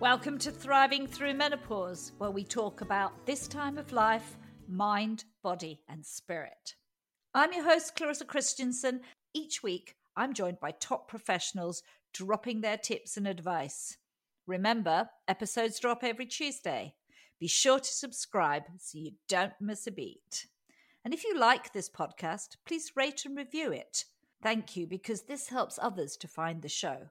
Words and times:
Welcome 0.00 0.38
to 0.38 0.50
Thriving 0.50 1.06
Through 1.06 1.34
Menopause, 1.34 2.12
where 2.18 2.32
we 2.32 2.42
talk 2.42 2.80
about 2.80 3.24
this 3.26 3.46
time 3.46 3.78
of 3.78 3.92
life, 3.92 4.36
mind, 4.68 5.24
body, 5.40 5.82
and 5.88 6.04
spirit. 6.04 6.74
I'm 7.32 7.52
your 7.52 7.62
host, 7.62 7.94
Clarissa 7.94 8.24
Christensen. 8.24 9.02
Each 9.32 9.62
week, 9.62 9.94
I'm 10.16 10.34
joined 10.34 10.58
by 10.58 10.72
top 10.72 11.06
professionals 11.06 11.84
dropping 12.12 12.60
their 12.60 12.76
tips 12.76 13.16
and 13.16 13.28
advice. 13.28 13.96
Remember, 14.48 15.08
episodes 15.28 15.78
drop 15.78 16.02
every 16.02 16.26
Tuesday. 16.26 16.94
Be 17.38 17.46
sure 17.46 17.78
to 17.78 17.90
subscribe 17.90 18.64
so 18.78 18.98
you 18.98 19.12
don't 19.28 19.54
miss 19.60 19.86
a 19.86 19.92
beat. 19.92 20.48
And 21.04 21.14
if 21.14 21.22
you 21.22 21.38
like 21.38 21.72
this 21.72 21.88
podcast, 21.88 22.56
please 22.66 22.92
rate 22.96 23.24
and 23.24 23.36
review 23.36 23.70
it. 23.70 24.04
Thank 24.42 24.76
you 24.76 24.88
because 24.88 25.22
this 25.22 25.48
helps 25.48 25.78
others 25.80 26.16
to 26.16 26.28
find 26.28 26.62
the 26.62 26.68
show. 26.68 27.08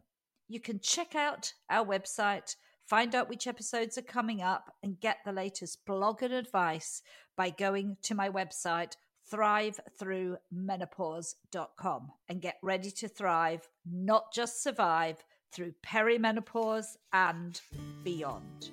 You 0.49 0.59
can 0.59 0.79
check 0.81 1.15
out 1.15 1.53
our 1.69 1.85
website 1.85 2.55
Find 2.85 3.15
out 3.15 3.29
which 3.29 3.47
episodes 3.47 3.97
are 3.97 4.01
coming 4.01 4.41
up 4.41 4.75
and 4.83 4.99
get 4.99 5.19
the 5.23 5.31
latest 5.31 5.85
blog 5.85 6.21
and 6.21 6.33
advice 6.33 7.01
by 7.37 7.49
going 7.49 7.95
to 8.01 8.13
my 8.13 8.29
website, 8.29 8.97
thrivethroughmenopause.com, 9.31 12.11
and 12.27 12.41
get 12.41 12.57
ready 12.61 12.91
to 12.91 13.07
thrive, 13.07 13.69
not 13.89 14.33
just 14.33 14.61
survive, 14.61 15.23
through 15.53 15.73
perimenopause 15.85 16.97
and 17.13 17.61
beyond. 18.03 18.71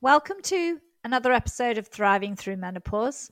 Welcome 0.00 0.42
to 0.42 0.80
another 1.04 1.32
episode 1.32 1.78
of 1.78 1.86
Thriving 1.86 2.34
Through 2.34 2.56
Menopause. 2.56 3.30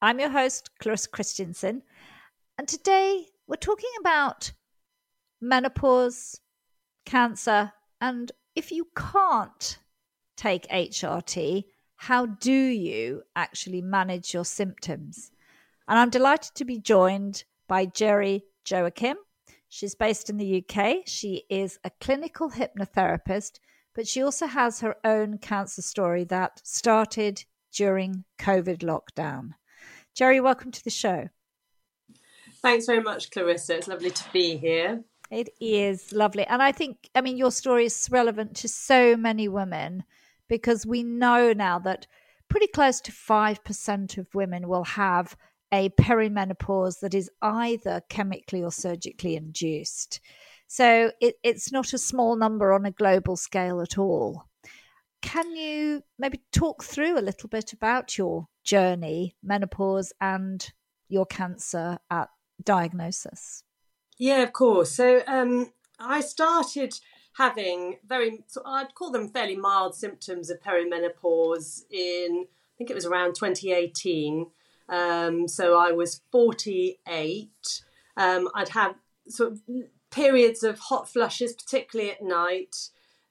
I'm 0.00 0.18
your 0.18 0.30
host, 0.30 0.70
Clarissa 0.78 1.10
Christensen, 1.10 1.82
and 2.56 2.66
today 2.66 3.26
we're 3.46 3.56
talking 3.56 3.90
about 4.00 4.52
menopause, 5.42 6.40
cancer, 7.04 7.74
and 8.00 8.32
if 8.54 8.72
you 8.72 8.88
can't 8.96 9.78
take 10.36 10.68
HRT, 10.68 11.64
how 11.96 12.26
do 12.26 12.52
you 12.52 13.22
actually 13.36 13.82
manage 13.82 14.32
your 14.32 14.44
symptoms? 14.44 15.30
And 15.86 15.98
I'm 15.98 16.10
delighted 16.10 16.54
to 16.54 16.64
be 16.64 16.78
joined 16.78 17.44
by 17.68 17.84
Gerry 17.84 18.44
Joaquim. 18.68 19.16
She's 19.68 19.94
based 19.94 20.30
in 20.30 20.36
the 20.36 20.64
UK. 20.64 21.02
She 21.06 21.44
is 21.50 21.78
a 21.84 21.90
clinical 22.00 22.50
hypnotherapist, 22.50 23.60
but 23.94 24.08
she 24.08 24.22
also 24.22 24.46
has 24.46 24.80
her 24.80 24.96
own 25.04 25.38
cancer 25.38 25.82
story 25.82 26.24
that 26.24 26.60
started 26.64 27.44
during 27.72 28.24
COVID 28.38 28.78
lockdown. 28.78 29.50
Gerry, 30.14 30.40
welcome 30.40 30.72
to 30.72 30.82
the 30.82 30.90
show. 30.90 31.28
Thanks 32.62 32.86
very 32.86 33.02
much, 33.02 33.30
Clarissa. 33.30 33.76
It's 33.76 33.88
lovely 33.88 34.10
to 34.10 34.24
be 34.32 34.56
here. 34.56 35.04
It 35.30 35.50
is 35.60 36.12
lovely. 36.12 36.44
And 36.46 36.60
I 36.60 36.72
think, 36.72 37.08
I 37.14 37.20
mean, 37.20 37.36
your 37.36 37.52
story 37.52 37.86
is 37.86 38.08
relevant 38.10 38.56
to 38.56 38.68
so 38.68 39.16
many 39.16 39.48
women 39.48 40.04
because 40.48 40.84
we 40.84 41.04
know 41.04 41.52
now 41.52 41.78
that 41.78 42.06
pretty 42.48 42.66
close 42.66 43.00
to 43.02 43.12
5% 43.12 44.18
of 44.18 44.34
women 44.34 44.68
will 44.68 44.84
have 44.84 45.36
a 45.72 45.88
perimenopause 45.90 46.98
that 47.00 47.14
is 47.14 47.30
either 47.40 48.02
chemically 48.08 48.62
or 48.62 48.72
surgically 48.72 49.36
induced. 49.36 50.20
So 50.66 51.12
it, 51.20 51.36
it's 51.44 51.70
not 51.70 51.92
a 51.92 51.98
small 51.98 52.34
number 52.34 52.72
on 52.72 52.84
a 52.84 52.90
global 52.90 53.36
scale 53.36 53.80
at 53.80 53.98
all. 53.98 54.46
Can 55.22 55.54
you 55.54 56.02
maybe 56.18 56.40
talk 56.52 56.82
through 56.82 57.18
a 57.18 57.20
little 57.22 57.48
bit 57.48 57.72
about 57.72 58.18
your 58.18 58.48
journey, 58.64 59.36
menopause, 59.42 60.12
and 60.20 60.72
your 61.08 61.26
cancer 61.26 61.98
at 62.10 62.30
diagnosis? 62.64 63.62
Yeah, 64.20 64.42
of 64.42 64.52
course. 64.52 64.92
So 64.92 65.22
um, 65.26 65.72
I 65.98 66.20
started 66.20 66.92
having 67.38 67.96
very, 68.06 68.44
so 68.48 68.60
I'd 68.66 68.94
call 68.94 69.10
them 69.10 69.30
fairly 69.30 69.56
mild 69.56 69.94
symptoms 69.94 70.50
of 70.50 70.60
perimenopause 70.60 71.84
in, 71.90 72.44
I 72.44 72.72
think 72.76 72.90
it 72.90 72.94
was 72.94 73.06
around 73.06 73.34
2018. 73.34 74.46
Um, 74.90 75.48
so 75.48 75.78
I 75.78 75.92
was 75.92 76.20
48. 76.32 77.82
Um, 78.18 78.50
I'd 78.54 78.68
have 78.68 78.96
sort 79.26 79.52
of 79.52 79.62
periods 80.10 80.62
of 80.64 80.78
hot 80.78 81.08
flushes, 81.08 81.54
particularly 81.54 82.10
at 82.10 82.22
night, 82.22 82.76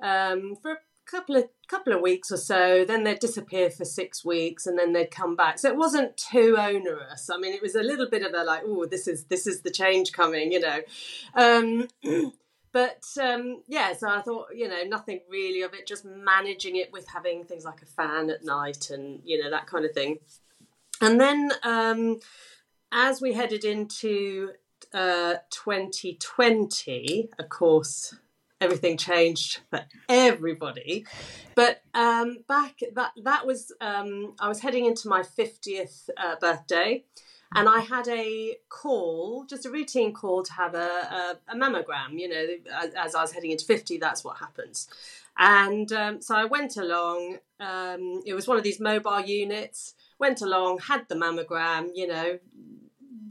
um, 0.02 0.56
for 0.60 0.80
couple 1.10 1.36
of 1.36 1.46
couple 1.68 1.94
of 1.94 2.02
weeks 2.02 2.32
or 2.32 2.38
so 2.38 2.84
then 2.86 3.04
they'd 3.04 3.20
disappear 3.20 3.70
for 3.70 3.86
six 3.86 4.26
weeks 4.26 4.66
and 4.66 4.78
then 4.78 4.94
they'd 4.94 5.12
come 5.12 5.36
back. 5.36 5.60
So 5.60 5.70
it 5.70 5.78
wasn't 5.78 6.18
too 6.18 6.56
onerous. 6.58 7.30
I 7.30 7.38
mean 7.38 7.54
it 7.54 7.62
was 7.62 7.76
a 7.76 7.84
little 7.84 8.10
bit 8.10 8.24
of 8.24 8.34
a 8.34 8.44
like 8.44 8.62
oh 8.66 8.86
this 8.86 9.08
is 9.08 9.26
this 9.26 9.48
is 9.48 9.62
the 9.62 9.72
change 9.72 10.12
coming 10.12 10.52
you 10.52 10.60
know. 10.60 10.82
Um, 11.36 11.88
but 12.72 13.04
um, 13.20 13.64
yeah 13.68 13.94
so 13.94 14.08
i 14.08 14.22
thought 14.22 14.50
you 14.54 14.68
know 14.68 14.84
nothing 14.84 15.22
really 15.28 15.64
of 15.64 15.74
it 15.74 15.88
just 15.88 16.06
managing 16.06 16.76
it 16.76 16.94
with 16.94 17.08
having 17.08 17.44
things 17.44 17.66
like 17.66 17.82
a 17.82 17.86
fan 17.86 18.30
at 18.30 18.46
night 18.46 18.92
and 18.92 19.22
you 19.24 19.42
know 19.42 19.50
that 19.50 19.68
kind 19.68 19.86
of 19.86 19.92
thing. 19.92 20.20
And 21.02 21.20
then 21.20 21.52
um, 21.64 22.20
as 22.92 23.22
we 23.22 23.34
headed 23.34 23.64
into 23.64 24.52
uh, 24.94 25.36
2020 25.52 27.30
of 27.38 27.50
course 27.50 28.16
everything 28.62 28.98
changed 28.98 29.62
for 29.70 29.82
everybody. 30.08 31.06
But 31.56 31.82
um, 31.94 32.38
back 32.48 32.80
that 32.94 33.12
that 33.24 33.46
was 33.46 33.72
um, 33.82 34.36
I 34.40 34.48
was 34.48 34.60
heading 34.60 34.86
into 34.86 35.08
my 35.08 35.24
fiftieth 35.24 36.10
uh, 36.18 36.36
birthday, 36.40 37.04
and 37.56 37.68
I 37.68 37.80
had 37.80 38.08
a 38.08 38.58
call, 38.70 39.46
just 39.50 39.66
a 39.66 39.72
routine 39.72 40.14
call 40.14 40.44
to 40.44 40.54
have 40.54 40.76
a, 40.76 40.78
a, 40.78 41.38
a 41.50 41.56
mammogram. 41.56 42.20
You 42.20 42.30
know, 42.30 42.46
as, 42.82 42.94
as, 42.94 43.16
I 43.16 43.22
was 43.22 43.32
heading 43.32 43.52
into 43.52 43.66
fifty, 43.66 43.98
that's 43.98 44.24
what 44.24 44.38
happens. 44.38 44.88
And 45.38 45.92
um, 45.94 46.22
so 46.22 46.36
I 46.36 46.46
went 46.46 46.78
along. 46.78 47.38
Um, 47.60 48.22
it 48.26 48.34
was 48.34 48.48
one 48.48 48.58
of 48.58 48.64
these 48.64 48.80
mobile 48.80 49.22
units. 49.22 49.96
Went 50.20 50.42
along, 50.42 50.80
had 50.80 51.08
the 51.08 51.16
mammogram. 51.16 51.90
You 51.94 52.08
know, 52.08 52.40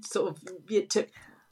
sort 0.03 0.31
of 0.31 0.43
it 0.69 0.91
took 0.91 1.09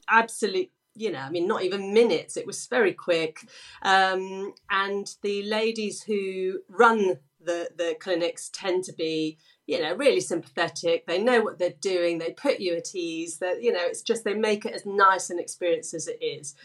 absolute 0.09 0.71
you 0.97 1.11
know, 1.11 1.19
I 1.19 1.29
mean, 1.29 1.47
not 1.47 1.63
even 1.63 1.93
minutes. 1.93 2.37
It 2.37 2.47
was 2.47 2.67
very 2.67 2.93
quick. 2.93 3.39
Um, 3.83 4.53
and 4.69 5.07
the 5.21 5.43
ladies 5.43 6.03
who 6.03 6.59
run 6.67 7.19
the, 7.39 7.69
the 7.75 7.95
clinics 7.99 8.49
tend 8.51 8.83
to 8.85 8.93
be, 8.93 9.37
you 9.65 9.81
know, 9.81 9.95
really 9.95 10.21
sympathetic. 10.21 11.05
They 11.05 11.21
know 11.21 11.41
what 11.41 11.59
they're 11.59 11.73
doing. 11.81 12.17
They 12.17 12.31
put 12.31 12.59
you 12.59 12.75
at 12.75 12.95
ease. 12.95 13.37
That 13.39 13.61
you 13.61 13.71
know, 13.71 13.83
it's 13.83 14.01
just 14.01 14.23
they 14.23 14.33
make 14.33 14.65
it 14.65 14.73
as 14.73 14.85
nice 14.85 15.29
an 15.29 15.39
experience 15.39 15.93
as 15.93 16.07
it 16.07 16.21
is. 16.21 16.55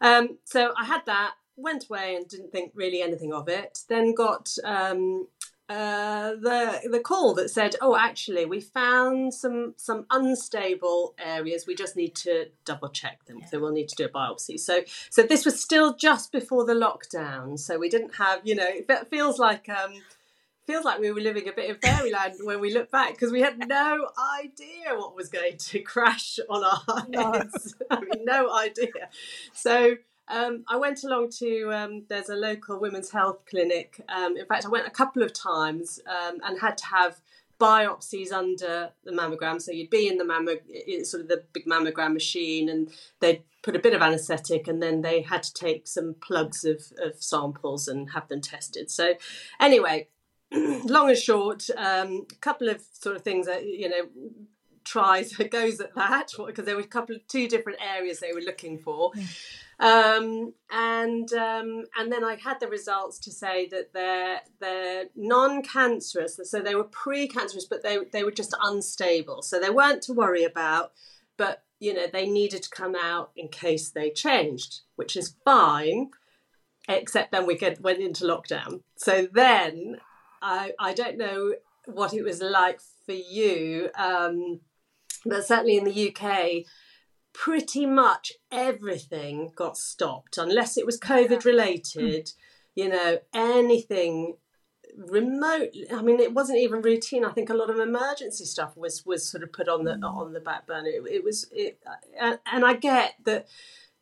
Um, 0.00 0.38
so 0.44 0.72
I 0.80 0.84
had 0.84 1.02
that, 1.06 1.34
went 1.56 1.84
away 1.88 2.16
and 2.16 2.26
didn't 2.28 2.50
think 2.50 2.72
really 2.74 3.02
anything 3.02 3.32
of 3.32 3.48
it. 3.48 3.80
Then 3.88 4.14
got 4.14 4.50
um, 4.64 5.28
uh, 5.68 6.32
the 6.32 6.88
the 6.90 7.00
call 7.00 7.34
that 7.34 7.48
said, 7.48 7.76
"Oh, 7.80 7.96
actually, 7.96 8.44
we 8.44 8.60
found 8.60 9.32
some 9.32 9.74
some 9.76 10.06
unstable 10.10 11.14
areas. 11.18 11.66
We 11.66 11.74
just 11.74 11.96
need 11.96 12.14
to 12.16 12.46
double 12.64 12.88
check 12.88 13.24
them. 13.24 13.38
Yeah. 13.40 13.46
So 13.46 13.60
we'll 13.60 13.72
need 13.72 13.88
to 13.88 13.96
do 13.96 14.04
a 14.04 14.08
biopsy." 14.08 14.58
So 14.58 14.80
so 15.08 15.22
this 15.22 15.44
was 15.44 15.60
still 15.60 15.94
just 15.94 16.32
before 16.32 16.64
the 16.64 16.74
lockdown. 16.74 17.58
So 17.58 17.78
we 17.78 17.88
didn't 17.88 18.16
have, 18.16 18.40
you 18.44 18.54
know, 18.54 18.68
it 18.68 19.08
feels 19.08 19.38
like 19.38 19.68
um, 19.68 19.94
feels 20.66 20.84
like 20.84 21.00
we 21.00 21.10
were 21.10 21.20
living 21.20 21.48
a 21.48 21.52
bit 21.52 21.70
of 21.70 21.78
fairyland 21.80 22.34
when 22.42 22.60
we 22.60 22.72
look 22.72 22.90
back 22.90 23.12
because 23.12 23.32
we 23.32 23.40
had 23.40 23.58
no 23.58 24.08
idea 24.40 24.96
what 24.96 25.16
was 25.16 25.28
going 25.28 25.56
to 25.56 25.78
crash 25.92 26.38
on 26.48 26.64
our 26.64 27.32
heads. 27.32 27.74
No. 27.80 27.86
I 27.90 28.00
mean, 28.00 28.24
no 28.24 28.52
idea. 28.52 29.08
So 29.52 29.96
um, 30.28 30.64
I 30.68 30.76
went 30.76 31.04
along 31.04 31.30
to 31.38 31.72
um, 31.72 32.04
there's 32.08 32.28
a 32.28 32.36
local 32.36 32.78
women's 32.78 33.10
health 33.10 33.44
clinic. 33.48 34.00
Um, 34.08 34.36
in 34.36 34.46
fact, 34.46 34.64
I 34.64 34.68
went 34.68 34.86
a 34.86 34.90
couple 34.90 35.22
of 35.22 35.32
times 35.32 36.00
um, 36.06 36.38
and 36.44 36.60
had 36.60 36.78
to 36.78 36.86
have 36.86 37.20
biopsies 37.62 38.32
under 38.32 38.90
the 39.04 39.12
mammogram. 39.12 39.60
So 39.60 39.72
you'd 39.72 39.90
be 39.90 40.08
in 40.08 40.18
the 40.18 40.24
mammo, 40.24 40.58
sort 41.06 41.22
of 41.22 41.28
the 41.28 41.44
big 41.52 41.66
mammogram 41.66 42.12
machine, 42.12 42.68
and 42.68 42.90
they'd 43.20 43.42
put 43.62 43.76
a 43.76 43.80
bit 43.80 43.94
of 43.94 44.02
anaesthetic, 44.02 44.66
and 44.66 44.82
then 44.82 45.02
they 45.02 45.22
had 45.22 45.42
to 45.44 45.54
take 45.54 45.86
some 45.86 46.14
plugs 46.20 46.64
of, 46.64 46.82
of 47.00 47.22
samples 47.22 47.86
and 47.86 48.10
have 48.10 48.28
them 48.28 48.40
tested. 48.40 48.90
So 48.90 49.14
anyway, 49.60 50.08
long 50.52 51.08
and 51.08 51.18
short, 51.18 51.68
a 51.68 52.02
um, 52.02 52.26
couple 52.40 52.68
of 52.68 52.82
sort 52.92 53.16
of 53.16 53.22
things 53.22 53.46
that 53.46 53.64
you 53.64 53.88
know 53.88 54.08
tries 54.84 55.32
goes 55.50 55.80
at 55.80 55.94
that 55.94 56.32
because 56.46 56.64
there 56.64 56.76
were 56.76 56.82
a 56.82 56.86
couple 56.86 57.14
of 57.16 57.26
two 57.28 57.48
different 57.48 57.78
areas 57.80 58.20
they 58.20 58.32
were 58.32 58.40
looking 58.40 58.78
for. 58.78 59.12
Um, 59.82 60.54
and 60.70 61.32
um, 61.32 61.86
and 61.98 62.12
then 62.12 62.22
I 62.22 62.36
had 62.36 62.60
the 62.60 62.68
results 62.68 63.18
to 63.18 63.32
say 63.32 63.66
that 63.66 63.92
they're 63.92 64.40
they're 64.60 65.06
non-cancerous, 65.16 66.38
so 66.44 66.60
they 66.60 66.76
were 66.76 66.84
pre-cancerous, 66.84 67.64
but 67.64 67.82
they 67.82 67.98
they 68.12 68.22
were 68.22 68.30
just 68.30 68.54
unstable, 68.62 69.42
so 69.42 69.58
they 69.58 69.70
weren't 69.70 70.02
to 70.02 70.12
worry 70.12 70.44
about. 70.44 70.92
But 71.36 71.64
you 71.80 71.92
know 71.92 72.06
they 72.06 72.28
needed 72.28 72.62
to 72.62 72.70
come 72.70 72.94
out 72.94 73.32
in 73.34 73.48
case 73.48 73.90
they 73.90 74.10
changed, 74.10 74.82
which 74.94 75.16
is 75.16 75.34
fine. 75.44 76.10
Except 76.88 77.32
then 77.32 77.46
we 77.46 77.56
get, 77.56 77.80
went 77.80 78.00
into 78.00 78.24
lockdown. 78.24 78.82
So 78.96 79.26
then 79.32 79.96
I 80.40 80.74
I 80.78 80.94
don't 80.94 81.18
know 81.18 81.54
what 81.86 82.14
it 82.14 82.22
was 82.22 82.40
like 82.40 82.78
for 83.04 83.14
you, 83.14 83.90
um, 83.98 84.60
but 85.26 85.44
certainly 85.44 85.76
in 85.76 85.84
the 85.84 86.14
UK 86.14 86.66
pretty 87.32 87.86
much 87.86 88.32
everything 88.50 89.52
got 89.54 89.76
stopped 89.76 90.38
unless 90.38 90.76
it 90.76 90.86
was 90.86 90.98
COVID 90.98 91.44
related. 91.44 92.32
you 92.74 92.88
know, 92.88 93.18
anything 93.34 94.36
remote 94.96 95.70
i 95.90 96.02
mean 96.02 96.20
it 96.20 96.34
wasn't 96.34 96.58
even 96.58 96.82
routine 96.82 97.24
i 97.24 97.30
think 97.30 97.48
a 97.48 97.54
lot 97.54 97.70
of 97.70 97.78
emergency 97.78 98.44
stuff 98.44 98.76
was 98.76 99.06
was 99.06 99.26
sort 99.26 99.42
of 99.42 99.52
put 99.52 99.68
on 99.68 99.84
the 99.84 99.92
mm. 99.92 100.04
on 100.04 100.32
the 100.32 100.40
back 100.40 100.66
burner 100.66 100.88
it, 100.88 101.02
it 101.10 101.24
was 101.24 101.48
it, 101.50 101.78
and, 102.20 102.38
and 102.52 102.64
i 102.64 102.74
get 102.74 103.14
that 103.24 103.46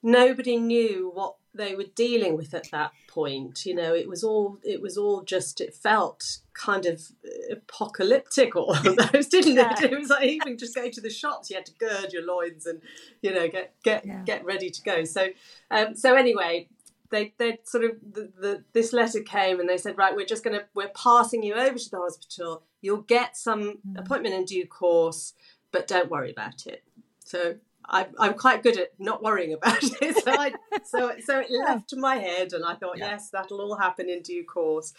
nobody 0.03 0.57
knew 0.57 1.11
what 1.15 1.37
they 1.55 1.75
were 1.75 1.87
dealing 1.95 2.37
with 2.37 2.55
at 2.55 2.71
that 2.71 2.93
point 3.09 3.67
you 3.67 3.75
know 3.75 3.95
it 3.95 4.09
was 4.09 4.23
all 4.23 4.59
it 4.63 4.81
was 4.81 4.97
all 4.97 5.23
just 5.23 5.61
it 5.61 5.75
felt 5.75 6.39
kind 6.55 6.87
of 6.87 7.09
apocalyptic 7.51 8.55
almost 8.57 9.31
didn't 9.31 9.57
yeah. 9.57 9.73
it 9.73 9.93
it 9.93 9.99
was 9.99 10.11
like 10.11 10.27
even 10.27 10.57
just 10.57 10.75
going 10.75 10.93
to 10.93 11.01
the 11.01 11.11
shops 11.11 11.51
you 11.51 11.57
had 11.57 11.67
to 11.67 11.73
gird 11.75 12.13
your 12.13 12.25
loins 12.25 12.67
and 12.67 12.81
you 13.23 13.33
know 13.35 13.49
get 13.49 13.75
get 13.83 14.07
yeah. 14.07 14.23
get 14.25 14.45
ready 14.45 14.71
to 14.71 14.81
go 14.83 15.05
so 15.05 15.29
um 15.71 15.95
so 15.95 16.15
anyway 16.15 16.69
they 17.11 17.35
they 17.39 17.59
sort 17.65 17.85
of 17.85 17.91
the, 18.13 18.31
the 18.39 18.65
this 18.73 18.93
letter 18.93 19.21
came 19.21 19.59
and 19.61 19.69
they 19.69 19.77
said 19.77 19.99
right 19.99 20.15
we're 20.15 20.25
just 20.25 20.45
gonna 20.45 20.63
we're 20.75 20.89
passing 20.89 21.43
you 21.43 21.55
over 21.55 21.79
to 21.79 21.91
the 21.91 21.99
hospital 21.99 22.63
you'll 22.81 22.99
get 23.03 23.37
some 23.37 23.79
mm. 23.87 23.99
appointment 23.99 24.35
in 24.35 24.45
due 24.45 24.67
course 24.67 25.35
but 25.73 25.89
don't 25.89 26.11
worry 26.11 26.31
about 26.31 26.67
it 26.67 26.85
so 27.25 27.57
I'm, 27.85 28.07
I'm 28.19 28.35
quite 28.35 28.63
good 28.63 28.79
at 28.79 28.89
not 28.99 29.23
worrying 29.23 29.53
about 29.53 29.83
it. 30.03 30.25
So, 30.25 30.33
I, 30.33 30.53
so, 30.85 31.13
so 31.25 31.41
it 31.41 31.51
left 31.51 31.95
my 31.97 32.17
head, 32.17 32.53
and 32.53 32.65
I 32.65 32.75
thought, 32.75 32.99
yeah. 32.99 33.13
yes, 33.13 33.31
that'll 33.31 33.61
all 33.61 33.77
happen 33.77 34.09
in 34.09 34.23
due 34.23 34.45
course. 34.45 34.93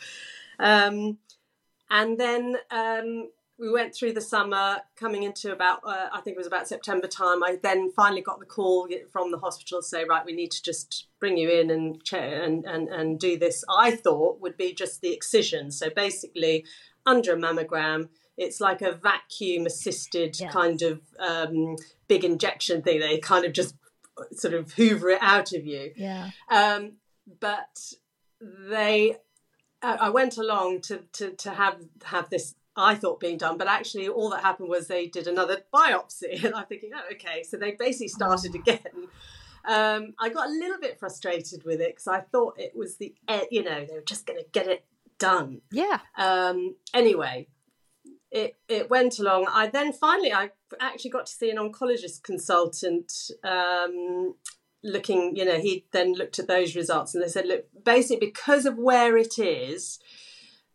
Um, 0.60 1.18
and 1.90 2.20
then 2.20 2.58
um, 2.70 3.30
we 3.62 3.70
went 3.70 3.94
through 3.94 4.14
the 4.14 4.22
summer, 4.22 4.78
coming 4.96 5.24
into 5.24 5.52
about, 5.52 5.82
uh, 5.86 6.08
I 6.12 6.22
think 6.22 6.36
it 6.36 6.38
was 6.40 6.48
about 6.48 6.68
September 6.68 7.08
time. 7.08 7.44
I 7.44 7.60
then 7.62 7.92
finally 7.92 8.22
got 8.22 8.40
the 8.40 8.46
call 8.46 8.90
from 9.12 9.32
the 9.32 9.38
hospital 9.38 9.82
to 9.82 9.88
say, 9.88 10.04
right, 10.04 10.26
we 10.26 10.34
need 10.34 10.52
to 10.52 10.64
just 10.64 11.08
bring 11.20 11.38
you 11.38 11.50
in 11.50 11.70
and 11.70 12.02
and, 12.12 12.66
and, 12.66 12.90
and 12.90 13.20
do 13.20 13.38
this. 13.38 13.64
I 13.70 13.92
thought 13.92 14.42
would 14.42 14.58
be 14.58 14.74
just 14.74 15.02
the 15.02 15.14
excision. 15.14 15.70
So 15.70 15.92
basically, 15.92 16.66
under 17.06 17.34
a 17.34 17.38
mammogram, 17.38 18.10
it's 18.42 18.60
like 18.60 18.82
a 18.82 18.92
vacuum 18.92 19.66
assisted 19.66 20.36
kind 20.52 20.82
of 20.82 21.00
um, 21.20 21.76
big 22.08 22.24
injection 22.26 22.82
thing. 22.82 23.00
They 23.00 23.20
kind 23.20 23.46
of 23.46 23.54
just 23.54 23.76
sort 24.34 24.54
of 24.54 24.74
hoover 24.74 25.12
it 25.12 25.20
out 25.22 25.54
of 25.54 25.66
you. 25.66 25.92
Yeah. 25.96 26.32
Um, 26.50 26.94
but 27.40 27.94
they, 28.42 29.18
I 29.82 30.10
went 30.10 30.38
along 30.38 30.82
to, 30.82 31.04
to, 31.14 31.32
to 31.32 31.52
have, 31.52 31.78
have 32.04 32.30
this 32.30 32.56
I 32.76 32.96
thought 32.96 33.20
being 33.20 33.38
done, 33.38 33.58
but 33.58 33.68
actually 33.68 34.08
all 34.08 34.30
that 34.30 34.42
happened 34.42 34.70
was 34.70 34.88
they 34.88 35.06
did 35.08 35.28
another 35.28 35.58
biopsy, 35.74 36.44
and 36.44 36.56
I'm 36.56 36.66
thinking, 36.66 36.92
oh, 36.96 37.14
okay. 37.14 37.44
So 37.44 37.58
they 37.58 37.72
basically 37.72 38.08
started 38.08 38.56
again. 38.56 38.80
Um, 39.66 40.14
I 40.20 40.30
got 40.30 40.48
a 40.48 40.52
little 40.52 40.80
bit 40.80 40.98
frustrated 40.98 41.64
with 41.64 41.82
it 41.82 41.90
because 41.90 42.08
I 42.08 42.22
thought 42.22 42.56
it 42.58 42.76
was 42.76 42.96
the, 42.96 43.14
you 43.52 43.64
know, 43.64 43.86
they 43.86 43.94
were 43.94 44.04
just 44.06 44.26
going 44.26 44.40
to 44.40 44.46
get 44.52 44.68
it 44.68 44.86
done. 45.20 45.62
Yeah. 45.72 46.00
Um, 46.18 46.76
anyway, 46.94 47.48
it 48.32 48.56
it 48.68 48.90
went 48.90 49.20
along. 49.20 49.48
I 49.50 49.68
then 49.68 49.92
finally 49.92 50.34
I 50.34 50.52
actually 50.80 51.12
got 51.12 51.26
to 51.28 51.34
see 51.34 51.50
an 51.50 51.58
oncologist 51.58 52.24
consultant 52.24 53.12
um, 53.44 54.36
looking. 54.84 55.36
You 55.36 55.46
know, 55.46 55.60
he 55.60 55.86
then 55.92 56.14
looked 56.14 56.40
at 56.40 56.48
those 56.48 56.76
results 56.76 57.14
and 57.14 57.24
they 57.24 57.28
said, 57.28 57.46
look, 57.46 57.66
basically 57.84 58.28
because 58.28 58.66
of 58.66 58.78
where 58.78 59.18
it 59.18 59.38
is. 59.38 60.00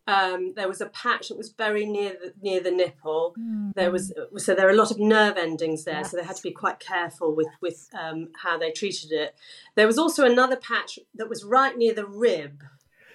Um, 0.08 0.52
there 0.54 0.68
was 0.68 0.80
a 0.80 0.86
patch 0.86 1.30
that 1.30 1.36
was 1.36 1.50
very 1.50 1.84
near 1.84 2.10
the, 2.10 2.32
near 2.40 2.60
the 2.60 2.70
nipple. 2.70 3.34
Mm. 3.36 3.72
There 3.74 3.90
was 3.90 4.12
so 4.36 4.54
there 4.54 4.68
are 4.68 4.70
a 4.70 4.76
lot 4.76 4.92
of 4.92 5.00
nerve 5.00 5.36
endings 5.36 5.82
there, 5.82 5.96
yes. 5.96 6.12
so 6.12 6.16
they 6.16 6.22
had 6.22 6.36
to 6.36 6.42
be 6.44 6.52
quite 6.52 6.78
careful 6.78 7.34
with 7.34 7.48
with 7.60 7.88
um, 7.92 8.28
how 8.40 8.56
they 8.56 8.70
treated 8.70 9.10
it. 9.10 9.34
There 9.74 9.88
was 9.88 9.98
also 9.98 10.24
another 10.24 10.54
patch 10.54 11.00
that 11.16 11.28
was 11.28 11.42
right 11.42 11.76
near 11.76 11.92
the 11.92 12.06
rib 12.06 12.62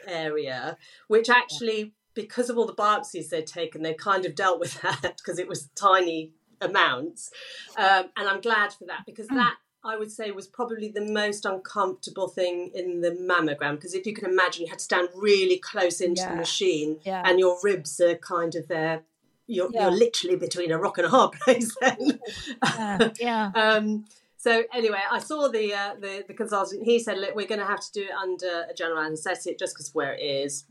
area, 0.06 0.78
which 1.08 1.30
actually 1.30 1.94
because 2.14 2.50
of 2.50 2.58
all 2.58 2.66
the 2.66 2.74
biopsies 2.74 3.30
they'd 3.30 3.48
taken, 3.48 3.82
they 3.82 3.94
kind 3.94 4.26
of 4.26 4.36
dealt 4.36 4.60
with 4.60 4.82
that 4.82 5.18
because 5.18 5.40
it 5.40 5.48
was 5.48 5.70
tiny 5.76 6.32
amounts. 6.60 7.32
Um, 7.78 8.06
and 8.18 8.28
I'm 8.28 8.42
glad 8.42 8.74
for 8.74 8.86
that 8.86 9.04
because 9.06 9.28
hmm. 9.28 9.36
that 9.36 9.56
I 9.84 9.98
would 9.98 10.12
say 10.12 10.32
was 10.32 10.48
probably 10.48 10.90
the 10.90 11.06
most 11.06 11.46
uncomfortable 11.46 12.28
thing 12.28 12.72
in 12.74 13.02
the 13.02 13.12
mammogram 13.12 13.76
because 13.76 13.96
if 13.96 14.06
you 14.06 14.14
can 14.14 14.30
imagine, 14.30 14.64
you 14.64 14.70
had 14.70 14.80
to 14.80 14.86
stand 14.86 15.10
really 15.16 15.58
close 15.58 16.02
into 16.02 16.22
yeah. 16.22 16.30
the 16.30 16.36
machine 16.36 17.00
yeah. 17.04 17.24
and 17.26 17.40
your 17.40 17.58
ribs 17.64 18.00
are 18.00 18.16
kind 18.16 18.56
of 18.56 18.68
there. 18.68 19.02
You're, 19.48 19.70
yeah. 19.74 19.90
you're 19.90 19.98
literally 19.98 20.36
between 20.38 20.72
a 20.72 20.78
rock 20.78 20.98
and 20.98 21.08
a 21.08 21.10
hard 21.10 21.34
place 21.34 21.76
then. 21.82 22.20
Yeah. 22.64 23.10
yeah. 23.20 23.52
um, 23.56 24.06
so 24.38 24.64
anyway, 24.74 25.00
I 25.10 25.20
saw 25.20 25.50
the, 25.50 25.74
uh, 25.74 25.96
the 26.00 26.24
the 26.28 26.34
consultant. 26.34 26.84
He 26.84 26.98
said, 26.98 27.20
"Look, 27.20 27.36
we're 27.36 27.48
going 27.48 27.60
to 27.60 27.66
have 27.66 27.80
to 27.82 27.92
do 27.92 28.02
it 28.02 28.12
under 28.12 28.66
a 28.68 28.74
general 28.74 29.00
anaesthetic 29.00 29.60
just 29.60 29.76
because 29.76 29.94
where 29.94 30.16
it 30.16 30.22
is 30.22 30.66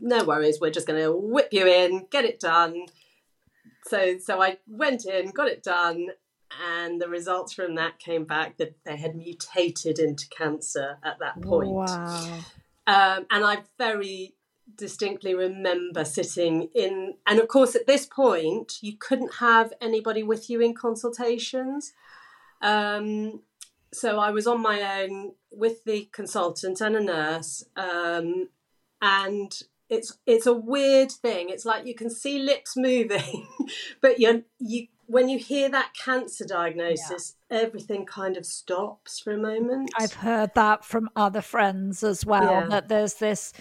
no 0.00 0.24
worries, 0.24 0.60
we're 0.60 0.70
just 0.70 0.86
going 0.86 1.02
to 1.02 1.12
whip 1.12 1.48
you 1.52 1.66
in, 1.66 2.06
get 2.10 2.24
it 2.24 2.40
done. 2.40 2.86
So, 3.86 4.18
so 4.18 4.40
I 4.40 4.58
went 4.66 5.06
in, 5.06 5.30
got 5.30 5.48
it 5.48 5.62
done, 5.62 6.08
and 6.74 7.00
the 7.00 7.08
results 7.08 7.52
from 7.52 7.76
that 7.76 7.98
came 7.98 8.24
back 8.24 8.58
that 8.58 8.76
they 8.84 8.96
had 8.96 9.16
mutated 9.16 9.98
into 9.98 10.28
cancer 10.28 10.98
at 11.02 11.18
that 11.20 11.40
point. 11.40 11.70
Wow. 11.70 12.40
Um, 12.86 13.26
and 13.30 13.44
I 13.44 13.58
very 13.78 14.34
distinctly 14.76 15.34
remember 15.34 16.04
sitting 16.04 16.68
in, 16.74 17.14
and 17.26 17.40
of 17.40 17.48
course, 17.48 17.74
at 17.74 17.86
this 17.86 18.06
point, 18.06 18.78
you 18.80 18.96
couldn't 18.98 19.34
have 19.36 19.72
anybody 19.80 20.22
with 20.22 20.50
you 20.50 20.60
in 20.60 20.74
consultations. 20.74 21.92
Um, 22.62 23.42
so 23.92 24.18
I 24.18 24.30
was 24.30 24.46
on 24.46 24.60
my 24.60 25.02
own 25.02 25.32
with 25.50 25.84
the 25.84 26.08
consultant 26.12 26.80
and 26.80 26.96
a 26.96 27.00
nurse, 27.00 27.64
um, 27.76 28.48
and 29.02 29.62
it's 29.90 30.16
it's 30.24 30.46
a 30.46 30.54
weird 30.54 31.10
thing. 31.10 31.50
It's 31.50 31.66
like 31.66 31.84
you 31.84 31.94
can 31.94 32.08
see 32.08 32.38
lips 32.38 32.76
moving, 32.76 33.48
but 34.00 34.20
you 34.20 34.44
you 34.58 34.86
when 35.06 35.28
you 35.28 35.38
hear 35.38 35.68
that 35.68 35.92
cancer 35.94 36.44
diagnosis, 36.44 37.34
yeah. 37.50 37.58
everything 37.58 38.06
kind 38.06 38.36
of 38.36 38.46
stops 38.46 39.18
for 39.18 39.32
a 39.32 39.36
moment. 39.36 39.90
I've 39.98 40.14
heard 40.14 40.54
that 40.54 40.84
from 40.84 41.10
other 41.16 41.42
friends 41.42 42.04
as 42.04 42.24
well. 42.24 42.62
Yeah. 42.62 42.66
That 42.68 42.88
there's 42.88 43.14
this, 43.14 43.52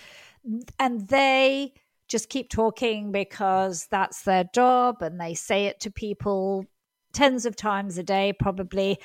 and 0.77 1.07
they 1.07 1.73
just 2.07 2.29
keep 2.29 2.51
talking 2.51 3.11
because 3.11 3.87
that's 3.89 4.21
their 4.21 4.43
job, 4.53 5.01
and 5.01 5.19
they 5.19 5.33
say 5.33 5.65
it 5.65 5.79
to 5.81 5.91
people 5.91 6.65
tens 7.11 7.47
of 7.47 7.55
times 7.55 7.97
a 7.97 8.03
day, 8.03 8.33
probably. 8.39 8.99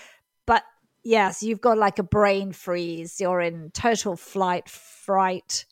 But 0.47 0.65
yes, 1.03 1.43
you've 1.43 1.63
got 1.63 1.79
like 1.79 1.99
a 1.99 2.03
brain 2.03 2.53
freeze. 2.53 3.19
You're 3.19 3.41
in 3.41 3.71
total 3.71 4.15
flight 4.15 4.69
fright 4.69 5.65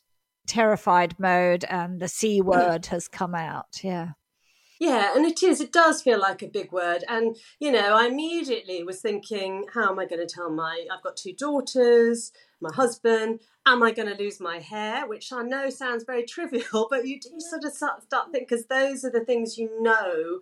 terrified 0.47 1.19
mode 1.19 1.65
and 1.69 1.99
the 1.99 2.07
C 2.07 2.41
word 2.41 2.87
has 2.87 3.07
come 3.07 3.35
out. 3.35 3.79
Yeah. 3.83 4.09
Yeah, 4.79 5.15
and 5.15 5.25
it 5.25 5.41
is. 5.41 5.61
It 5.61 5.71
does 5.71 6.01
feel 6.01 6.19
like 6.19 6.41
a 6.41 6.47
big 6.47 6.73
word. 6.73 7.05
And, 7.07 7.37
you 7.57 7.71
know, 7.71 7.95
I 7.95 8.07
immediately 8.07 8.83
was 8.83 8.99
thinking, 8.99 9.65
how 9.73 9.89
am 9.89 9.99
I 9.99 10.05
going 10.05 10.25
to 10.25 10.33
tell 10.33 10.49
my. 10.49 10.85
I've 10.91 11.03
got 11.03 11.15
two 11.15 11.31
daughters, 11.31 12.33
my 12.59 12.69
husband. 12.73 13.39
Am 13.65 13.81
I 13.81 13.91
going 13.91 14.09
to 14.09 14.21
lose 14.21 14.41
my 14.41 14.59
hair? 14.59 15.07
Which 15.07 15.31
I 15.31 15.41
know 15.41 15.69
sounds 15.69 16.03
very 16.03 16.23
trivial, 16.27 16.87
but 16.89 17.07
you 17.07 17.17
do 17.17 17.29
sort 17.39 17.63
of 17.63 17.71
start, 17.71 18.03
start 18.03 18.31
thinking, 18.31 18.47
because 18.49 18.65
those 18.65 19.05
are 19.05 19.09
the 19.09 19.23
things 19.23 19.57
you 19.57 19.69
know 19.81 20.39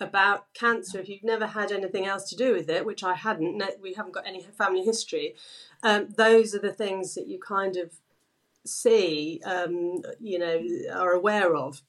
about 0.00 0.52
cancer 0.54 1.00
if 1.00 1.08
you've 1.08 1.24
never 1.24 1.46
had 1.46 1.72
anything 1.72 2.06
else 2.06 2.28
to 2.30 2.36
do 2.36 2.52
with 2.52 2.68
it, 2.68 2.84
which 2.84 3.02
I 3.02 3.14
hadn't. 3.14 3.62
We 3.80 3.94
haven't 3.94 4.12
got 4.12 4.26
any 4.26 4.42
family 4.42 4.84
history. 4.84 5.34
Um, 5.82 6.08
those 6.16 6.54
are 6.54 6.60
the 6.60 6.72
things 6.72 7.14
that 7.14 7.26
you 7.26 7.38
kind 7.38 7.76
of 7.76 7.92
see, 8.66 9.40
um, 9.44 10.02
you 10.20 10.38
know, 10.38 10.62
are 10.94 11.12
aware 11.12 11.54
of. 11.54 11.82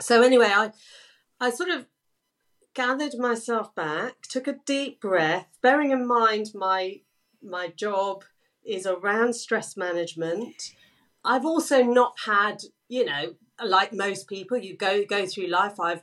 So 0.00 0.22
anyway, 0.22 0.50
I 0.54 0.72
I 1.40 1.50
sort 1.50 1.70
of 1.70 1.86
gathered 2.74 3.18
myself 3.18 3.74
back, 3.74 4.22
took 4.22 4.46
a 4.46 4.58
deep 4.64 5.00
breath, 5.00 5.48
bearing 5.62 5.90
in 5.90 6.06
mind 6.06 6.52
my 6.54 7.00
my 7.42 7.68
job 7.68 8.24
is 8.64 8.86
around 8.86 9.34
stress 9.34 9.76
management. 9.76 10.74
I've 11.24 11.44
also 11.44 11.82
not 11.82 12.20
had, 12.26 12.62
you 12.88 13.04
know, 13.04 13.34
like 13.64 13.92
most 13.92 14.28
people, 14.28 14.58
you 14.58 14.76
go 14.76 15.04
go 15.04 15.26
through 15.26 15.48
life. 15.48 15.80
I've 15.80 16.02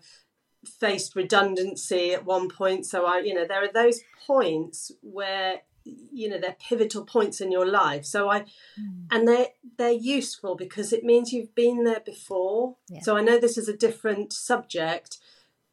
faced 0.66 1.16
redundancy 1.16 2.14
at 2.14 2.26
one 2.26 2.50
point, 2.50 2.86
so 2.86 3.06
I, 3.06 3.20
you 3.20 3.34
know, 3.34 3.46
there 3.48 3.64
are 3.64 3.72
those 3.72 4.02
points 4.26 4.92
where 5.02 5.62
you 5.86 6.28
know 6.28 6.40
they're 6.40 6.56
pivotal 6.60 7.06
points 7.06 7.40
in 7.40 7.52
your 7.52 7.66
life 7.66 8.06
so 8.06 8.30
i 8.30 8.42
mm. 8.42 9.06
and 9.12 9.28
they're 9.28 9.48
they're 9.78 9.92
useful 9.92 10.56
because 10.56 10.92
it 10.92 11.04
means 11.04 11.32
you've 11.32 11.54
been 11.54 11.84
there 11.84 12.00
before 12.00 12.76
yeah. 12.90 13.02
so 13.02 13.16
i 13.16 13.22
know 13.22 13.40
this 13.40 13.58
is 13.58 13.70
a 13.70 13.78
different 13.78 14.34
subject 14.34 15.20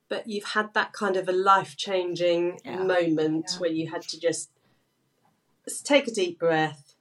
but 0.08 0.28
you've 0.28 0.44
had 0.44 0.74
that 0.74 0.92
kind 0.92 1.16
of 1.16 1.28
a 1.28 1.32
life 1.32 1.76
changing 1.76 2.58
yeah. 2.64 2.82
moment 2.82 3.46
yeah. 3.52 3.58
where 3.58 3.70
you 3.70 3.90
had 3.90 4.02
to 4.02 4.20
just 4.20 4.50
take 5.84 6.06
a 6.06 6.12
deep 6.12 6.38
breath 6.38 6.94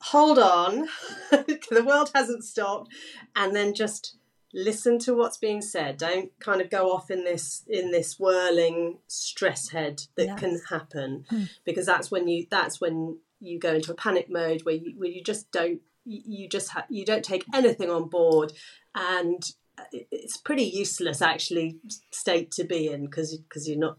hold 0.00 0.38
on 0.38 0.88
the 1.30 1.84
world 1.86 2.10
hasn't 2.14 2.44
stopped 2.44 2.92
and 3.36 3.54
then 3.54 3.72
just 3.72 4.16
listen 4.54 4.98
to 5.00 5.14
what's 5.14 5.36
being 5.36 5.60
said 5.60 5.96
don't 5.98 6.30
kind 6.38 6.60
of 6.60 6.70
go 6.70 6.92
off 6.92 7.10
in 7.10 7.24
this 7.24 7.64
in 7.68 7.90
this 7.90 8.18
whirling 8.20 8.98
stress 9.08 9.70
head 9.70 10.02
that 10.16 10.26
yes. 10.26 10.38
can 10.38 10.60
happen 10.70 11.24
mm. 11.30 11.48
because 11.64 11.84
that's 11.84 12.10
when 12.10 12.28
you 12.28 12.46
that's 12.50 12.80
when 12.80 13.18
you 13.40 13.58
go 13.58 13.74
into 13.74 13.90
a 13.90 13.96
panic 13.96 14.30
mode 14.30 14.62
where 14.62 14.76
you 14.76 14.94
where 14.96 15.10
you 15.10 15.22
just 15.22 15.50
don't 15.50 15.80
you 16.04 16.48
just 16.48 16.70
ha- 16.70 16.86
you 16.88 17.04
don't 17.04 17.24
take 17.24 17.44
anything 17.52 17.90
on 17.90 18.08
board 18.08 18.52
and 18.94 19.52
it's 19.92 20.36
pretty 20.36 20.62
useless 20.62 21.20
actually 21.20 21.78
state 22.10 22.50
to 22.50 22.62
be 22.62 22.88
in 22.88 23.06
because 23.06 23.36
because 23.36 23.68
you're 23.68 23.78
not 23.78 23.98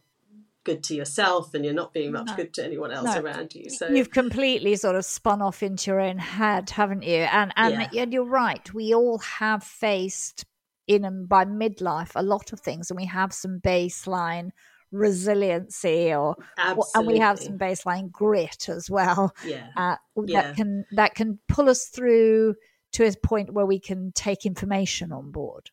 good 0.65 0.83
to 0.83 0.95
yourself 0.95 1.53
and 1.53 1.63
you're 1.63 1.73
not 1.73 1.93
being 1.93 2.11
much 2.11 2.27
no. 2.27 2.35
good 2.35 2.53
to 2.53 2.65
anyone 2.65 2.91
else 2.91 3.15
no. 3.15 3.21
around 3.21 3.55
you 3.55 3.69
so 3.69 3.87
you've 3.87 4.11
completely 4.11 4.75
sort 4.75 4.95
of 4.95 5.05
spun 5.05 5.41
off 5.41 5.63
into 5.63 5.91
your 5.91 6.01
own 6.01 6.17
head 6.17 6.69
haven't 6.71 7.03
you 7.03 7.19
and 7.19 7.53
and, 7.55 7.87
yeah. 7.91 8.01
and 8.01 8.11
you're 8.11 8.25
right 8.25 8.73
we 8.73 8.93
all 8.93 9.19
have 9.19 9.63
faced 9.63 10.45
in 10.87 11.05
and 11.05 11.29
by 11.29 11.45
midlife 11.45 12.11
a 12.15 12.23
lot 12.23 12.51
of 12.51 12.59
things 12.59 12.91
and 12.91 12.97
we 12.97 13.05
have 13.05 13.31
some 13.31 13.59
baseline 13.59 14.49
resiliency 14.91 16.13
or 16.13 16.35
Absolutely. 16.57 16.91
and 16.95 17.07
we 17.07 17.17
have 17.19 17.39
some 17.39 17.57
baseline 17.57 18.11
grit 18.11 18.67
as 18.69 18.89
well 18.89 19.33
yeah. 19.45 19.67
Uh, 19.75 19.95
yeah. 20.25 20.41
that 20.41 20.55
can 20.55 20.85
that 20.91 21.15
can 21.15 21.39
pull 21.47 21.69
us 21.69 21.85
through 21.85 22.55
to 22.93 23.05
a 23.05 23.11
point 23.23 23.53
where 23.53 23.65
we 23.65 23.79
can 23.79 24.11
take 24.13 24.45
information 24.45 25.11
on 25.11 25.31
board 25.31 25.69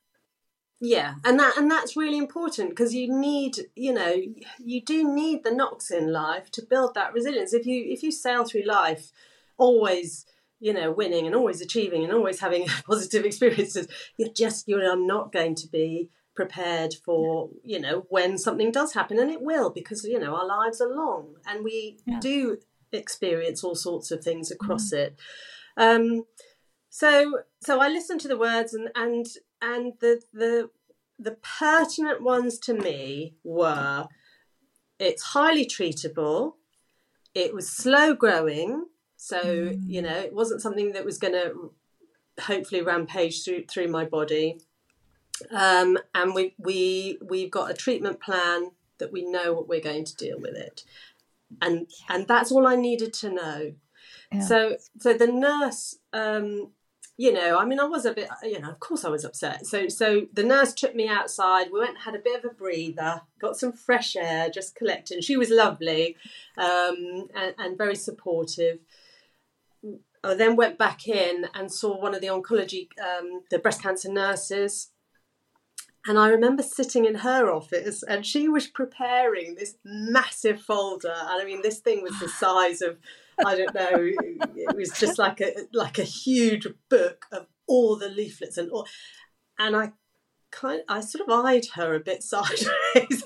yeah 0.83 1.15
and 1.25 1.39
that 1.39 1.57
and 1.57 1.71
that's 1.71 1.97
really 1.97 2.19
important 2.19 2.69
because 2.71 2.93
you 2.93 3.09
need 3.09 3.57
you 3.77 3.95
know 3.95 4.17
you 4.59 4.83
do 4.83 5.15
need 5.15 5.45
the 5.45 5.51
knocks 5.53 5.93
in 5.93 6.13
life 6.13 6.51
to 6.51 6.61
build 6.61 6.93
that 6.95 7.13
resilience 7.15 7.55
if 7.55 7.65
you 7.65 7.85
if 7.87 8.03
you 8.03 8.11
sail 8.11 8.45
through 8.45 8.65
life 8.65 9.13
always 9.59 10.27
you 10.59 10.73
know 10.73 10.91
winning 10.91 11.25
and 11.25 11.37
always 11.37 11.61
achieving 11.61 12.03
and 12.03 12.13
always 12.13 12.41
having 12.41 12.67
positive 12.87 13.25
experiences 13.25 13.87
you're 14.17 14.33
just 14.33 14.67
you're 14.67 14.97
not 14.97 15.31
going 15.31 15.55
to 15.55 15.69
be 15.69 16.11
prepared 16.35 16.95
for 17.05 17.49
you 17.63 17.79
know 17.79 18.05
when 18.09 18.37
something 18.37 18.73
does 18.73 18.93
happen 18.93 19.21
and 19.21 19.31
it 19.31 19.41
will 19.41 19.71
because 19.71 20.03
you 20.03 20.19
know 20.19 20.35
our 20.35 20.47
lives 20.47 20.81
are 20.81 20.93
long 20.93 21.37
and 21.47 21.63
we 21.63 21.97
yeah. 22.07 22.19
do 22.19 22.59
experience 22.91 23.63
all 23.63 23.77
sorts 23.77 24.11
of 24.11 24.25
things 24.25 24.51
across 24.51 24.93
mm. 24.93 24.99
it 24.99 25.17
um 25.77 26.25
so 26.91 27.39
so 27.63 27.81
i 27.81 27.89
listened 27.89 28.21
to 28.21 28.29
the 28.29 28.37
words 28.37 28.75
and 28.75 28.89
and 28.97 29.27
and 29.63 29.95
the 30.01 30.21
the 30.35 30.69
the 31.19 31.37
pertinent 31.59 32.21
ones 32.21 32.59
to 32.59 32.75
me 32.75 33.35
were 33.45 34.07
it's 34.99 35.23
highly 35.23 35.65
treatable 35.65 36.55
it 37.35 37.55
was 37.55 37.69
slow 37.69 38.15
growing 38.15 38.87
so 39.17 39.41
mm. 39.41 39.81
you 39.87 40.03
know 40.03 40.19
it 40.19 40.35
wasn't 40.35 40.61
something 40.61 40.93
that 40.93 41.05
was 41.05 41.17
going 41.17 41.33
to 41.33 41.73
hopefully 42.43 42.83
rampage 42.83 43.45
through 43.45 43.65
through 43.65 43.89
my 43.89 44.05
body 44.05 44.61
um, 45.51 45.97
and 46.15 46.35
we 46.35 46.55
we 46.59 47.19
we've 47.25 47.51
got 47.51 47.71
a 47.71 47.75
treatment 47.75 48.21
plan 48.21 48.71
that 48.99 49.13
we 49.13 49.25
know 49.25 49.53
what 49.53 49.69
we're 49.69 49.81
going 49.81 50.05
to 50.05 50.17
deal 50.17 50.39
with 50.41 50.57
it 50.57 50.85
and 51.61 51.89
and 52.09 52.27
that's 52.27 52.51
all 52.51 52.67
i 52.67 52.75
needed 52.75 53.13
to 53.13 53.31
know 53.31 53.73
yeah. 54.33 54.41
so 54.41 54.77
so 54.99 55.13
the 55.13 55.27
nurse 55.27 55.99
um, 56.13 56.71
you 57.19 57.33
know, 57.33 57.59
I 57.59 57.65
mean, 57.65 57.79
I 57.79 57.85
was 57.85 58.07
a 58.07 58.15
bit, 58.15 58.29
you 58.43 58.59
know, 58.59 58.71
of 58.71 58.81
course 58.81 59.05
I 59.05 59.11
was 59.11 59.25
upset. 59.25 59.67
So, 59.67 59.89
so 59.89 60.27
the 60.33 60.43
nurse 60.43 60.73
took 60.73 60.95
me 60.95 61.09
outside. 61.09 61.69
We 61.71 61.81
went, 61.81 61.99
had 61.99 62.15
a 62.15 62.19
bit 62.19 62.43
of 62.43 62.51
a 62.51 62.55
breather, 62.55 63.23
got 63.39 63.57
some 63.57 63.73
fresh 63.73 64.17
air, 64.17 64.49
just 64.49 64.75
collecting. 64.75 65.21
She 65.21 65.37
was 65.37 65.51
lovely 65.51 66.17
um, 66.57 67.29
and, 67.35 67.55
and 67.59 67.79
very 67.79 67.97
supportive. 67.97 68.79
I 70.25 70.35
then 70.35 70.57
went 70.57 70.79
back 70.79 71.07
in 71.07 71.47
and 71.55 71.71
saw 71.71 72.01
one 72.01 72.15
of 72.15 72.21
the 72.21 72.29
oncology, 72.29 72.89
um, 72.99 73.43
the 73.51 73.59
breast 73.59 73.83
cancer 73.83 74.11
nurses. 74.11 74.89
And 76.07 76.19
I 76.19 76.29
remember 76.31 76.63
sitting 76.63 77.05
in 77.05 77.17
her 77.17 77.53
office 77.53 78.03
and 78.03 78.25
she 78.25 78.49
was 78.49 78.67
preparing 78.67 79.55
this 79.55 79.77
massive 79.85 80.61
folder. 80.61 81.15
And 81.15 81.43
I 81.43 81.45
mean, 81.45 81.63
this 81.63 81.79
thing 81.79 82.03
was 82.03 82.19
the 82.19 82.29
size 82.29 82.81
of 82.81 82.99
I 83.45 83.57
don't 83.57 83.75
know. 83.75 84.13
It 84.55 84.77
was 84.77 84.91
just 84.99 85.19
like 85.19 85.41
a 85.41 85.53
like 85.73 85.99
a 85.99 86.05
huge 86.05 86.67
book 86.89 87.27
of 87.33 87.47
all 87.67 87.97
the 87.97 88.09
leaflets 88.09 88.59
and 88.59 88.71
all, 88.71 88.87
and 89.59 89.77
I 89.77 89.93
kind 90.51 90.83
I 90.89 91.01
sort 91.01 91.29
of 91.29 91.45
eyed 91.45 91.67
her 91.75 91.95
a 91.95 92.01
bit 92.01 92.23
sideways, 92.23 93.25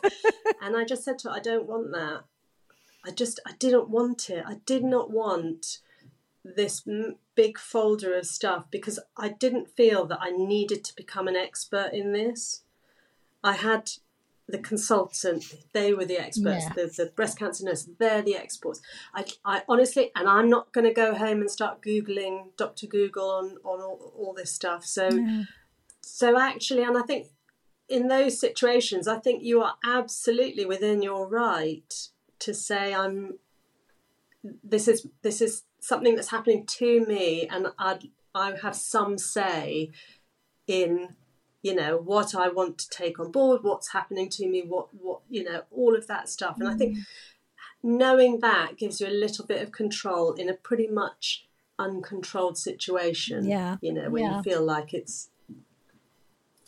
and 0.62 0.76
I 0.76 0.84
just 0.84 1.04
said 1.04 1.18
to 1.20 1.28
her, 1.28 1.34
"I 1.34 1.40
don't 1.40 1.66
want 1.66 1.92
that. 1.92 2.25
I 3.04 3.10
just 3.10 3.40
I 3.46 3.52
didn't 3.58 3.88
want 3.88 4.30
it. 4.30 4.44
I 4.46 4.56
did 4.66 4.84
not 4.84 5.10
want." 5.10 5.78
this 6.54 6.86
big 7.34 7.58
folder 7.58 8.14
of 8.14 8.25
stuff 8.25 8.66
because 8.70 9.00
I 9.16 9.30
didn't 9.30 9.68
feel 9.68 10.06
that 10.06 10.20
I 10.20 10.30
needed 10.30 10.84
to 10.84 10.94
become 10.94 11.26
an 11.26 11.34
expert 11.34 11.90
in 11.92 12.12
this. 12.12 12.62
I 13.42 13.54
had 13.54 13.90
the 14.49 14.59
consultant, 14.59 15.45
they 15.73 15.93
were 15.93 16.05
the 16.05 16.19
experts. 16.19 16.65
Yeah. 16.65 16.73
The, 16.75 16.93
the, 16.97 17.12
breast 17.17 17.38
cancer 17.38 17.65
nurse, 17.65 17.88
they're 17.99 18.23
the 18.23 18.37
experts. 18.37 18.81
I, 19.15 19.25
I 19.45 19.62
honestly, 19.69 20.12
and 20.15 20.29
I'm 20.29 20.49
not 20.49 20.73
going 20.73 20.87
to 20.87 20.95
go 20.95 21.15
home 21.15 21.41
and 21.41 21.50
start 21.50 21.83
googling 21.83 22.57
Dr. 22.57 22.87
Google 22.87 23.29
on 23.31 23.57
on 23.65 23.81
all, 23.81 24.12
all 24.17 24.35
this 24.35 24.53
stuff. 24.53 24.85
So, 24.85 25.11
so 26.00 26.38
actually, 26.38 26.85
and 26.85 26.97
I 26.97 27.03
think 27.03 27.29
in 27.88 28.09
those 28.09 28.38
situations, 28.38 29.09
I 29.09 29.19
think 29.19 29.43
you 29.43 29.62
are 29.62 29.75
absolutely 29.85 30.65
within 30.65 31.03
your 31.03 31.29
right 31.29 31.93
to 32.41 32.55
say, 32.55 32.95
I'm. 32.95 33.38
This 34.62 34.87
is 34.87 35.09
this 35.23 35.41
is 35.41 35.65
something 35.81 36.15
that's 36.15 36.31
happening 36.31 36.67
to 36.67 37.05
me, 37.07 37.49
and 37.50 37.69
I'd, 37.81 38.11
I 38.33 38.55
have 38.62 38.76
some 38.76 39.19
say 39.19 39.91
in 40.69 41.17
you 41.66 41.75
know 41.75 41.96
what 41.96 42.32
I 42.32 42.49
want 42.49 42.78
to 42.78 42.88
take 42.90 43.18
on 43.18 43.32
board, 43.32 43.64
what's 43.64 43.90
happening 43.90 44.28
to 44.30 44.46
me, 44.46 44.62
what 44.62 44.87
what 44.94 45.20
you 45.28 45.42
know, 45.42 45.62
all 45.73 45.96
of 45.96 46.06
that 46.06 46.28
stuff. 46.28 46.56
And 46.61 46.68
I 46.68 46.76
think 46.76 46.96
mm. 46.96 47.02
knowing 47.82 48.38
that 48.38 48.76
gives 48.78 49.00
you 49.00 49.08
a 49.08 49.20
little 49.25 49.44
bit 49.44 49.62
of 49.62 49.73
control 49.73 50.35
in 50.35 50.49
a 50.49 50.54
pretty 50.54 50.87
much 50.87 51.49
uncontrolled 51.76 52.56
situation. 52.56 53.44
Yeah, 53.44 53.78
you 53.80 53.92
know, 53.92 54.11
when 54.11 54.23
yeah. 54.23 54.37
you 54.37 54.42
feel 54.44 54.64
like 54.64 54.94
it's 54.94 55.30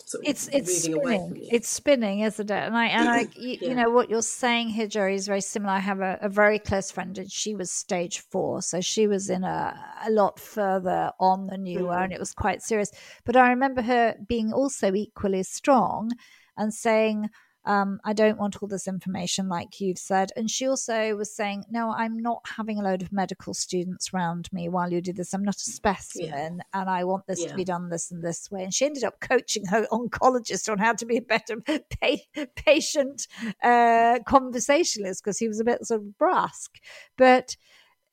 sort 0.08 0.24
of 0.24 0.30
it's 0.30 0.48
it's 0.48 0.82
spinning. 0.84 1.48
It's 1.52 1.68
spinning, 1.68 2.20
isn't 2.20 2.50
it? 2.50 2.54
And 2.54 2.76
I 2.76 2.86
and 2.86 3.08
I, 3.08 3.20
you, 3.36 3.58
yeah. 3.60 3.68
you, 3.68 3.74
know, 3.74 3.90
what 3.90 4.08
you're 4.08 4.22
saying 4.22 4.70
here, 4.70 4.86
Gerry, 4.86 5.14
is 5.14 5.26
very 5.26 5.40
similar. 5.40 5.74
I 5.74 5.80
have 5.80 6.00
a, 6.00 6.18
a, 6.22 6.28
very 6.28 6.58
close 6.58 6.90
friend, 6.90 7.16
and 7.18 7.30
she 7.30 7.54
was 7.54 7.70
stage 7.70 8.20
four, 8.20 8.62
so 8.62 8.80
she 8.80 9.06
was 9.06 9.28
in 9.28 9.44
a 9.44 9.78
a 10.06 10.10
lot 10.10 10.40
further 10.40 11.12
on 11.20 11.46
than 11.46 11.66
you 11.66 11.86
were, 11.86 11.98
and 11.98 12.12
it 12.12 12.18
was 12.18 12.32
quite 12.32 12.62
serious. 12.62 12.90
But 13.24 13.36
I 13.36 13.50
remember 13.50 13.82
her 13.82 14.16
being 14.26 14.52
also 14.52 14.94
equally 14.94 15.42
strong 15.42 16.12
and 16.56 16.72
saying 16.72 17.28
um, 17.68 18.00
I 18.02 18.14
don't 18.14 18.38
want 18.38 18.62
all 18.62 18.68
this 18.68 18.88
information, 18.88 19.50
like 19.50 19.78
you've 19.78 19.98
said. 19.98 20.32
And 20.34 20.50
she 20.50 20.66
also 20.66 21.14
was 21.14 21.36
saying, 21.36 21.64
No, 21.70 21.92
I'm 21.92 22.18
not 22.18 22.40
having 22.56 22.78
a 22.78 22.82
load 22.82 23.02
of 23.02 23.12
medical 23.12 23.52
students 23.52 24.08
around 24.12 24.48
me 24.54 24.70
while 24.70 24.90
you 24.90 25.02
do 25.02 25.12
this. 25.12 25.34
I'm 25.34 25.44
not 25.44 25.56
a 25.56 25.60
specimen, 25.60 26.56
yeah. 26.56 26.80
and 26.80 26.88
I 26.88 27.04
want 27.04 27.26
this 27.26 27.42
yeah. 27.42 27.50
to 27.50 27.54
be 27.54 27.64
done 27.64 27.90
this 27.90 28.10
and 28.10 28.24
this 28.24 28.50
way. 28.50 28.64
And 28.64 28.72
she 28.72 28.86
ended 28.86 29.04
up 29.04 29.20
coaching 29.20 29.66
her 29.66 29.86
oncologist 29.92 30.72
on 30.72 30.78
how 30.78 30.94
to 30.94 31.04
be 31.04 31.18
a 31.18 31.22
better 31.22 31.56
pa- 32.00 32.42
patient 32.56 33.28
uh, 33.62 34.20
conversationalist 34.26 35.22
because 35.22 35.38
he 35.38 35.46
was 35.46 35.60
a 35.60 35.64
bit 35.64 35.84
sort 35.84 36.00
of 36.00 36.16
brusque. 36.16 36.78
But 37.18 37.54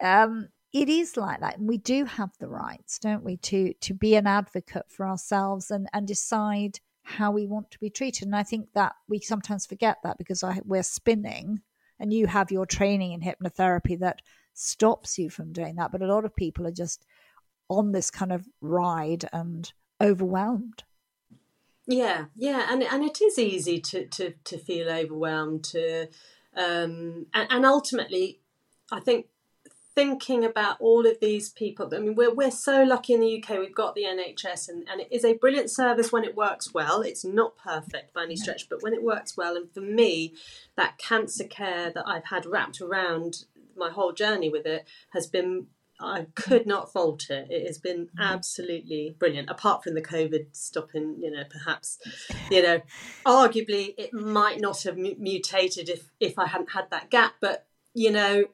um, 0.04 0.50
it 0.74 0.90
is 0.90 1.16
like 1.16 1.40
that 1.40 1.58
and 1.58 1.70
we 1.70 1.78
do 1.78 2.04
have 2.04 2.32
the 2.38 2.50
rights 2.50 3.00
don't 3.00 3.24
we 3.24 3.38
to 3.38 3.74
to 3.80 3.94
be 3.94 4.16
an 4.16 4.28
advocate 4.28 4.84
for 4.90 5.08
ourselves 5.08 5.72
and 5.72 5.88
and 5.94 6.06
decide 6.06 6.82
how 7.06 7.32
we 7.32 7.46
want 7.46 7.70
to 7.72 7.80
be 7.80 7.90
treated. 7.90 8.26
And 8.26 8.36
I 8.36 8.44
think 8.44 8.70
that 8.74 8.94
we 9.08 9.20
sometimes 9.20 9.66
forget 9.66 9.98
that 10.04 10.18
because 10.18 10.44
I, 10.44 10.60
we're 10.66 10.84
spinning 10.84 11.62
and 12.00 12.12
you 12.12 12.28
have 12.28 12.52
your 12.52 12.66
training 12.66 13.14
in 13.14 13.22
hypnotherapy 13.22 13.98
that 14.00 14.22
stops 14.54 15.20
you 15.20 15.30
from 15.30 15.54
doing 15.54 15.76
that. 15.76 15.92
But 15.92 16.02
a 16.02 16.08
lot 16.08 16.26
of 16.26 16.36
people 16.36 16.66
are 16.66 16.72
just 16.72 17.06
on 17.70 17.92
this 17.92 18.10
kind 18.10 18.32
of 18.32 18.48
ride 18.60 19.26
and 19.32 19.72
overwhelmed. 20.02 20.84
Yeah, 21.88 22.26
yeah, 22.36 22.66
and 22.72 22.82
and 22.82 23.04
it 23.04 23.22
is 23.22 23.38
easy 23.38 23.80
to 23.80 24.08
to 24.08 24.34
to 24.44 24.58
feel 24.58 24.90
overwhelmed. 24.90 25.64
To 25.66 26.08
um, 26.58 27.28
and, 27.32 27.48
and 27.52 27.66
ultimately, 27.66 28.40
I 28.92 29.00
think 29.00 29.28
thinking 29.96 30.44
about 30.44 30.76
all 30.80 31.08
of 31.08 31.20
these 31.22 31.50
people. 31.50 31.90
I 31.94 32.00
mean, 32.00 32.16
we're, 32.16 32.34
we're 32.34 32.52
so 32.52 32.84
lucky 32.84 33.14
in 33.14 33.22
the 33.22 33.42
UK, 33.42 33.58
we've 33.58 33.74
got 33.74 33.96
the 33.96 34.04
NHS, 34.04 34.70
and, 34.70 34.88
and 34.90 35.02
it 35.02 35.08
is 35.10 35.24
a 35.24 35.34
brilliant 35.34 35.72
service 35.72 36.12
when 36.12 36.26
it 36.26 36.36
works 36.36 36.74
well. 36.74 37.02
It's 37.02 37.24
not 37.24 37.58
perfect 37.58 38.14
by 38.14 38.24
any 38.24 38.36
stretch, 38.36 38.70
but 38.70 38.84
when 38.84 38.94
it 38.94 39.04
works 39.04 39.38
well, 39.38 39.56
and 39.56 39.72
for 39.74 39.82
me, 39.82 40.34
that 40.76 40.98
cancer 40.98 41.46
care 41.46 41.92
that 41.92 42.08
I've 42.08 42.26
had 42.26 42.46
wrapped 42.46 42.82
around 42.82 43.46
my 43.78 43.90
whole 43.90 44.12
journey 44.12 44.50
with 44.50 44.66
it 44.66 44.88
has 45.12 45.28
been 45.28 45.68
I 46.00 46.28
could 46.36 46.68
not 46.68 46.92
fault 46.92 47.30
it. 47.30 47.48
It 47.50 47.66
has 47.68 47.78
been 47.78 48.08
mm-hmm. 48.08 48.22
absolutely 48.22 49.16
brilliant. 49.18 49.50
Apart 49.50 49.84
from 49.84 49.96
the 49.96 50.02
COVID 50.02 50.48
stopping, 50.52 51.18
you 51.22 51.32
know, 51.32 51.44
perhaps, 51.50 52.00
you 52.52 52.62
know, 52.62 52.82
arguably 53.26 53.94
it 53.98 54.14
might 54.14 54.60
not 54.60 54.84
have 54.84 54.98
mutated 54.98 55.88
if 55.88 56.10
if 56.20 56.38
I 56.38 56.48
hadn't 56.48 56.72
had 56.72 56.90
that 56.92 57.10
gap. 57.10 57.36
But 57.40 57.68
you 57.94 58.12
know, 58.12 58.46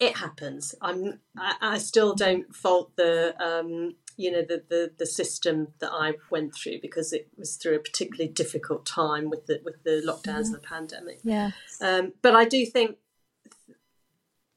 it 0.00 0.16
happens. 0.16 0.74
I'm. 0.80 1.20
I, 1.38 1.54
I 1.60 1.78
still 1.78 2.14
don't 2.14 2.54
fault 2.54 2.96
the. 2.96 3.34
Um, 3.42 3.94
you 4.16 4.30
know 4.30 4.42
the, 4.42 4.62
the 4.68 4.92
the 4.98 5.06
system 5.06 5.68
that 5.78 5.90
I 5.92 6.12
went 6.30 6.54
through 6.54 6.80
because 6.82 7.12
it 7.12 7.28
was 7.38 7.56
through 7.56 7.76
a 7.76 7.78
particularly 7.78 8.30
difficult 8.30 8.84
time 8.84 9.30
with 9.30 9.46
the 9.46 9.60
with 9.64 9.82
the 9.82 10.02
lockdowns 10.06 10.26
yeah. 10.26 10.44
and 10.46 10.54
the 10.54 10.58
pandemic. 10.58 11.20
Yeah. 11.22 11.50
Um, 11.80 12.12
but 12.20 12.34
I 12.34 12.44
do 12.44 12.66
think 12.66 12.96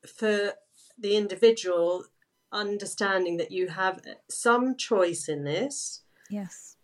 for 0.05 0.53
the 0.97 1.15
individual 1.15 2.05
understanding 2.51 3.37
that 3.37 3.51
you 3.51 3.69
have 3.69 4.01
some 4.29 4.75
choice 4.75 5.27
in 5.27 5.43
this 5.43 6.01
Yes. 6.29 6.75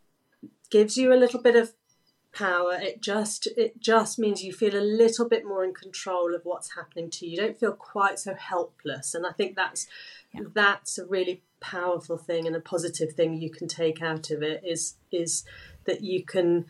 gives 0.69 0.97
you 0.97 1.13
a 1.13 1.17
little 1.17 1.41
bit 1.41 1.55
of 1.55 1.73
power 2.39 2.73
it 2.87 3.01
just 3.01 3.47
it 3.63 3.79
just 3.91 4.17
means 4.19 4.43
you 4.43 4.53
feel 4.53 4.75
a 4.75 4.89
little 5.03 5.27
bit 5.33 5.43
more 5.45 5.63
in 5.63 5.73
control 5.73 6.33
of 6.35 6.41
what's 6.45 6.75
happening 6.75 7.09
to 7.09 7.25
you 7.25 7.31
you 7.31 7.37
don't 7.37 7.59
feel 7.59 7.73
quite 7.73 8.17
so 8.19 8.33
helpless 8.33 9.13
and 9.15 9.25
i 9.25 9.31
think 9.31 9.55
that's 9.55 9.87
Yeah. 10.33 10.41
that's 10.53 10.97
a 10.97 11.05
really 11.15 11.41
powerful 11.59 12.17
thing 12.17 12.47
and 12.47 12.55
a 12.55 12.61
positive 12.75 13.11
thing 13.13 13.29
you 13.45 13.49
can 13.57 13.67
take 13.67 14.01
out 14.01 14.25
of 14.31 14.41
it 14.51 14.61
is 14.63 14.95
is 15.11 15.43
that 15.87 16.01
you 16.01 16.23
can 16.33 16.65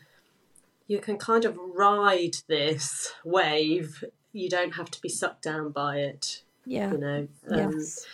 you 0.92 0.98
can 1.06 1.16
kind 1.18 1.44
of 1.44 1.56
ride 1.84 2.36
this 2.48 3.12
wave 3.24 4.02
you 4.32 4.48
don't 4.56 4.74
have 4.80 4.90
to 4.90 5.00
be 5.00 5.08
sucked 5.20 5.42
down 5.50 5.70
by 5.70 5.92
it 6.10 6.42
Yeah. 6.64 6.90
you 6.92 6.98
know 6.98 7.28
Um, 7.50 7.58
yes. 7.72 8.06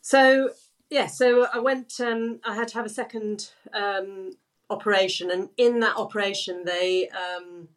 so 0.00 0.50
yeah, 0.88 1.08
so 1.08 1.48
I 1.52 1.58
went. 1.58 1.98
Um, 2.00 2.38
I 2.44 2.54
had 2.54 2.68
to 2.68 2.74
have 2.74 2.86
a 2.86 2.96
second 3.02 3.50
um, 3.72 4.30
operation, 4.70 5.30
and 5.30 5.48
in 5.56 5.80
that 5.80 5.96
operation, 5.96 6.64
they 6.64 7.08
um, 7.10 7.68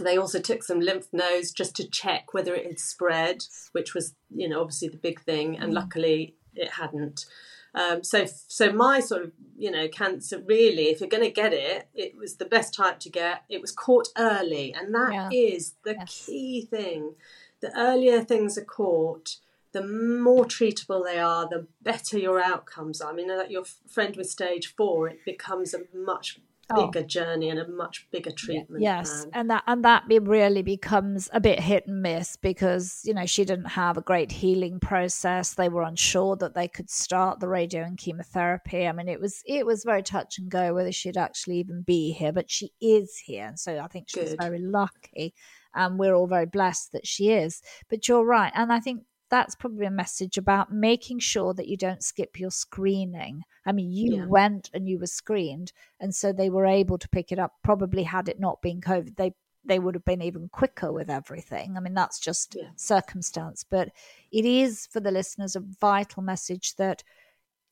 they 0.00 0.16
also 0.16 0.40
took 0.40 0.62
some 0.62 0.80
lymph 0.80 1.08
nodes 1.12 1.52
just 1.52 1.76
to 1.76 1.88
check 1.88 2.32
whether 2.32 2.54
it 2.54 2.66
had 2.66 2.78
spread, 2.78 3.44
which 3.72 3.94
was 3.94 4.14
you 4.34 4.48
know 4.48 4.60
obviously 4.60 4.88
the 4.88 4.96
big 4.96 5.20
thing, 5.22 5.56
and 5.58 5.74
luckily 5.74 6.36
it 6.54 6.72
hadn't. 6.72 7.26
Um, 7.74 8.04
so 8.04 8.26
so 8.48 8.72
my 8.72 9.00
sort 9.00 9.22
of 9.22 9.32
you 9.56 9.70
know 9.70 9.88
cancer 9.88 10.42
really, 10.46 10.88
if 10.88 11.00
you're 11.00 11.08
going 11.08 11.22
to 11.24 11.30
get 11.30 11.52
it, 11.52 11.88
it 11.94 12.16
was 12.16 12.36
the 12.36 12.44
best 12.44 12.74
type 12.74 12.98
to 13.00 13.10
get. 13.10 13.44
It 13.48 13.60
was 13.60 13.72
caught 13.72 14.08
early, 14.16 14.74
and 14.74 14.94
that 14.94 15.32
is 15.32 15.74
Yeah. 15.84 15.92
the 15.92 15.98
Yes. 16.00 16.26
key 16.26 16.66
thing. 16.70 17.14
The 17.60 17.72
earlier 17.78 18.22
things 18.24 18.58
are 18.58 18.64
caught, 18.64 19.36
the 19.72 19.86
more 19.86 20.44
treatable 20.44 21.04
they 21.04 21.18
are, 21.18 21.48
the 21.48 21.66
better 21.80 22.18
your 22.18 22.40
outcomes 22.40 23.00
are. 23.00 23.10
I 23.10 23.14
mean, 23.14 23.28
like 23.28 23.50
your 23.50 23.64
friend 23.88 24.16
with 24.16 24.28
stage 24.30 24.74
four, 24.76 25.08
it 25.08 25.24
becomes 25.24 25.74
a 25.74 25.80
much 25.94 26.38
Oh. 26.70 26.86
bigger 26.86 27.04
journey 27.04 27.50
and 27.50 27.58
a 27.58 27.66
much 27.68 28.06
bigger 28.12 28.30
treatment 28.30 28.82
yes 28.82 29.24
plan. 29.24 29.30
and 29.34 29.50
that 29.50 29.64
and 29.66 29.84
that 29.84 30.04
really 30.08 30.62
becomes 30.62 31.28
a 31.32 31.40
bit 31.40 31.58
hit 31.58 31.86
and 31.88 32.00
miss 32.00 32.36
because 32.36 33.00
you 33.04 33.12
know 33.12 33.26
she 33.26 33.44
didn't 33.44 33.66
have 33.66 33.96
a 33.98 34.00
great 34.00 34.30
healing 34.30 34.78
process 34.78 35.54
they 35.54 35.68
were 35.68 35.82
unsure 35.82 36.36
that 36.36 36.54
they 36.54 36.68
could 36.68 36.88
start 36.88 37.40
the 37.40 37.48
radio 37.48 37.82
and 37.82 37.98
chemotherapy 37.98 38.86
i 38.86 38.92
mean 38.92 39.08
it 39.08 39.20
was 39.20 39.42
it 39.44 39.66
was 39.66 39.82
very 39.84 40.04
touch 40.04 40.38
and 40.38 40.50
go 40.50 40.72
whether 40.72 40.92
she'd 40.92 41.16
actually 41.16 41.56
even 41.58 41.82
be 41.82 42.12
here 42.12 42.32
but 42.32 42.48
she 42.50 42.70
is 42.80 43.18
here 43.18 43.46
and 43.46 43.58
so 43.58 43.78
i 43.78 43.88
think 43.88 44.06
she's 44.08 44.34
very 44.38 44.60
lucky 44.60 45.34
and 45.74 45.98
we're 45.98 46.14
all 46.14 46.28
very 46.28 46.46
blessed 46.46 46.92
that 46.92 47.06
she 47.06 47.30
is 47.32 47.60
but 47.90 48.06
you're 48.06 48.24
right 48.24 48.52
and 48.54 48.72
i 48.72 48.78
think 48.78 49.02
that's 49.32 49.54
probably 49.56 49.86
a 49.86 49.90
message 49.90 50.36
about 50.36 50.70
making 50.70 51.18
sure 51.18 51.54
that 51.54 51.66
you 51.66 51.78
don't 51.78 52.04
skip 52.04 52.38
your 52.38 52.50
screening. 52.50 53.44
I 53.64 53.72
mean, 53.72 53.90
you 53.90 54.16
Yeah. 54.16 54.26
went 54.26 54.68
and 54.74 54.86
you 54.86 54.98
were 54.98 55.06
screened, 55.06 55.72
and 55.98 56.14
so 56.14 56.32
they 56.32 56.50
were 56.50 56.66
able 56.66 56.98
to 56.98 57.08
pick 57.08 57.32
it 57.32 57.38
up. 57.38 57.54
Probably 57.64 58.02
had 58.02 58.28
it 58.28 58.38
not 58.38 58.60
been 58.60 58.80
COVID, 58.82 59.16
they 59.16 59.32
they 59.64 59.78
would 59.78 59.94
have 59.94 60.04
been 60.04 60.20
even 60.22 60.48
quicker 60.50 60.92
with 60.92 61.08
everything. 61.08 61.76
I 61.76 61.80
mean, 61.80 61.94
that's 61.94 62.18
just 62.20 62.56
Yeah. 62.56 62.70
circumstance, 62.76 63.64
but 63.64 63.88
it 64.30 64.44
is 64.44 64.86
for 64.92 65.00
the 65.00 65.12
listeners 65.12 65.56
a 65.56 65.60
vital 65.60 66.22
message 66.22 66.74
that 66.76 67.02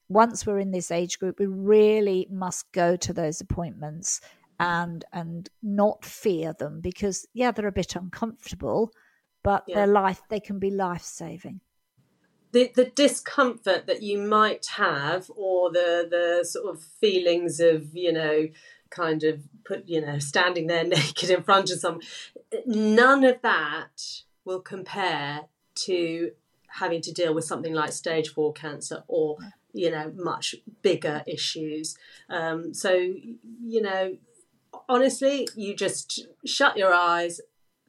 once 0.08 0.46
we're 0.46 0.58
in 0.60 0.70
this 0.70 0.90
age 0.90 1.18
group, 1.18 1.38
we 1.38 1.46
really 1.46 2.26
must 2.30 2.72
go 2.72 2.96
to 2.96 3.12
those 3.12 3.40
appointments 3.42 4.20
and 4.58 5.04
and 5.12 5.50
not 5.62 6.04
fear 6.06 6.54
them 6.54 6.80
because 6.80 7.26
yeah, 7.34 7.50
they're 7.50 7.66
a 7.66 7.72
bit 7.72 7.96
uncomfortable, 7.96 8.92
but 9.42 9.64
Yeah. 9.66 9.76
they're 9.76 9.86
life 9.86 10.22
they 10.28 10.40
can 10.40 10.58
be 10.58 10.70
life 10.70 11.02
saving. 11.02 11.60
the 12.52 12.72
the 12.74 12.86
discomfort 12.86 13.86
that 13.86 14.02
you 14.02 14.18
might 14.18 14.66
have 14.76 15.30
or 15.36 15.70
the 15.70 16.06
the 16.10 16.44
sort 16.44 16.66
of 16.74 16.82
feelings 16.82 17.60
of 17.60 17.94
you 17.94 18.12
know 18.12 18.48
kind 18.90 19.22
of 19.22 19.42
put 19.64 19.88
you 19.88 20.00
know 20.00 20.18
standing 20.18 20.66
there 20.66 20.82
naked 20.96 21.30
in 21.30 21.42
front 21.44 21.70
of 21.70 21.78
someone 21.78 22.02
none 22.66 23.22
of 23.24 23.40
that 23.42 24.22
will 24.44 24.60
compare 24.60 25.42
to 25.76 26.32
having 26.80 27.00
to 27.00 27.12
deal 27.12 27.32
with 27.34 27.44
something 27.44 27.72
like 27.72 27.92
stage 27.92 28.28
4 28.30 28.52
cancer 28.52 29.04
or 29.06 29.36
you 29.72 29.90
know 29.90 30.12
much 30.16 30.56
bigger 30.82 31.22
issues 31.28 31.96
um, 32.28 32.74
so 32.74 32.90
you 33.74 33.80
know 33.80 34.16
honestly 34.88 35.46
you 35.54 35.76
just 35.76 36.26
shut 36.44 36.76
your 36.76 36.92
eyes 36.92 37.40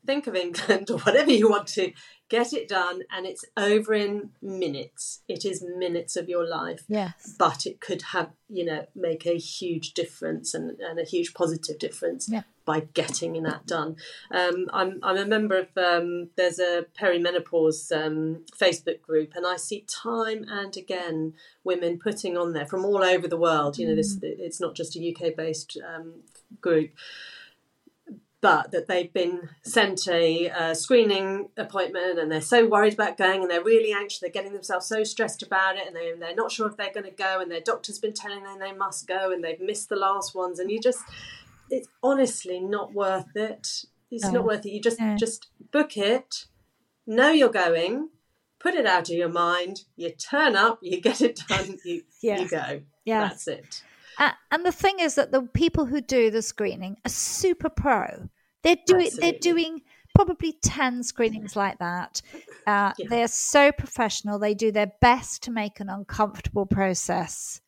think 0.06 0.28
of 0.28 0.36
England 0.36 0.90
or 0.92 0.98
whatever 1.00 1.32
you 1.32 1.50
want 1.50 1.68
to, 1.68 1.92
get 2.30 2.54
it 2.54 2.70
done, 2.70 3.02
and 3.12 3.26
it's 3.26 3.44
over 3.58 3.94
in 3.94 4.30
minutes. 4.42 5.22
It 5.28 5.44
is 5.44 5.62
minutes 5.78 6.16
of 6.16 6.30
your 6.30 6.48
life, 6.48 6.84
Yes. 6.88 7.36
but 7.38 7.66
it 7.66 7.82
could 7.82 8.02
have, 8.14 8.30
you 8.50 8.64
know, 8.64 8.86
make 8.96 9.26
a 9.26 9.38
huge 9.38 9.94
difference 9.94 10.54
and, 10.54 10.80
and 10.80 10.98
a 10.98 11.04
huge 11.04 11.34
positive 11.34 11.78
difference 11.78 12.30
Yeah. 12.32 12.44
by 12.64 12.88
getting 12.94 13.44
that 13.44 13.68
done. 13.68 13.98
Um, 14.34 14.68
I'm, 14.72 15.00
I'm 15.04 15.18
a 15.18 15.26
member 15.26 15.58
of, 15.58 15.68
um, 15.78 16.30
there's 16.38 16.58
a 16.60 16.86
perimenopause 16.98 17.92
um, 17.92 18.46
Facebook 18.58 19.02
group, 19.02 19.34
and 19.36 19.46
I 19.46 19.58
see 19.58 19.86
time 19.90 20.46
and 20.48 20.76
again 20.78 21.34
women 21.66 22.00
putting 22.00 22.38
on 22.38 22.54
there 22.54 22.66
from 22.66 22.86
all 22.86 23.04
over 23.04 23.28
the 23.28 23.36
world. 23.38 23.78
You 23.78 23.90
know, 23.90 23.96
this 23.96 24.18
it's 24.22 24.62
not 24.62 24.74
just 24.74 24.96
a 24.96 25.14
UK 25.14 25.36
based 25.36 25.78
um, 25.86 26.22
group 26.62 26.92
but 28.42 28.72
that 28.72 28.88
they've 28.88 29.14
been 29.14 29.50
sent 29.62 30.08
a 30.08 30.50
uh, 30.50 30.74
screening 30.74 31.50
appointment 31.58 32.18
and 32.18 32.32
they're 32.32 32.42
so 32.42 32.66
worried 32.68 32.94
about 32.96 33.16
going 33.16 33.42
and 33.42 33.50
they're 33.52 33.64
really 33.64 33.94
anxious. 33.94 34.20
They're 34.20 34.32
getting 34.32 34.54
themselves 34.54 34.88
so 34.88 35.04
stressed 35.04 35.44
about 35.44 35.78
it 35.78 35.86
and 35.86 35.96
they, 35.96 36.12
they're 36.20 36.34
not 36.36 36.52
sure 36.52 36.68
if 36.68 36.76
they're 36.76 36.92
going 36.92 37.06
to 37.06 37.12
go 37.12 37.40
and 37.40 37.52
their 37.52 37.62
doctor's 37.62 38.00
been 38.00 38.14
telling 38.14 38.44
them 38.44 38.58
they 38.60 38.72
must 38.74 39.08
go 39.08 39.32
and 39.32 39.44
they've 39.44 39.60
missed 39.62 39.90
the 39.90 39.96
last 39.96 40.34
ones. 40.34 40.58
And 40.58 40.72
you 40.72 40.80
just, 40.82 41.04
it's 41.70 41.88
honestly 42.02 42.60
not 42.60 42.94
worth 42.94 43.36
it. 43.36 43.86
It's 44.10 44.26
No. 44.26 44.32
not 44.32 44.46
worth 44.46 44.66
it. 44.66 44.72
You 44.72 44.82
just, 44.82 45.00
just 45.20 45.48
book 45.72 45.96
it, 45.96 46.46
know 47.06 47.30
you're 47.30 47.50
going, 47.50 48.10
put 48.60 48.74
it 48.74 48.88
out 48.88 49.10
of 49.10 49.16
your 49.16 49.30
mind, 49.30 49.84
you 49.96 50.10
turn 50.12 50.56
up, 50.56 50.80
you 50.82 51.00
get 51.00 51.22
it 51.22 51.40
done, 51.48 51.78
you, 51.86 52.02
Yes. 52.22 52.40
you 52.42 52.50
go. 52.50 52.82
Yeah. 53.06 53.20
That's 53.28 53.48
it. 53.48 53.84
Uh, 54.22 54.34
and 54.52 54.64
the 54.64 54.72
thing 54.72 55.00
is 55.00 55.16
that 55.16 55.32
the 55.32 55.42
people 55.42 55.88
who 55.88 56.00
do 56.00 56.30
the 56.30 56.44
screening 56.44 56.96
are 57.04 57.10
super 57.10 57.70
pro. 57.70 58.30
They're 58.62 58.78
doing 58.86 59.10
they're 59.20 59.40
doing 59.42 59.82
probably 60.14 60.54
ten 60.62 61.04
screenings 61.04 61.56
like 61.56 61.80
that. 61.80 62.22
Uh, 62.68 62.94
Yeah. 63.00 63.08
They're 63.10 63.28
so 63.28 63.72
professional. 63.72 64.38
They 64.38 64.54
do 64.54 64.72
their 64.72 64.92
best 65.02 65.42
to 65.44 65.52
make 65.52 65.80
an 65.80 65.90
uncomfortable 65.90 66.68
process 66.68 67.60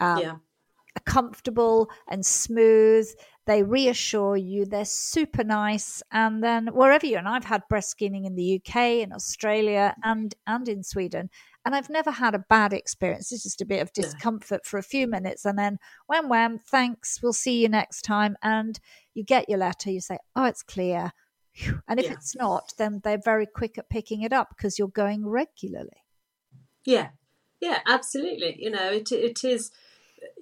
um, 0.00 0.18
yeah. 0.18 0.34
comfortable 1.04 1.88
and 2.08 2.26
smooth. 2.26 3.08
They 3.46 3.62
reassure 3.62 4.36
you. 4.36 4.64
They're 4.64 4.84
super 4.84 5.44
nice. 5.44 6.02
And 6.10 6.42
then 6.42 6.66
wherever 6.66 7.06
you're, 7.06 7.20
and 7.20 7.28
I've 7.28 7.44
had 7.44 7.62
breast 7.68 7.90
screening 7.90 8.24
in 8.24 8.34
the 8.34 8.60
UK, 8.60 8.76
in 9.04 9.12
Australia, 9.12 9.94
and 10.02 10.34
and 10.48 10.68
in 10.68 10.82
Sweden, 10.82 11.30
and 11.64 11.74
I've 11.74 11.90
never 11.90 12.10
had 12.10 12.34
a 12.34 12.44
bad 12.48 12.72
experience. 12.72 13.32
It's 13.32 13.42
just 13.42 13.60
a 13.60 13.66
bit 13.66 13.80
of 13.82 13.92
discomfort 13.92 14.66
for 14.66 14.78
a 14.78 14.82
few 14.82 15.06
minutes, 15.06 15.44
and 15.44 15.58
then 15.58 15.78
wham 16.06 16.28
wham, 16.28 16.58
thanks. 16.58 17.20
We'll 17.22 17.32
see 17.32 17.62
you 17.62 17.68
next 17.68 18.02
time. 18.02 18.36
And 18.42 18.78
you 19.14 19.24
get 19.24 19.48
your 19.48 19.58
letter. 19.58 19.90
You 19.90 20.00
say, 20.00 20.18
oh, 20.36 20.44
it's 20.44 20.62
clear. 20.62 21.12
And 21.86 22.00
if 22.00 22.06
Yeah. 22.06 22.12
it's 22.14 22.34
not, 22.34 22.72
then 22.78 23.00
they're 23.04 23.20
very 23.24 23.46
quick 23.46 23.78
at 23.78 23.88
picking 23.88 24.22
it 24.22 24.32
up 24.32 24.48
because 24.56 24.78
you're 24.78 24.88
going 24.88 25.26
regularly. 25.26 26.02
Yeah, 26.84 27.10
yeah, 27.60 27.78
absolutely. 27.86 28.56
You 28.58 28.70
know, 28.70 28.90
it 28.90 29.10
it 29.12 29.44
is. 29.44 29.70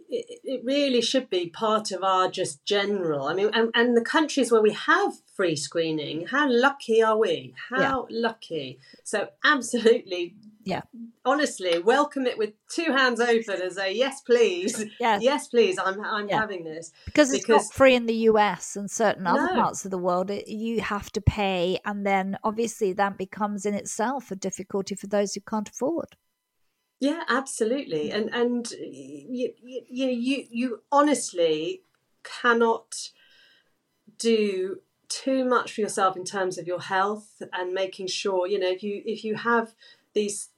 It, 0.08 0.40
it 0.44 0.60
really 0.64 1.00
should 1.00 1.30
be 1.30 1.48
part 1.48 1.90
of 1.90 2.02
our 2.04 2.28
just 2.30 2.64
general. 2.66 3.28
I 3.28 3.34
mean, 3.34 3.48
and, 3.54 3.70
and 3.74 3.96
the 3.96 4.04
countries 4.04 4.52
where 4.52 4.60
we 4.60 4.72
have 4.72 5.14
free 5.34 5.56
screening, 5.56 6.26
how 6.26 6.50
lucky 6.50 7.02
are 7.02 7.16
we? 7.16 7.54
How 7.70 8.06
lucky! 8.10 8.78
So, 9.04 9.28
absolutely, 9.44 10.34
Yeah. 10.64 10.82
Honestly, 11.24 11.78
welcome 11.80 12.26
it 12.26 12.38
with 12.38 12.52
two 12.68 12.92
hands 12.92 13.20
open 13.20 13.60
and 13.62 13.72
say 13.72 13.92
yes, 13.94 14.20
please, 14.20 14.84
Yes. 15.00 15.22
yes, 15.22 15.48
please. 15.48 15.78
I'm 15.78 16.00
I'm 16.04 16.28
Yeah. 16.28 16.40
having 16.40 16.64
this. 16.64 16.92
because 17.04 17.32
it's 17.32 17.44
because- 17.44 17.66
not 17.66 17.74
free 17.74 17.94
in 17.94 18.06
the 18.06 18.14
US 18.30 18.76
and 18.76 18.90
certain 18.90 19.26
other 19.26 19.48
No. 19.54 19.60
parts 19.62 19.84
of 19.84 19.90
the 19.90 19.98
world. 19.98 20.30
It, 20.30 20.48
you 20.48 20.80
have 20.80 21.10
to 21.12 21.20
pay, 21.20 21.80
and 21.84 22.06
then 22.06 22.38
obviously 22.44 22.92
that 22.94 23.18
becomes 23.18 23.66
in 23.66 23.74
itself 23.74 24.30
a 24.30 24.36
difficulty 24.36 24.94
for 24.94 25.06
those 25.08 25.34
who 25.34 25.40
can't 25.40 25.68
afford. 25.68 26.16
Yeah, 27.00 27.24
absolutely. 27.28 28.12
And 28.12 28.32
and 28.32 28.70
you 28.70 29.52
you 29.62 29.82
you 29.88 30.06
you, 30.08 30.46
you 30.50 30.82
honestly 30.92 31.82
cannot 32.22 33.10
do 34.18 34.80
too 35.08 35.44
much 35.44 35.72
for 35.74 35.80
yourself 35.82 36.16
in 36.16 36.24
terms 36.24 36.56
of 36.58 36.66
your 36.66 36.80
health 36.80 37.42
and 37.52 37.74
making 37.74 38.06
sure 38.06 38.46
you 38.46 38.58
know 38.58 38.70
if 38.70 38.82
you 38.82 39.02
if 39.04 39.24
you 39.24 39.34
have 39.34 39.74
these 40.14 40.48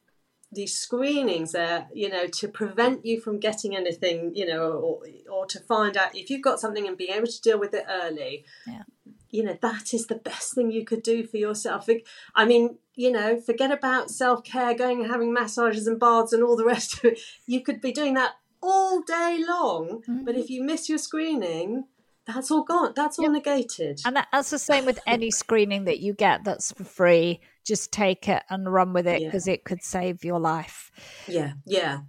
these 0.54 0.76
screenings 0.76 1.52
there 1.52 1.88
you 1.92 2.08
know 2.08 2.26
to 2.26 2.48
prevent 2.48 3.04
you 3.04 3.20
from 3.20 3.38
getting 3.38 3.76
anything 3.76 4.32
you 4.34 4.46
know 4.46 4.72
or 4.72 5.02
or 5.30 5.46
to 5.46 5.58
find 5.60 5.96
out 5.96 6.14
if 6.14 6.30
you've 6.30 6.42
got 6.42 6.60
something 6.60 6.86
and 6.86 6.96
being 6.96 7.12
able 7.12 7.26
to 7.26 7.40
deal 7.40 7.58
with 7.58 7.74
it 7.74 7.84
early 7.88 8.44
Yeah. 8.66 8.82
you 9.30 9.42
know 9.44 9.56
that 9.60 9.92
is 9.92 10.06
the 10.06 10.14
best 10.16 10.54
thing 10.54 10.70
you 10.70 10.84
could 10.84 11.02
do 11.02 11.26
for 11.26 11.36
yourself 11.36 11.88
i 12.34 12.44
mean 12.44 12.78
you 12.94 13.10
know 13.10 13.40
forget 13.40 13.70
about 13.70 14.10
self-care 14.10 14.74
going 14.74 15.00
and 15.00 15.10
having 15.10 15.32
massages 15.32 15.86
and 15.86 15.98
baths 15.98 16.32
and 16.32 16.42
all 16.42 16.56
the 16.56 16.64
rest 16.64 16.94
of 16.98 17.04
it 17.04 17.20
you 17.46 17.60
could 17.62 17.80
be 17.80 17.92
doing 17.92 18.14
that 18.14 18.32
all 18.62 19.02
day 19.02 19.42
long 19.46 20.02
mm-hmm. 20.08 20.24
but 20.24 20.36
if 20.36 20.48
you 20.48 20.62
miss 20.62 20.88
your 20.88 20.98
screening 20.98 21.84
that's 22.26 22.50
all 22.50 22.62
gone 22.62 22.92
that's 22.96 23.18
all 23.18 23.26
yep. 23.26 23.44
negated 23.44 24.00
and 24.06 24.16
that's 24.32 24.50
the 24.50 24.58
same 24.58 24.86
with 24.86 24.98
any 25.06 25.30
screening 25.30 25.84
that 25.84 26.00
you 26.00 26.14
get 26.14 26.42
that's 26.44 26.72
for 26.72 26.84
free 26.84 27.40
just 27.64 27.92
take 27.92 28.28
it 28.28 28.42
and 28.50 28.72
run 28.72 28.92
with 28.92 29.06
it 29.06 29.24
because 29.24 29.46
yeah. 29.46 29.54
it 29.54 29.64
could 29.64 29.82
save 29.82 30.24
your 30.24 30.38
life 30.38 30.90
yeah 31.26 31.52
yeah 31.64 32.00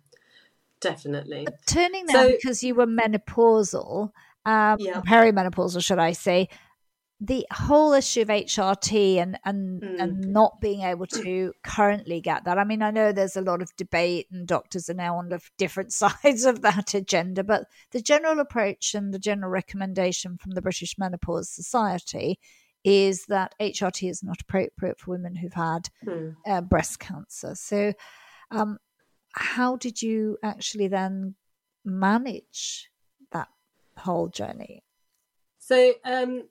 definitely 0.81 1.43
but 1.45 1.55
turning 1.65 2.05
now 2.07 2.23
so, 2.23 2.31
because 2.31 2.63
you 2.63 2.75
were 2.75 2.87
menopausal 2.87 4.11
um, 4.45 4.77
yeah. 4.79 5.01
perimenopausal 5.01 5.83
should 5.83 5.99
i 5.99 6.11
say 6.11 6.47
the 7.21 7.45
whole 7.51 7.93
issue 7.93 8.21
of 8.21 8.27
HRT 8.27 9.17
and 9.17 9.39
and 9.45 9.81
mm. 9.81 10.01
and 10.01 10.19
not 10.33 10.59
being 10.59 10.81
able 10.81 11.05
to 11.07 11.53
currently 11.63 12.19
get 12.19 12.43
that. 12.43 12.57
I 12.57 12.65
mean, 12.65 12.81
I 12.81 12.91
know 12.91 13.11
there's 13.11 13.37
a 13.37 13.41
lot 13.41 13.61
of 13.61 13.75
debate, 13.77 14.27
and 14.31 14.45
doctors 14.45 14.89
are 14.89 14.95
now 14.95 15.17
on 15.17 15.29
the 15.29 15.39
different 15.57 15.93
sides 15.93 16.43
of 16.43 16.61
that 16.61 16.93
agenda. 16.93 17.43
But 17.43 17.67
the 17.91 18.01
general 18.01 18.39
approach 18.39 18.93
and 18.93 19.13
the 19.13 19.19
general 19.19 19.49
recommendation 19.49 20.37
from 20.37 20.51
the 20.51 20.61
British 20.61 20.97
Menopause 20.97 21.49
Society 21.49 22.37
is 22.85 23.25
that 23.25 23.55
HRT 23.59 24.09
is 24.09 24.23
not 24.23 24.39
appropriate 24.41 24.99
for 24.99 25.11
women 25.11 25.35
who've 25.35 25.53
had 25.53 25.89
mm. 26.05 26.35
uh, 26.45 26.61
breast 26.61 26.99
cancer. 26.99 27.55
So, 27.55 27.93
um, 28.51 28.77
how 29.33 29.75
did 29.75 30.01
you 30.01 30.37
actually 30.43 30.87
then 30.87 31.35
manage 31.83 32.89
that 33.31 33.49
whole 33.97 34.29
journey? 34.29 34.83
So. 35.59 35.93
Um 36.05 36.43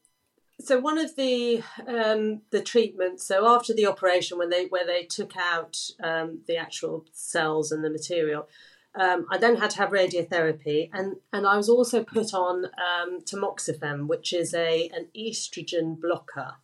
so 0.60 0.78
one 0.78 0.98
of 0.98 1.16
the 1.16 1.64
um, 1.88 2.42
the 2.50 2.62
treatments 2.62 3.26
so 3.26 3.44
after 3.52 3.74
the 3.74 3.86
operation 3.86 4.38
when 4.38 4.50
they 4.50 4.66
where 4.66 4.86
they 4.86 5.02
took 5.02 5.36
out 5.36 5.76
um, 6.00 6.42
the 6.46 6.56
actual 6.56 7.04
cells 7.12 7.72
and 7.72 7.84
the 7.84 7.90
material 7.90 8.48
um, 8.98 9.26
I 9.30 9.38
then 9.38 9.56
had 9.56 9.70
to 9.70 9.78
have 9.78 9.90
radiotherapy 9.90 10.90
and 10.92 11.16
and 11.32 11.46
I 11.46 11.56
was 11.56 11.68
also 11.68 12.04
put 12.04 12.32
on 12.34 12.66
um, 12.66 13.20
tamoxifen 13.20 14.06
which 14.06 14.32
is 14.32 14.54
a 14.54 14.88
an 14.88 15.08
estrogen 15.16 16.00
blocker 16.00 16.54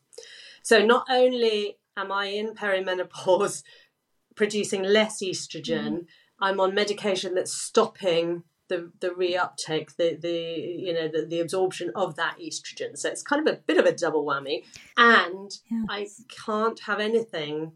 so 0.63 0.85
not 0.85 1.07
only 1.11 1.79
am 1.97 2.13
I 2.13 2.27
in 2.27 2.55
perimenopause 2.55 3.63
producing 4.37 4.83
less 4.83 5.23
estrogen 5.23 5.91
mm. 5.91 6.07
I'm 6.41 6.61
on 6.61 6.75
medication 6.75 7.35
that's 7.35 7.53
stopping 7.53 8.45
the 8.71 8.91
the 9.01 9.11
reuptake, 9.11 9.97
the 9.97 10.17
the 10.19 10.31
you 10.31 10.95
know 10.95 11.09
the, 11.09 11.27
the 11.27 11.41
absorption 11.41 11.93
of 11.95 12.17
that 12.17 12.39
estrogen. 12.41 12.97
So 12.97 13.11
it's 13.11 13.23
kind 13.23 13.47
of 13.47 13.53
a 13.53 13.59
bit 13.59 13.77
of 13.77 13.85
a 13.85 13.93
double 13.93 14.25
whammy, 14.25 14.65
and 14.97 15.51
yes. 15.71 15.87
I 15.91 16.07
can't 16.47 16.81
have 16.81 17.01
anything 17.01 17.73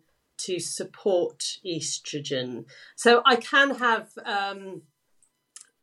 to 0.46 0.58
support 0.58 1.58
estrogen. 1.64 2.64
So 2.96 3.22
I 3.24 3.36
can 3.36 3.76
have 3.76 4.10
um, 4.24 4.82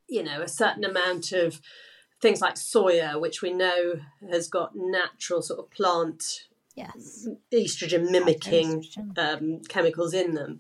you 0.08 0.24
know 0.24 0.42
a 0.42 0.48
certain 0.48 0.84
amount 0.84 1.32
of 1.32 1.62
things 2.22 2.42
like 2.42 2.56
soya, 2.56 3.20
which 3.20 3.42
we 3.42 3.52
know 3.52 3.96
has 4.30 4.48
got 4.48 4.76
natural 4.76 5.42
sort 5.42 5.60
of 5.60 5.72
plant 5.72 6.24
yes 6.76 7.28
estrogen 7.54 8.10
mimicking 8.12 8.82
estrogen. 8.82 9.18
Um, 9.18 9.62
chemicals 9.68 10.14
in 10.14 10.34
them. 10.36 10.60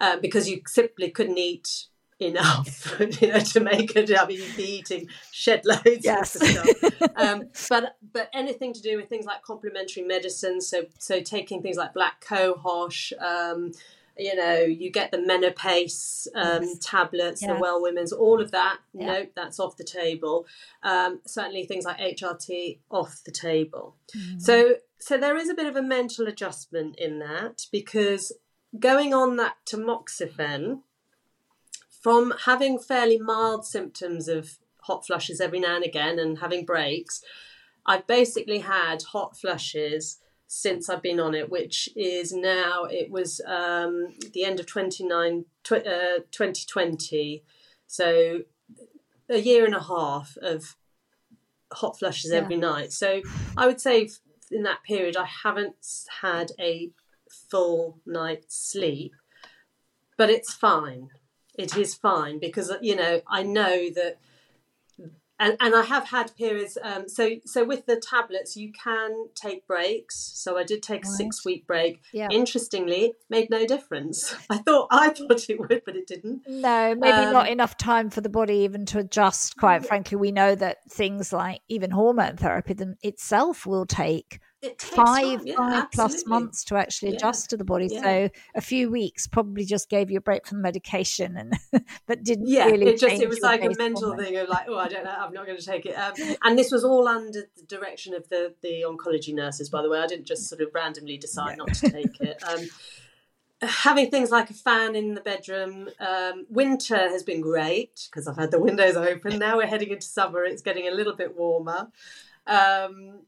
Uh, 0.00 0.16
because 0.16 0.48
you 0.48 0.62
simply 0.68 1.10
couldn't 1.10 1.38
eat 1.38 1.86
enough, 2.20 3.00
you 3.20 3.28
know, 3.28 3.38
to 3.38 3.60
make 3.60 3.94
it. 3.96 4.16
I 4.16 4.26
mean, 4.26 4.38
you'd 4.38 4.56
be 4.56 4.78
eating 4.78 5.08
shed 5.30 5.64
loads 5.64 6.04
yes. 6.04 6.34
of 6.36 6.48
stuff. 6.48 7.10
um, 7.16 7.48
but 7.68 7.96
but 8.12 8.30
anything 8.32 8.72
to 8.72 8.82
do 8.82 8.96
with 8.96 9.08
things 9.08 9.26
like 9.26 9.42
complementary 9.42 10.02
medicine, 10.02 10.60
so 10.60 10.82
so 10.98 11.20
taking 11.20 11.62
things 11.62 11.76
like 11.76 11.94
black 11.94 12.24
cohosh. 12.24 13.12
Um, 13.20 13.72
you 14.20 14.34
know, 14.34 14.58
you 14.58 14.90
get 14.90 15.12
the 15.12 15.18
Menopace 15.18 16.26
um, 16.34 16.64
yes. 16.64 16.78
tablets, 16.80 17.40
the 17.40 17.54
Well 17.54 17.80
Women's, 17.80 18.12
all 18.12 18.42
of 18.42 18.50
that. 18.50 18.78
Yeah. 18.92 19.06
No, 19.06 19.26
that's 19.36 19.60
off 19.60 19.76
the 19.76 19.84
table. 19.84 20.44
Um, 20.82 21.20
certainly, 21.24 21.64
things 21.66 21.84
like 21.84 21.98
HRT 21.98 22.80
off 22.90 23.22
the 23.24 23.30
table. 23.30 23.94
Mm. 24.16 24.42
So, 24.42 24.74
so 24.98 25.18
there 25.18 25.36
is 25.36 25.48
a 25.48 25.54
bit 25.54 25.66
of 25.66 25.76
a 25.76 25.82
mental 25.82 26.26
adjustment 26.26 26.96
in 26.98 27.20
that 27.20 27.66
because 27.70 28.32
going 28.76 29.14
on 29.14 29.36
that 29.36 29.56
tamoxifen, 29.64 30.80
from 32.00 32.32
having 32.44 32.78
fairly 32.78 33.18
mild 33.18 33.66
symptoms 33.66 34.28
of 34.28 34.58
hot 34.82 35.06
flushes 35.06 35.40
every 35.40 35.60
now 35.60 35.76
and 35.76 35.84
again 35.84 36.18
and 36.18 36.38
having 36.38 36.64
breaks, 36.64 37.22
I've 37.86 38.06
basically 38.06 38.60
had 38.60 39.02
hot 39.02 39.36
flushes 39.36 40.18
since 40.46 40.88
I've 40.88 41.02
been 41.02 41.20
on 41.20 41.34
it, 41.34 41.50
which 41.50 41.88
is 41.94 42.32
now, 42.32 42.84
it 42.84 43.10
was 43.10 43.40
um, 43.46 44.14
the 44.32 44.44
end 44.44 44.60
of 44.60 44.66
29, 44.66 45.44
tw- 45.62 45.72
uh, 45.72 46.20
2020. 46.30 47.42
So 47.86 48.42
a 49.28 49.38
year 49.38 49.64
and 49.66 49.74
a 49.74 49.82
half 49.82 50.36
of 50.40 50.76
hot 51.72 51.98
flushes 51.98 52.30
yeah. 52.32 52.38
every 52.38 52.56
night. 52.56 52.92
So 52.92 53.20
I 53.56 53.66
would 53.66 53.80
say 53.80 54.08
in 54.50 54.62
that 54.62 54.82
period, 54.84 55.16
I 55.16 55.26
haven't 55.26 56.06
had 56.22 56.52
a 56.58 56.90
full 57.50 57.98
night's 58.06 58.56
sleep, 58.56 59.12
but 60.16 60.30
it's 60.30 60.54
fine 60.54 61.10
it 61.58 61.76
is 61.76 61.94
fine 61.94 62.38
because 62.38 62.72
you 62.80 62.96
know 62.96 63.20
I 63.28 63.42
know 63.42 63.90
that 63.90 64.18
and, 65.40 65.56
and 65.60 65.74
I 65.74 65.82
have 65.82 66.08
had 66.08 66.34
periods. 66.36 66.76
Um, 66.82 67.08
so 67.08 67.36
so 67.44 67.64
with 67.64 67.86
the 67.86 67.96
tablets, 67.96 68.56
you 68.56 68.72
can 68.72 69.28
take 69.34 69.66
breaks. 69.66 70.32
So 70.34 70.58
I 70.58 70.64
did 70.64 70.82
take 70.82 71.04
a 71.04 71.08
six 71.08 71.44
week 71.44 71.66
break. 71.66 72.02
Yeah. 72.12 72.28
Interestingly, 72.30 73.14
made 73.30 73.48
no 73.48 73.66
difference. 73.66 74.34
I 74.50 74.58
thought 74.58 74.88
I 74.90 75.10
thought 75.10 75.48
it 75.48 75.60
would, 75.60 75.82
but 75.84 75.96
it 75.96 76.06
didn't. 76.06 76.42
No, 76.48 76.94
maybe 76.94 77.26
um, 77.26 77.32
not 77.32 77.48
enough 77.48 77.76
time 77.76 78.10
for 78.10 78.20
the 78.20 78.28
body 78.28 78.58
even 78.58 78.84
to 78.86 78.98
adjust. 78.98 79.56
Quite 79.56 79.86
frankly, 79.86 80.16
we 80.16 80.32
know 80.32 80.54
that 80.54 80.78
things 80.90 81.32
like 81.32 81.60
even 81.68 81.90
hormone 81.90 82.36
therapy 82.36 82.74
them 82.74 82.96
itself 83.02 83.64
will 83.64 83.86
take 83.86 84.40
five 84.78 85.46
yeah, 85.46 85.56
five 85.56 85.90
plus 85.92 86.26
months 86.26 86.64
to 86.64 86.76
actually 86.76 87.10
yeah. 87.10 87.16
adjust 87.16 87.50
to 87.50 87.56
the 87.56 87.64
body. 87.64 87.88
Yeah. 87.90 88.02
So 88.02 88.28
a 88.54 88.60
few 88.60 88.90
weeks 88.90 89.26
probably 89.26 89.64
just 89.64 89.88
gave 89.88 90.10
you 90.10 90.18
a 90.18 90.20
break 90.20 90.46
from 90.46 90.58
the 90.58 90.62
medication, 90.62 91.36
and 91.36 91.84
but 92.06 92.24
didn't 92.24 92.48
yeah, 92.48 92.66
really. 92.66 92.86
It 92.86 93.00
just 93.00 93.22
it 93.22 93.28
was 93.28 93.40
like 93.40 93.64
a 93.64 93.70
mental 93.78 94.16
thing 94.16 94.36
of 94.36 94.48
like, 94.48 94.66
oh, 94.68 94.78
I 94.78 94.88
don't 94.88 95.04
know, 95.04 95.14
I'm 95.16 95.32
not 95.32 95.46
going 95.46 95.58
to 95.58 95.64
take 95.64 95.86
it. 95.86 95.94
Um, 95.94 96.14
and 96.42 96.58
this 96.58 96.70
was 96.70 96.84
all 96.84 97.06
under 97.06 97.44
the 97.56 97.62
direction 97.64 98.14
of 98.14 98.28
the 98.28 98.54
the 98.62 98.84
oncology 98.86 99.34
nurses, 99.34 99.68
by 99.68 99.82
the 99.82 99.90
way. 99.90 100.00
I 100.00 100.06
didn't 100.06 100.26
just 100.26 100.48
sort 100.48 100.60
of 100.60 100.68
randomly 100.74 101.16
decide 101.16 101.58
not 101.58 101.72
to 101.74 101.90
take 101.90 102.20
it. 102.20 102.42
Um, 102.42 102.68
having 103.62 104.10
things 104.10 104.30
like 104.30 104.50
a 104.50 104.54
fan 104.54 104.94
in 104.94 105.14
the 105.14 105.20
bedroom. 105.20 105.88
Um, 105.98 106.46
winter 106.48 106.96
has 106.96 107.22
been 107.22 107.40
great 107.40 108.08
because 108.10 108.28
I've 108.28 108.36
had 108.36 108.50
the 108.50 108.60
windows 108.60 108.96
open. 108.96 109.38
Now 109.38 109.56
we're 109.56 109.66
heading 109.66 109.90
into 109.90 110.06
summer; 110.06 110.44
it's 110.44 110.62
getting 110.62 110.88
a 110.88 110.92
little 110.92 111.14
bit 111.14 111.36
warmer. 111.36 111.88
Um, 112.46 113.20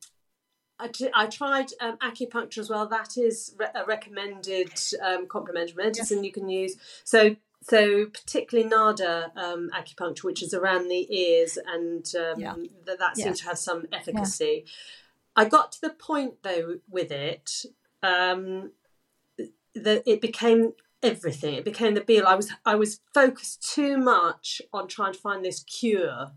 I, 0.81 0.89
t- 0.89 1.11
I 1.15 1.27
tried 1.27 1.71
um, 1.81 1.97
acupuncture 1.99 2.59
as 2.59 2.71
well. 2.71 2.87
That 2.87 3.17
is 3.17 3.55
re- 3.59 3.67
a 3.75 3.85
recommended 3.85 4.73
um, 5.05 5.27
complementary 5.27 5.77
medicine 5.77 6.19
yes. 6.19 6.27
you 6.27 6.33
can 6.33 6.49
use. 6.49 6.77
So, 7.05 7.37
so 7.63 8.07
particularly 8.07 8.69
NADA 8.69 9.33
um, 9.37 9.71
acupuncture, 9.75 10.25
which 10.25 10.43
is 10.43 10.55
around 10.55 10.89
the 10.89 11.07
ears, 11.15 11.59
and 11.67 12.05
um, 12.17 12.41
yeah. 12.41 12.55
that, 12.87 12.99
that 12.99 13.17
seems 13.17 13.41
to 13.41 13.47
have 13.47 13.59
some 13.59 13.87
efficacy. 13.93 14.65
Yeah. 14.65 14.71
I 15.37 15.45
got 15.45 15.73
to 15.73 15.81
the 15.81 15.91
point 15.91 16.43
though 16.43 16.79
with 16.89 17.13
it 17.13 17.65
um, 18.03 18.73
that 19.75 20.03
it 20.07 20.21
became 20.21 20.73
everything. 21.03 21.55
It 21.55 21.65
became 21.65 21.95
the 21.95 22.01
be 22.01 22.21
I 22.21 22.35
was 22.35 22.51
I 22.65 22.75
was 22.75 23.01
focused 23.15 23.75
too 23.75 23.97
much 23.97 24.61
on 24.73 24.89
trying 24.89 25.13
to 25.13 25.19
find 25.19 25.45
this 25.45 25.63
cure 25.63 26.33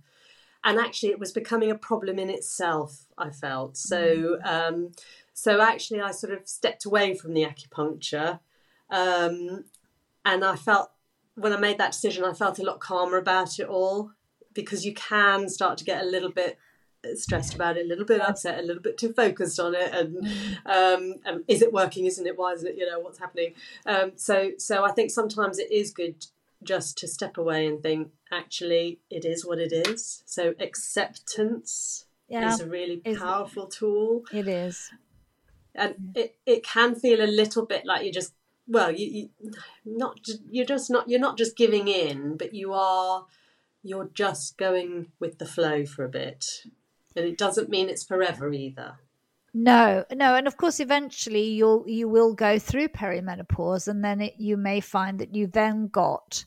and 0.64 0.80
actually 0.80 1.10
it 1.10 1.20
was 1.20 1.32
becoming 1.32 1.72
a 1.72 1.76
problem 1.76 2.20
in 2.20 2.30
itself 2.30 3.06
i 3.18 3.30
felt 3.30 3.78
so 3.78 4.38
mm. 4.44 4.46
um, 4.46 4.92
so 5.34 5.62
actually 5.62 6.02
i 6.02 6.12
sort 6.12 6.34
of 6.34 6.48
stepped 6.48 6.86
away 6.86 7.16
from 7.16 7.34
the 7.34 7.44
acupuncture 7.44 8.40
um, 8.90 9.66
and 10.26 10.44
i 10.44 10.56
felt 10.56 10.92
when 11.36 11.54
i 11.54 11.58
made 11.58 11.78
that 11.78 11.92
decision 11.92 12.24
i 12.24 12.34
felt 12.34 12.60
a 12.60 12.64
lot 12.64 12.80
calmer 12.80 13.18
about 13.18 13.60
it 13.60 13.68
all 13.68 14.12
because 14.54 14.86
you 14.86 14.94
can 14.94 15.50
start 15.50 15.78
to 15.78 15.84
get 15.84 16.04
a 16.04 16.06
little 16.06 16.32
bit 16.32 16.58
stressed 17.16 17.54
about 17.54 17.78
it, 17.78 17.86
a 17.86 17.88
little 17.88 18.06
bit 18.06 18.22
upset, 18.22 18.60
a 18.60 18.62
little 18.62 18.82
bit 18.82 18.98
too 18.98 19.14
focused 19.14 19.60
on 19.60 19.76
it, 19.76 19.94
and 19.94 20.16
mm. 20.16 20.66
um, 20.66 21.16
um, 21.26 21.44
is 21.48 21.62
it 21.62 21.74
working? 21.74 22.06
Isn't 22.06 22.26
it? 22.26 22.38
Why 22.38 22.54
isn't 22.54 22.68
it? 22.68 22.76
You 22.78 22.90
know 22.90 23.00
what's 23.00 23.20
happening. 23.20 23.54
Um, 23.86 24.14
so, 24.16 24.52
so 24.58 24.84
I 24.84 24.92
think 24.92 25.12
sometimes 25.12 25.60
it 25.60 25.72
is 25.72 25.92
good 25.92 26.26
just 26.64 26.98
to 27.00 27.08
step 27.08 27.38
away 27.38 27.66
and 27.68 27.82
think, 27.82 28.10
actually, 28.32 29.00
it 29.10 29.26
is 29.26 29.46
what 29.46 29.60
it 29.60 29.72
is. 29.72 30.24
So 30.26 30.54
acceptance 30.60 32.06
yeah, 32.28 32.54
is 32.54 32.60
a 32.60 32.68
really 32.68 32.98
powerful 32.98 33.68
tool. 33.68 34.24
It 34.32 34.48
is, 34.48 34.90
and 35.76 35.96
it 36.16 36.38
it 36.46 36.64
can 36.64 36.96
feel 36.96 37.22
a 37.22 37.28
little 37.28 37.66
bit 37.66 37.86
like 37.86 38.04
you're 38.04 38.14
just 38.14 38.34
well, 38.68 38.92
you, 38.92 39.30
you 39.42 39.52
not 39.86 40.20
you're 40.50 40.66
just 40.66 40.90
not 40.90 41.10
you're 41.10 41.20
not 41.20 41.38
just 41.38 41.58
giving 41.58 41.88
in, 41.88 42.38
but 42.38 42.54
you 42.54 42.74
are 42.74 43.26
you're 43.84 44.10
just 44.14 44.58
going 44.58 45.08
with 45.20 45.40
the 45.40 45.46
flow 45.46 45.86
for 45.86 46.06
a 46.06 46.10
bit, 46.10 46.46
and 47.16 47.26
it 47.26 47.38
doesn't 47.38 47.70
mean 47.70 47.90
it's 47.90 48.04
forever 48.04 48.52
either. 48.52 48.96
No, 49.54 50.04
no, 50.12 50.36
and 50.36 50.48
of 50.48 50.58
course, 50.58 50.80
eventually 50.80 51.50
you'll 51.50 51.84
you 51.88 52.08
will 52.08 52.34
go 52.34 52.58
through 52.58 52.88
perimenopause, 52.88 53.88
and 53.88 54.04
then 54.04 54.22
it, 54.22 54.36
you 54.38 54.58
may 54.58 54.80
find 54.80 55.20
that 55.20 55.36
you've 55.36 55.52
then 55.52 55.88
got 55.88 56.46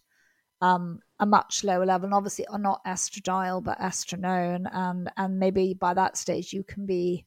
um, 0.60 1.00
a 1.18 1.26
much 1.26 1.64
lower 1.64 1.86
level, 1.86 2.06
and 2.06 2.14
obviously 2.14 2.46
are 2.46 2.58
not 2.58 2.84
estradiol 2.84 3.62
but 3.62 3.78
astronone, 3.78 4.66
and 4.72 5.10
and 5.16 5.38
maybe 5.38 5.74
by 5.74 5.94
that 5.94 6.16
stage 6.16 6.52
you 6.52 6.62
can 6.62 6.86
be 6.86 7.26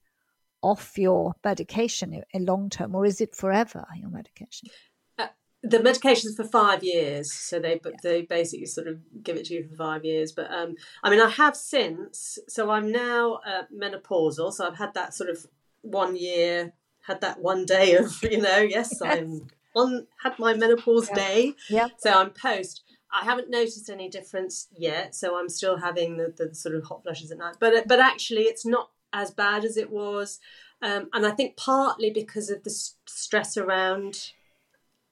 off 0.61 0.97
your 0.97 1.33
medication 1.43 2.21
in 2.31 2.45
long 2.45 2.69
term, 2.69 2.95
or 2.95 3.05
is 3.05 3.21
it 3.21 3.35
forever 3.35 3.85
your 3.95 4.09
medication? 4.09 4.69
Uh, 5.17 5.27
the 5.63 5.81
medication 5.81 6.29
is 6.29 6.35
for 6.35 6.43
five 6.43 6.83
years, 6.83 7.33
so 7.33 7.59
they 7.59 7.79
yeah. 7.83 7.91
they 8.03 8.21
basically 8.23 8.65
sort 8.65 8.87
of 8.87 8.99
give 9.23 9.37
it 9.37 9.45
to 9.45 9.53
you 9.55 9.67
for 9.69 9.75
five 9.75 10.05
years. 10.05 10.31
But 10.31 10.51
um, 10.51 10.75
I 11.03 11.09
mean, 11.09 11.21
I 11.21 11.29
have 11.29 11.55
since, 11.55 12.37
so 12.47 12.69
I'm 12.69 12.91
now 12.91 13.39
uh, 13.45 13.63
menopausal, 13.75 14.51
so 14.53 14.67
I've 14.67 14.77
had 14.77 14.93
that 14.95 15.13
sort 15.13 15.29
of 15.29 15.45
one 15.81 16.15
year, 16.15 16.73
had 17.07 17.21
that 17.21 17.39
one 17.39 17.65
day 17.65 17.95
of, 17.95 18.21
you 18.23 18.41
know, 18.41 18.57
yes, 18.59 18.99
yes. 19.01 19.01
I'm 19.01 19.47
on, 19.75 20.07
had 20.23 20.37
my 20.39 20.53
menopause 20.53 21.09
yeah. 21.09 21.15
day. 21.15 21.53
Yeah. 21.69 21.87
So 21.97 22.11
I'm 22.11 22.31
post. 22.31 22.83
I 23.13 23.23
haven't 23.23 23.49
noticed 23.49 23.89
any 23.89 24.09
difference 24.09 24.67
yet, 24.75 25.15
so 25.15 25.37
I'm 25.37 25.49
still 25.49 25.77
having 25.77 26.17
the, 26.17 26.33
the 26.35 26.53
sort 26.53 26.75
of 26.75 26.83
hot 26.83 27.03
flushes 27.03 27.31
at 27.31 27.37
night. 27.37 27.55
But 27.59 27.87
but 27.87 27.99
actually, 27.99 28.43
it's 28.43 28.65
not 28.65 28.89
as 29.13 29.31
bad 29.31 29.65
as 29.65 29.77
it 29.77 29.89
was, 29.89 30.39
um, 30.81 31.09
and 31.13 31.25
I 31.25 31.31
think 31.31 31.57
partly 31.57 32.11
because 32.11 32.49
of 32.49 32.63
the 32.63 32.69
stress 32.69 33.57
around 33.57 34.31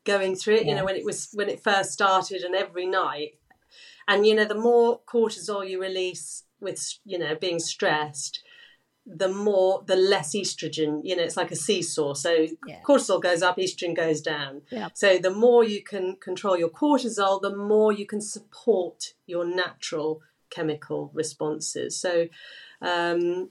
going 0.06 0.36
through 0.36 0.56
it. 0.56 0.66
Yes. 0.66 0.70
You 0.70 0.76
know, 0.76 0.86
when 0.86 0.96
it 0.96 1.06
was 1.06 1.30
when 1.34 1.50
it 1.50 1.64
first 1.64 1.92
started, 1.92 2.44
and 2.44 2.56
every 2.56 2.86
night, 2.86 3.40
and 4.08 4.26
you 4.26 4.36
know, 4.36 4.46
the 4.46 4.56
more 4.56 5.02
cortisol 5.12 5.68
you 5.68 5.82
release 5.82 6.44
with 6.60 7.00
you 7.04 7.18
know 7.18 7.36
being 7.36 7.60
stressed, 7.60 8.44
the 9.08 9.30
more 9.30 9.84
the 9.88 9.96
less 9.96 10.36
estrogen 10.36 11.00
you 11.04 11.16
know 11.16 11.24
it's 11.24 11.38
like 11.38 11.52
a 11.52 11.56
seesaw 11.56 12.14
so 12.14 12.46
yeah. 12.68 12.82
cortisol 12.86 13.22
goes 13.22 13.42
up 13.42 13.58
estrogen 13.58 13.96
goes 13.96 14.20
down 14.22 14.62
yeah. 14.70 14.90
so 14.94 15.18
the 15.18 15.32
more 15.32 15.64
you 15.64 15.82
can 15.82 16.18
control 16.18 16.58
your 16.58 16.70
cortisol 16.70 17.42
the 17.42 17.56
more 17.56 17.94
you 17.94 18.06
can 18.06 18.20
support 18.20 19.14
your 19.26 19.46
natural 19.46 20.22
chemical 20.50 21.10
responses 21.14 21.98
so 22.00 22.28
um, 22.82 23.50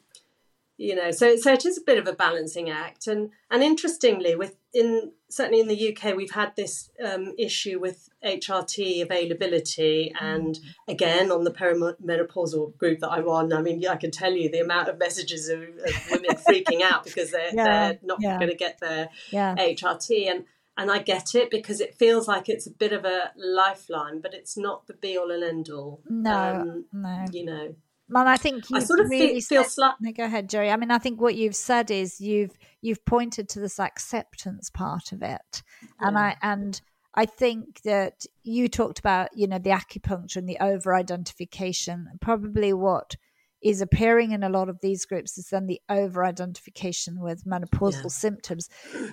you 0.76 0.94
know 0.94 1.10
so 1.10 1.36
so 1.36 1.52
it 1.52 1.64
is 1.64 1.78
a 1.78 1.82
bit 1.82 1.98
of 1.98 2.06
a 2.06 2.12
balancing 2.12 2.68
act 2.68 3.06
and 3.06 3.30
and 3.50 3.62
interestingly 3.62 4.34
with 4.34 4.56
in 4.76 5.12
certainly 5.28 5.60
in 5.60 5.68
the 5.68 5.96
UK 5.96 6.14
we've 6.14 6.30
had 6.30 6.54
this 6.54 6.90
um, 7.04 7.32
issue 7.38 7.80
with 7.80 8.08
HRT 8.24 9.02
availability 9.02 10.12
and 10.20 10.58
again 10.86 11.32
on 11.32 11.44
the 11.44 11.50
perimenopausal 11.50 12.76
group 12.76 13.00
that 13.00 13.08
I 13.08 13.20
run 13.20 13.52
I 13.52 13.62
mean 13.62 13.84
I 13.86 13.96
can 13.96 14.10
tell 14.10 14.32
you 14.32 14.50
the 14.50 14.60
amount 14.60 14.88
of 14.88 14.98
messages 14.98 15.48
of, 15.48 15.62
of 15.62 16.10
women 16.10 16.36
freaking 16.48 16.82
out 16.82 17.04
because 17.04 17.30
they're, 17.30 17.54
yeah, 17.54 17.64
they're 17.64 17.98
not 18.02 18.18
yeah. 18.20 18.36
going 18.36 18.50
to 18.50 18.56
get 18.56 18.78
their 18.80 19.08
yeah. 19.30 19.56
HRT 19.56 20.30
and 20.30 20.44
and 20.78 20.90
I 20.90 20.98
get 20.98 21.34
it 21.34 21.50
because 21.50 21.80
it 21.80 21.94
feels 21.94 22.28
like 22.28 22.50
it's 22.50 22.66
a 22.66 22.70
bit 22.70 22.92
of 22.92 23.06
a 23.06 23.32
lifeline 23.36 24.20
but 24.20 24.34
it's 24.34 24.58
not 24.58 24.86
the 24.86 24.94
be 24.94 25.16
all 25.16 25.30
and 25.30 25.42
end 25.42 25.70
all 25.70 26.02
no 26.08 26.60
um, 26.60 26.84
no 26.92 27.24
you 27.32 27.44
know 27.46 27.74
and 28.08 28.28
I 28.28 28.36
think 28.36 28.64
I 28.72 28.80
sort 28.80 29.00
of 29.00 29.10
really 29.10 29.40
feel, 29.40 29.62
feel 29.62 29.64
slight. 29.64 29.94
No, 30.00 30.12
go 30.12 30.24
ahead, 30.24 30.48
Gerry. 30.48 30.70
I 30.70 30.76
mean, 30.76 30.90
I 30.90 30.98
think 30.98 31.20
what 31.20 31.34
you've 31.34 31.56
said 31.56 31.90
is 31.90 32.20
you've 32.20 32.56
you've 32.80 33.04
pointed 33.04 33.48
to 33.50 33.60
this 33.60 33.80
acceptance 33.80 34.70
part 34.70 35.12
of 35.12 35.22
it, 35.22 35.62
yeah. 35.82 36.08
and 36.08 36.18
I 36.18 36.36
and 36.42 36.80
I 37.14 37.26
think 37.26 37.82
that 37.82 38.24
you 38.44 38.68
talked 38.68 38.98
about 38.98 39.30
you 39.34 39.48
know 39.48 39.58
the 39.58 39.70
acupuncture 39.70 40.36
and 40.36 40.48
the 40.48 40.58
over 40.60 40.94
identification. 40.94 42.06
Probably 42.20 42.72
what 42.72 43.16
is 43.62 43.80
appearing 43.80 44.32
in 44.32 44.44
a 44.44 44.50
lot 44.50 44.68
of 44.68 44.80
these 44.80 45.04
groups 45.04 45.36
is 45.38 45.48
then 45.48 45.66
the 45.66 45.80
over 45.88 46.24
identification 46.24 47.20
with 47.20 47.44
menopausal 47.44 48.04
yeah. 48.04 48.08
symptoms, 48.08 48.68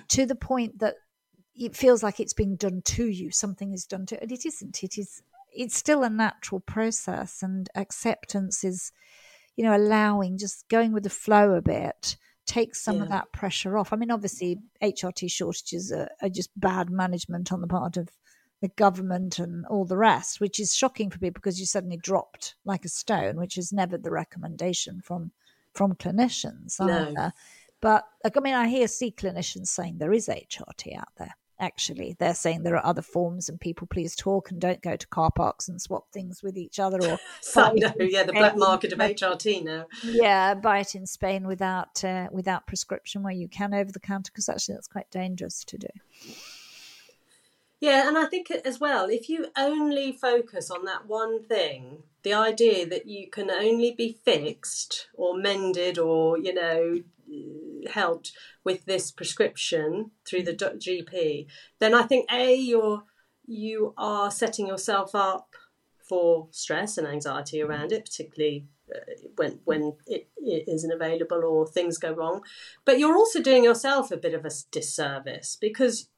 to 0.08 0.26
the 0.26 0.36
point 0.36 0.78
that 0.78 0.94
it 1.56 1.74
feels 1.76 2.02
like 2.02 2.20
it's 2.20 2.34
being 2.34 2.56
done 2.56 2.82
to 2.84 3.06
you. 3.06 3.30
Something 3.30 3.72
is 3.72 3.86
done 3.86 4.06
to 4.06 4.22
it. 4.22 4.30
It 4.30 4.46
isn't. 4.46 4.82
It 4.82 4.98
is 4.98 5.22
it's 5.54 5.76
still 5.76 6.02
a 6.02 6.10
natural 6.10 6.60
process 6.60 7.42
and 7.42 7.68
acceptance 7.74 8.64
is 8.64 8.92
you 9.56 9.64
know 9.64 9.76
allowing 9.76 10.38
just 10.38 10.68
going 10.68 10.92
with 10.92 11.04
the 11.04 11.10
flow 11.10 11.52
a 11.52 11.62
bit 11.62 12.16
takes 12.46 12.82
some 12.82 12.96
yeah. 12.96 13.02
of 13.02 13.08
that 13.08 13.32
pressure 13.32 13.78
off 13.78 13.92
i 13.92 13.96
mean 13.96 14.10
obviously 14.10 14.58
hrt 14.82 15.30
shortages 15.30 15.92
are, 15.92 16.08
are, 16.20 16.28
just 16.28 16.50
bad 16.58 16.90
management 16.90 17.52
on 17.52 17.60
the 17.60 17.66
part 17.66 17.96
of 17.96 18.08
the 18.60 18.68
government 18.68 19.38
and 19.38 19.64
all 19.66 19.84
the 19.84 19.96
rest 19.96 20.40
which 20.40 20.60
is 20.60 20.74
shocking 20.74 21.10
for 21.10 21.18
people 21.18 21.40
because 21.40 21.60
you 21.60 21.66
suddenly 21.66 21.96
dropped 21.96 22.54
like 22.64 22.84
a 22.84 22.88
stone 22.88 23.36
which 23.36 23.56
is 23.58 23.72
never 23.72 23.96
the 23.96 24.10
recommendation 24.10 25.00
from 25.00 25.30
from 25.72 25.94
clinicians 25.94 26.78
no. 26.80 27.30
but 27.80 28.04
like, 28.22 28.36
i 28.36 28.40
mean 28.40 28.54
i 28.54 28.68
hear 28.68 28.88
see 28.88 29.10
clinicians 29.10 29.68
saying 29.68 29.98
there 29.98 30.12
is 30.12 30.28
hrt 30.28 30.96
out 30.96 31.08
there 31.18 31.34
actually 31.60 32.16
they're 32.18 32.34
saying 32.34 32.62
there 32.62 32.76
are 32.76 32.86
other 32.86 33.02
forms 33.02 33.48
and 33.48 33.60
people 33.60 33.86
please 33.86 34.16
talk 34.16 34.50
and 34.50 34.60
don't 34.60 34.82
go 34.82 34.96
to 34.96 35.06
car 35.08 35.30
parks 35.30 35.68
and 35.68 35.80
swap 35.80 36.10
things 36.12 36.42
with 36.42 36.56
each 36.56 36.78
other 36.78 36.98
or 37.10 37.18
so, 37.40 37.72
no, 37.74 37.92
yeah 38.00 38.22
the 38.24 38.32
black 38.32 38.56
market 38.56 38.92
of 38.92 38.98
hrt 38.98 39.64
now. 39.64 39.86
yeah 40.04 40.54
buy 40.54 40.80
it 40.80 40.94
in 40.94 41.06
spain 41.06 41.46
without 41.46 42.02
uh, 42.04 42.28
without 42.32 42.66
prescription 42.66 43.22
where 43.22 43.32
you 43.32 43.48
can 43.48 43.72
over 43.72 43.92
the 43.92 44.00
counter 44.00 44.30
because 44.32 44.48
actually 44.48 44.74
that's 44.74 44.88
quite 44.88 45.10
dangerous 45.10 45.64
to 45.64 45.78
do. 45.78 45.88
Yeah 47.80 48.08
and 48.08 48.16
i 48.16 48.24
think 48.24 48.50
as 48.50 48.80
well 48.80 49.08
if 49.10 49.28
you 49.28 49.46
only 49.56 50.12
focus 50.12 50.70
on 50.70 50.84
that 50.86 51.06
one 51.06 51.42
thing 51.42 52.02
the 52.22 52.32
idea 52.32 52.86
that 52.86 53.06
you 53.06 53.28
can 53.28 53.50
only 53.50 53.92
be 53.92 54.18
fixed 54.24 55.08
or 55.14 55.36
mended 55.36 55.98
or 55.98 56.38
you 56.38 56.54
know 56.54 57.00
helped 57.92 58.32
with 58.64 58.84
this 58.84 59.10
prescription 59.10 60.10
through 60.26 60.42
the 60.42 60.54
GP, 60.54 61.46
then 61.78 61.94
I 61.94 62.02
think 62.02 62.30
a 62.32 62.54
you're 62.54 63.04
you 63.46 63.94
are 63.96 64.30
setting 64.30 64.66
yourself 64.66 65.14
up 65.14 65.54
for 66.02 66.48
stress 66.50 66.98
and 66.98 67.06
anxiety 67.06 67.62
around 67.62 67.92
it, 67.92 68.04
particularly 68.04 68.66
uh, 68.94 68.98
when 69.36 69.60
when 69.64 69.94
it, 70.06 70.28
it 70.36 70.64
isn't 70.68 70.92
available 70.92 71.42
or 71.44 71.66
things 71.66 71.98
go 71.98 72.12
wrong. 72.12 72.42
But 72.84 72.98
you're 72.98 73.16
also 73.16 73.40
doing 73.42 73.64
yourself 73.64 74.10
a 74.10 74.16
bit 74.16 74.34
of 74.34 74.44
a 74.44 74.50
disservice 74.70 75.56
because 75.60 76.08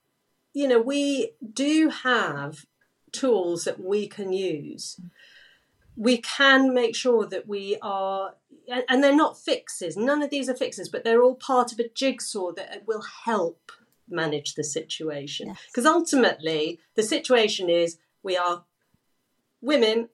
you 0.53 0.67
know 0.69 0.81
we 0.81 1.33
do 1.53 1.91
have 1.91 2.65
tools 3.13 3.65
that 3.65 3.81
we 3.81 4.07
can 4.09 4.33
use. 4.33 5.01
We 5.97 6.19
can 6.19 6.75
make 6.75 6.95
sure 6.95 7.27
that 7.27 7.49
we 7.49 7.79
are 7.81 8.35
and 8.89 9.03
they're 9.03 9.15
not 9.15 9.39
fixes. 9.39 9.97
None 9.97 10.23
of 10.23 10.31
these 10.31 10.49
are 10.49 10.57
fixes, 10.57 10.89
but 10.89 11.05
they're 11.05 11.23
all 11.23 11.35
part 11.35 11.73
of 11.73 11.79
a 11.79 11.89
jigsaw 11.89 12.53
that 12.53 12.71
uh, 12.73 12.81
will 12.87 13.05
help 13.25 13.73
manage 14.09 14.55
the 14.55 14.65
situation. 14.65 15.49
Because 15.69 15.85
yes. 15.85 15.93
ultimately, 15.93 16.81
the 16.95 17.03
situation 17.03 17.69
is 17.69 17.99
we 18.23 18.37
are 18.37 18.65
women 19.61 20.09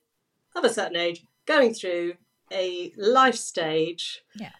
of 0.54 0.64
a 0.64 0.72
certain 0.72 0.96
age 0.96 1.24
going 1.46 1.74
through 1.74 2.14
a 2.50 2.92
life 2.96 3.36
stage. 3.36 4.22
Yeah. 4.38 4.52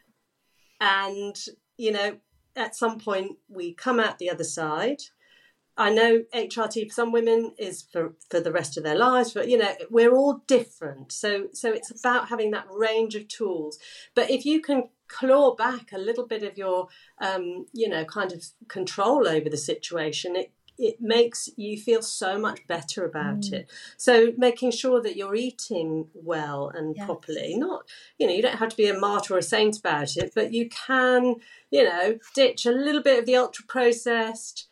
And, 0.81 1.37
you 1.77 1.93
know, 1.93 2.19
at 2.57 2.75
some 2.75 2.99
point 2.99 3.39
we 3.49 3.73
come 3.73 4.01
out 4.01 4.19
the 4.19 4.31
other 4.31 4.45
side 4.45 5.03
I 5.77 5.91
know 5.91 6.25
HRT 6.35 6.89
for 6.89 6.95
some 6.95 7.13
women 7.13 7.53
is 7.59 7.83
for, 7.83 8.15
for 8.29 8.41
the 8.41 8.53
rest 8.53 8.77
of 8.77 8.85
their 8.85 8.97
lives, 8.97 9.33
but 9.33 9.49
you 9.49 9.57
know, 9.57 9.75
we're 9.91 10.15
all 10.15 10.43
different. 10.47 11.13
So 11.13 11.49
so 11.53 11.73
it's 11.73 11.91
about 11.91 12.29
having 12.29 12.51
that 12.51 12.67
range 12.71 13.15
of 13.15 13.29
tools. 13.29 13.79
But 14.15 14.31
if 14.31 14.45
you 14.45 14.61
can 14.61 14.89
claw 15.09 15.55
back 15.55 15.93
a 15.93 15.99
little 15.99 16.27
bit 16.27 16.43
of 16.43 16.59
your 16.59 16.89
um, 17.21 17.67
you 17.73 17.89
know, 17.89 18.05
kind 18.05 18.33
of 18.33 18.45
control 18.69 19.27
over 19.27 19.49
the 19.49 19.57
situation, 19.57 20.37
it 20.37 20.53
it 20.79 21.01
makes 21.01 21.49
you 21.57 21.79
feel 21.79 22.03
so 22.03 22.39
much 22.39 22.67
better 22.67 23.05
about 23.05 23.41
mm. 23.41 23.53
it. 23.53 23.71
So 23.97 24.33
making 24.37 24.73
sure 24.73 25.01
that 25.03 25.17
you're 25.17 25.35
eating 25.35 26.09
well 26.15 26.71
and 26.75 26.97
yes. 26.97 27.07
properly. 27.07 27.57
Not, 27.57 27.85
you 28.19 28.27
know, 28.27 28.33
you 28.33 28.43
don't 28.43 28.59
have 28.59 28.71
to 28.71 28.77
be 28.77 28.89
a 28.89 28.99
martyr 28.99 29.35
or 29.35 29.39
a 29.39 29.43
saint 29.43 29.79
about 29.79 30.17
it, 30.17 30.33
but 30.35 30.53
you 30.53 30.69
can, 30.69 31.37
you 31.71 31.85
know, 31.85 32.19
ditch 32.35 32.67
a 32.67 32.73
little 32.73 33.03
bit 33.03 33.19
of 33.19 33.27
the 33.27 33.37
ultra 33.37 33.65
processed 33.67 34.67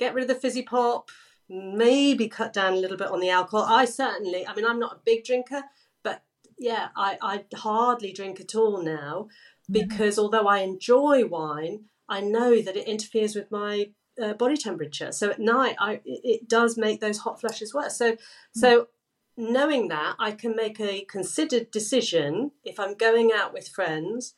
get 0.00 0.14
rid 0.14 0.22
of 0.22 0.28
the 0.28 0.34
fizzy 0.34 0.62
pop, 0.62 1.10
maybe 1.48 2.26
cut 2.26 2.52
down 2.52 2.72
a 2.72 2.76
little 2.76 2.96
bit 2.96 3.08
on 3.08 3.20
the 3.20 3.30
alcohol. 3.30 3.66
I 3.68 3.84
certainly, 3.84 4.46
I 4.46 4.54
mean, 4.54 4.64
I'm 4.64 4.80
not 4.80 4.94
a 4.94 5.00
big 5.04 5.24
drinker, 5.24 5.62
but 6.02 6.24
yeah, 6.58 6.88
I, 6.96 7.18
I 7.22 7.44
hardly 7.54 8.12
drink 8.12 8.40
at 8.40 8.56
all 8.56 8.82
now 8.82 9.28
because 9.70 10.14
mm-hmm. 10.14 10.22
although 10.22 10.48
I 10.48 10.60
enjoy 10.60 11.26
wine, 11.26 11.84
I 12.08 12.20
know 12.22 12.60
that 12.60 12.76
it 12.76 12.88
interferes 12.88 13.36
with 13.36 13.50
my 13.52 13.90
uh, 14.20 14.32
body 14.32 14.56
temperature. 14.56 15.12
So 15.12 15.30
at 15.30 15.38
night, 15.38 15.76
I 15.78 16.00
it 16.04 16.48
does 16.48 16.76
make 16.76 17.00
those 17.00 17.18
hot 17.18 17.40
flushes 17.40 17.72
worse. 17.72 17.96
So 17.96 18.12
mm-hmm. 18.12 18.60
so 18.60 18.88
knowing 19.36 19.88
that, 19.88 20.16
I 20.18 20.32
can 20.32 20.56
make 20.56 20.80
a 20.80 21.04
considered 21.04 21.70
decision 21.70 22.50
if 22.64 22.80
I'm 22.80 22.94
going 22.94 23.30
out 23.32 23.52
with 23.52 23.68
friends 23.68 24.34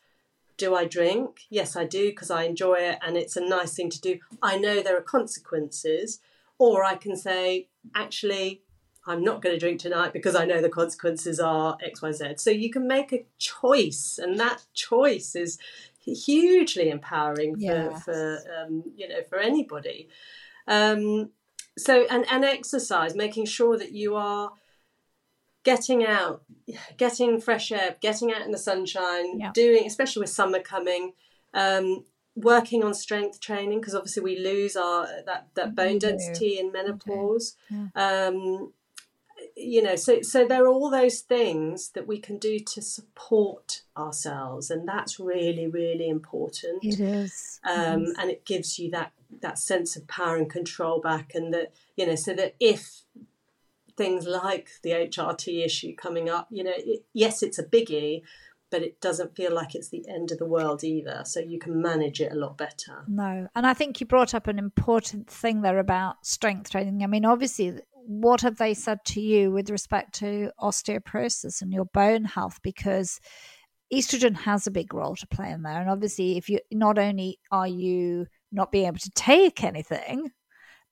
do 0.56 0.74
I 0.74 0.84
drink? 0.84 1.40
Yes, 1.50 1.76
I 1.76 1.84
do 1.84 2.10
because 2.10 2.30
I 2.30 2.44
enjoy 2.44 2.74
it 2.74 2.98
and 3.04 3.16
it's 3.16 3.36
a 3.36 3.40
nice 3.40 3.74
thing 3.74 3.90
to 3.90 4.00
do. 4.00 4.18
I 4.42 4.58
know 4.58 4.82
there 4.82 4.96
are 4.96 5.02
consequences. 5.02 6.20
Or 6.58 6.84
I 6.84 6.94
can 6.94 7.16
say, 7.16 7.68
actually, 7.94 8.62
I'm 9.04 9.24
not 9.24 9.42
going 9.42 9.54
to 9.54 9.58
drink 9.58 9.80
tonight 9.80 10.12
because 10.12 10.36
I 10.36 10.44
know 10.44 10.62
the 10.62 10.68
consequences 10.68 11.40
are 11.40 11.76
XYZ. 11.84 12.38
So 12.38 12.50
you 12.50 12.70
can 12.70 12.86
make 12.86 13.12
a 13.12 13.24
choice, 13.38 14.18
and 14.22 14.38
that 14.38 14.64
choice 14.72 15.34
is 15.34 15.58
hugely 16.04 16.88
empowering 16.88 17.56
for 17.56 17.60
Yes. 17.62 18.04
for 18.04 18.38
um, 18.60 18.84
you 18.96 19.08
know 19.08 19.22
for 19.28 19.38
anybody. 19.38 20.08
Um, 20.68 21.30
so 21.76 22.06
and 22.08 22.24
and 22.30 22.44
exercise, 22.44 23.16
making 23.16 23.46
sure 23.46 23.76
that 23.76 23.90
you 23.92 24.14
are 24.14 24.52
getting 25.64 26.04
out, 26.04 26.42
getting 26.96 27.40
fresh 27.40 27.70
air, 27.72 27.96
getting 28.00 28.32
out 28.32 28.42
in 28.42 28.50
the 28.50 28.58
sunshine, 28.58 29.38
Yeah. 29.38 29.50
doing 29.54 29.86
especially 29.86 30.20
with 30.20 30.30
summer 30.30 30.60
coming. 30.60 31.12
Um, 31.54 32.04
working 32.34 32.82
on 32.82 32.94
strength 32.94 33.40
training 33.40 33.78
because 33.78 33.94
obviously 33.94 34.22
we 34.22 34.38
lose 34.38 34.74
our 34.74 35.06
that 35.26 35.48
that 35.54 35.74
bone 35.74 35.98
density 35.98 36.58
in 36.58 36.72
menopause 36.72 37.56
Yeah. 37.68 37.88
um, 37.94 38.72
you 39.54 39.82
know 39.82 39.96
so 39.96 40.22
so 40.22 40.46
there 40.48 40.64
are 40.64 40.68
all 40.68 40.88
those 40.90 41.20
things 41.20 41.90
that 41.90 42.06
we 42.06 42.18
can 42.18 42.38
do 42.38 42.58
to 42.58 42.80
support 42.80 43.82
ourselves 43.98 44.70
and 44.70 44.88
that's 44.88 45.20
really 45.20 45.66
really 45.66 46.08
important 46.08 46.82
It 46.82 47.00
is. 47.00 47.60
um, 47.68 48.06
and 48.18 48.30
it 48.30 48.46
gives 48.46 48.78
you 48.78 48.90
that 48.92 49.12
that 49.42 49.58
sense 49.58 49.94
of 49.96 50.06
power 50.06 50.36
and 50.36 50.48
control 50.48 51.02
back 51.02 51.32
and 51.34 51.52
that 51.52 51.74
you 51.96 52.06
know 52.06 52.14
so 52.16 52.32
that 52.32 52.54
if 52.60 53.02
things 54.02 54.26
like 54.26 54.68
the 54.82 54.90
hrt 54.90 55.64
issue 55.64 55.94
coming 55.94 56.28
up 56.28 56.48
you 56.50 56.64
know 56.64 56.72
it, 56.74 57.04
yes 57.12 57.42
it's 57.42 57.58
a 57.58 57.64
biggie 57.64 58.22
but 58.70 58.82
it 58.82 59.00
doesn't 59.00 59.36
feel 59.36 59.52
like 59.52 59.74
it's 59.74 59.90
the 59.90 60.04
end 60.08 60.32
of 60.32 60.38
the 60.38 60.46
world 60.46 60.82
either 60.82 61.22
so 61.24 61.38
you 61.38 61.58
can 61.58 61.80
manage 61.80 62.20
it 62.20 62.32
a 62.32 62.34
lot 62.34 62.56
better 62.56 63.04
No. 63.06 63.46
And 63.54 63.66
I 63.66 63.74
think 63.74 64.00
you 64.00 64.06
brought 64.06 64.34
up 64.34 64.46
an 64.46 64.58
important 64.58 65.28
thing 65.28 65.60
there 65.60 65.78
about 65.78 66.24
strength 66.24 66.70
training. 66.70 67.04
I 67.04 67.06
mean, 67.06 67.26
obviously, 67.26 67.80
what 67.92 68.40
have 68.40 68.56
they 68.56 68.74
said 68.74 69.04
to 69.04 69.20
you 69.20 69.52
with 69.52 69.70
respect 69.70 70.14
to 70.16 70.50
osteoporosis 70.58 71.60
and 71.60 71.72
your 71.72 71.84
bone 71.84 72.24
health? 72.24 72.60
Because 72.62 73.20
estrogen 73.92 74.34
has 74.34 74.66
a 74.66 74.70
big 74.70 74.94
role 74.94 75.16
to 75.16 75.26
play 75.26 75.50
in 75.50 75.62
there. 75.62 75.80
And 75.80 75.90
obviously, 75.90 76.38
if 76.38 76.48
you 76.48 76.58
not 76.70 76.98
only 76.98 77.38
are 77.50 77.68
you 77.68 78.26
not 78.50 78.72
being 78.72 78.86
able 78.86 78.98
to 78.98 79.10
take 79.10 79.62
anything, 79.62 80.30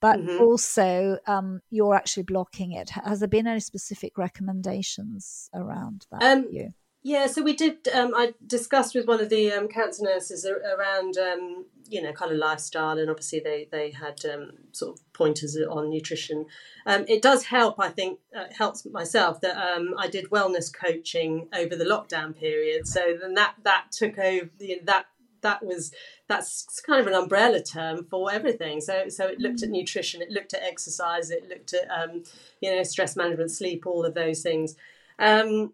but 0.00 0.18
Mhm. 0.18 0.40
also 0.40 1.18
um, 1.26 1.60
you're 1.70 1.94
actually 1.94 2.22
blocking 2.24 2.72
it. 2.72 2.90
Has 2.90 3.20
there 3.20 3.28
been 3.28 3.46
any 3.46 3.60
specific 3.60 4.16
recommendations 4.18 5.50
around 5.54 6.06
that? 6.10 6.22
Um, 6.22 6.48
you? 6.50 6.70
Yeah, 7.02 7.28
so 7.28 7.42
we 7.42 7.54
did. 7.54 7.88
Um, 7.94 8.12
I 8.14 8.34
discussed 8.46 8.94
with 8.94 9.06
one 9.06 9.22
of 9.22 9.30
the 9.30 9.50
um, 9.52 9.68
cancer 9.68 10.04
nurses 10.04 10.44
around, 10.44 11.16
um, 11.16 11.64
you 11.88 12.02
know, 12.02 12.12
kind 12.12 12.30
of 12.30 12.36
lifestyle, 12.36 12.98
and 12.98 13.08
obviously 13.08 13.40
they 13.40 13.68
they 13.72 13.90
had 13.90 14.22
um, 14.26 14.50
sort 14.72 14.98
of 14.98 15.12
pointers 15.14 15.56
on 15.56 15.88
nutrition. 15.88 16.44
Um, 16.84 17.06
it 17.08 17.22
does 17.22 17.44
help, 17.44 17.76
I 17.80 17.88
think, 17.88 18.18
uh, 18.36 18.48
helps 18.56 18.84
myself 18.84 19.40
that 19.40 19.56
um, 19.56 19.94
I 19.96 20.08
did 20.08 20.28
wellness 20.28 20.70
coaching 20.70 21.48
over 21.54 21.74
the 21.74 21.86
lockdown 21.86 22.36
period. 22.36 22.86
So 22.86 23.16
then 23.18 23.32
that 23.32 23.54
that 23.62 23.86
took 23.92 24.18
over. 24.18 24.50
You 24.58 24.76
know, 24.76 24.82
that 24.84 25.06
that 25.42 25.64
was 25.64 25.92
that's 26.28 26.80
kind 26.80 27.00
of 27.00 27.06
an 27.06 27.14
umbrella 27.14 27.62
term 27.62 28.04
for 28.04 28.32
everything. 28.32 28.80
So 28.80 29.08
so 29.08 29.26
it 29.26 29.38
looked 29.38 29.62
at 29.62 29.70
nutrition, 29.70 30.22
it 30.22 30.30
looked 30.30 30.54
at 30.54 30.62
exercise, 30.62 31.30
it 31.30 31.48
looked 31.48 31.74
at 31.74 31.88
um, 31.90 32.22
you 32.60 32.74
know 32.74 32.82
stress 32.82 33.16
management, 33.16 33.50
sleep, 33.50 33.86
all 33.86 34.04
of 34.04 34.14
those 34.14 34.42
things. 34.42 34.76
Um, 35.18 35.72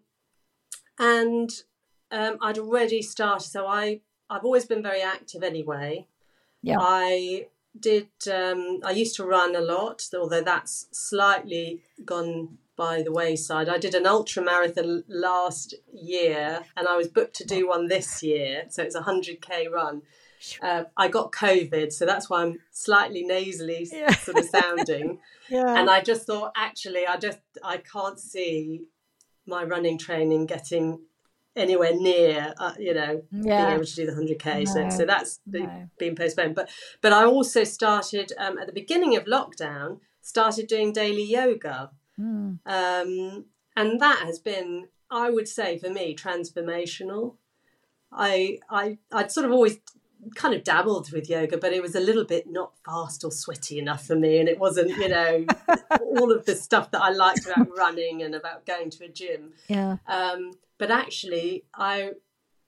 and 0.99 1.49
um, 2.11 2.37
I'd 2.41 2.57
already 2.57 3.01
started. 3.01 3.47
So 3.47 3.67
I 3.67 4.01
I've 4.29 4.45
always 4.45 4.65
been 4.65 4.83
very 4.83 5.01
active 5.01 5.43
anyway. 5.43 6.07
Yeah. 6.61 6.77
I 6.79 7.47
did. 7.79 8.09
Um, 8.31 8.79
I 8.83 8.91
used 8.91 9.15
to 9.17 9.25
run 9.25 9.55
a 9.55 9.61
lot, 9.61 10.07
although 10.17 10.41
that's 10.41 10.87
slightly 10.91 11.81
gone 12.03 12.57
by 12.77 13.01
the 13.01 13.11
wayside. 13.11 13.67
I 13.67 13.77
did 13.79 13.95
an 13.95 14.05
ultra 14.05 14.41
marathon 14.43 15.03
last 15.09 15.73
year, 15.93 16.61
and 16.77 16.87
I 16.87 16.95
was 16.95 17.07
booked 17.07 17.35
to 17.37 17.45
do 17.45 17.67
one 17.67 17.87
this 17.87 18.21
year. 18.23 18.65
So 18.69 18.83
it's 18.83 18.95
a 18.95 19.01
hundred 19.01 19.41
k 19.41 19.67
run. 19.67 20.03
Uh, 20.61 20.83
I 20.95 21.07
got 21.07 21.31
COVID, 21.31 21.91
so 21.91 22.05
that's 22.05 22.29
why 22.29 22.43
I'm 22.43 22.59
slightly 22.71 23.23
nasally 23.23 23.89
Yeah. 23.91 24.11
sort 24.11 24.37
of 24.37 24.45
sounding 24.45 25.19
Yeah. 25.49 25.79
and 25.79 25.89
I 25.89 26.01
just 26.01 26.27
thought 26.27 26.51
actually 26.55 27.07
I 27.07 27.17
just 27.17 27.39
I 27.63 27.77
can't 27.77 28.19
see 28.19 28.83
my 29.47 29.63
running 29.63 29.97
training 29.97 30.45
getting 30.45 30.99
anywhere 31.55 31.95
near 31.95 32.53
uh, 32.59 32.73
you 32.77 32.93
know 32.93 33.23
being 33.31 33.47
able 33.51 33.83
to 33.83 33.95
do 33.95 34.05
the 34.05 34.11
100k 34.11 34.67
so 34.67 34.83
No, 34.83 34.89
so 34.91 35.05
that's 35.05 35.39
be- 35.49 35.63
no. 35.63 35.89
been 35.97 36.13
postponed 36.15 36.53
but 36.53 36.69
but 37.01 37.11
I 37.13 37.25
also 37.25 37.63
started 37.63 38.31
um, 38.37 38.59
at 38.59 38.67
the 38.67 38.73
beginning 38.73 39.15
of 39.15 39.23
lockdown 39.25 39.99
started 40.21 40.67
doing 40.67 40.93
daily 40.93 41.23
yoga 41.23 41.89
Mm. 42.19 42.59
um, 42.65 43.45
and 43.75 43.99
that 44.01 44.19
has 44.25 44.39
been 44.39 44.87
I 45.11 45.29
would 45.29 45.47
say 45.47 45.77
for 45.77 45.89
me 45.89 46.15
transformational 46.15 47.35
I 48.11 48.59
I 48.69 48.97
I'd 49.11 49.31
sort 49.31 49.45
of 49.45 49.51
always 49.51 49.77
kind 50.35 50.55
of 50.55 50.63
dabbled 50.63 51.11
with 51.11 51.29
yoga 51.29 51.57
but 51.57 51.73
it 51.73 51.81
was 51.81 51.93
a 51.95 51.99
little 51.99 52.25
bit 52.25 52.45
not 52.49 52.71
fast 52.85 53.23
or 53.23 53.31
sweaty 53.31 53.77
enough 53.77 54.05
for 54.05 54.15
me 54.15 54.39
and 54.39 54.49
it 54.49 54.57
wasn't 54.59 54.89
you 54.97 55.07
know 55.09 55.45
all 56.01 56.31
of 56.31 56.45
the 56.45 56.55
stuff 56.55 56.89
that 56.91 57.01
I 57.01 57.11
liked 57.11 57.45
about 57.45 57.67
running 57.77 58.23
and 58.23 58.33
about 58.33 58.65
going 58.65 58.89
to 58.91 59.05
a 59.05 59.09
gym 59.09 59.53
Yeah. 59.67 59.97
um, 60.07 60.53
but 60.79 60.89
actually 60.89 61.65
I 61.75 62.11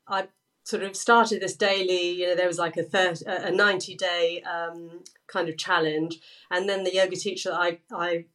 I 0.07 0.27
sort 0.63 0.83
of 0.83 0.95
started 0.95 1.41
this 1.41 1.55
daily 1.55 2.11
you 2.11 2.27
know 2.27 2.35
there 2.35 2.47
was 2.47 2.59
like 2.59 2.77
a 2.77 2.83
30, 2.83 3.25
a 3.25 3.51
90 3.51 3.95
day 3.95 4.43
um, 4.43 5.03
kind 5.25 5.49
of 5.49 5.57
challenge 5.57 6.19
and 6.51 6.69
then 6.69 6.83
the 6.83 6.93
yoga 6.93 7.15
teacher 7.15 7.49
that 7.49 7.59
I 7.59 7.79
I 7.91 8.25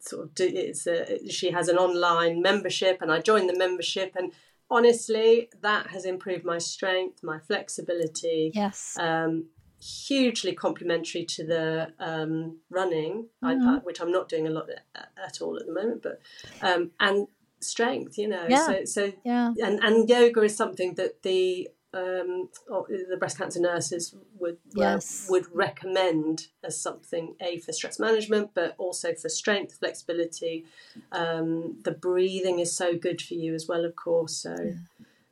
sort 0.00 0.24
of 0.24 0.34
do 0.34 0.46
it's 0.46 0.86
a, 0.86 1.28
she 1.28 1.50
has 1.50 1.68
an 1.68 1.76
online 1.76 2.40
membership 2.42 3.00
and 3.02 3.10
I 3.10 3.20
joined 3.20 3.48
the 3.48 3.56
membership 3.58 4.14
and 4.16 4.32
honestly 4.70 5.48
that 5.62 5.88
has 5.88 6.04
improved 6.04 6.44
my 6.44 6.58
strength 6.58 7.22
my 7.22 7.38
flexibility 7.38 8.52
Yes. 8.54 8.96
um, 8.98 9.46
hugely 9.80 10.54
complementary 10.54 11.24
to 11.24 11.44
the 11.46 11.92
um, 12.00 12.58
running, 12.68 13.28
I, 13.42 13.54
Mhm. 13.54 13.68
I, 13.68 13.78
which 13.78 14.00
I'm 14.00 14.10
not 14.10 14.28
doing 14.28 14.46
a 14.48 14.50
lot 14.50 14.68
at, 14.70 15.08
at 15.16 15.40
all 15.40 15.56
at 15.56 15.66
the 15.66 15.72
moment, 15.72 16.02
but 16.02 16.20
um, 16.60 16.90
and 16.98 17.28
strength, 17.60 18.18
you 18.18 18.26
know. 18.28 18.46
Yeah. 18.48 18.66
So, 18.66 18.84
so 18.84 19.12
yeah. 19.24 19.52
and 19.64 19.78
and 19.82 20.08
yoga 20.08 20.42
is 20.42 20.56
something 20.56 20.94
that 20.94 21.22
the 21.22 21.68
um, 21.94 22.48
the 22.68 23.16
breast 23.18 23.38
cancer 23.38 23.60
nurses 23.60 24.14
would 24.38 24.58
Yes. 24.74 25.26
uh, 25.26 25.30
would 25.32 25.46
recommend 25.54 26.48
as 26.62 26.80
something 26.80 27.34
a 27.40 27.58
for 27.58 27.72
stress 27.72 27.98
management, 27.98 28.50
but 28.54 28.74
also 28.78 29.14
for 29.14 29.28
strength, 29.28 29.78
flexibility. 29.78 30.66
Um, 31.12 31.78
the 31.82 31.92
breathing 31.92 32.58
is 32.58 32.76
so 32.76 32.96
good 32.96 33.22
for 33.22 33.34
you 33.34 33.54
as 33.54 33.66
well, 33.66 33.84
of 33.84 33.96
course. 33.96 34.36
So. 34.36 34.74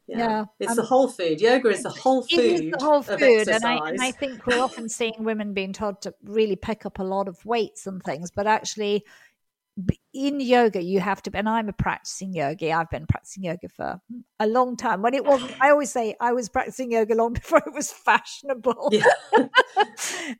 Yeah, 0.08 0.18
Yeah. 0.18 0.44
it's 0.60 0.70
Um, 0.70 0.76
the 0.76 0.82
whole 0.84 1.08
food. 1.08 1.40
Yoga 1.40 1.68
is 1.70 1.82
the 1.82 1.90
whole 1.90 2.22
food. 2.22 2.38
It 2.38 2.46
is 2.46 2.70
the 2.70 2.78
whole 2.78 3.02
food, 3.02 3.48
and 3.48 3.66
I, 3.66 3.88
and 3.88 4.00
I 4.00 4.12
think 4.12 4.46
we're 4.46 4.62
often 4.62 4.88
seeing 4.88 5.24
women 5.24 5.52
being 5.52 5.72
told 5.72 6.00
to 6.02 6.14
really 6.22 6.54
pick 6.54 6.86
up 6.86 7.00
a 7.00 7.02
lot 7.02 7.26
of 7.26 7.44
weights 7.44 7.88
and 7.88 8.00
things, 8.04 8.30
but 8.30 8.46
actually, 8.46 9.04
in 10.14 10.40
yoga, 10.40 10.82
you 10.82 11.00
have 11.00 11.22
to. 11.22 11.30
And 11.34 11.48
I'm 11.48 11.68
a 11.68 11.72
practicing 11.72 12.32
yogi. 12.32 12.72
I've 12.72 12.90
been 12.90 13.06
practicing 13.06 13.44
yoga 13.44 13.68
for 13.68 14.00
a 14.40 14.46
long 14.46 14.76
time. 14.76 15.02
When 15.02 15.12
it 15.12 15.24
wasn't, 15.24 15.52
I 15.60 15.70
always 15.70 15.92
say 15.92 16.16
I 16.20 16.32
was 16.32 16.48
practicing 16.48 16.92
yoga 16.92 17.14
long 17.14 17.32
before 17.34 17.62
it 17.66 17.74
was 17.74 17.92
fashionable. 17.92 18.88
Yeah. 18.92 19.04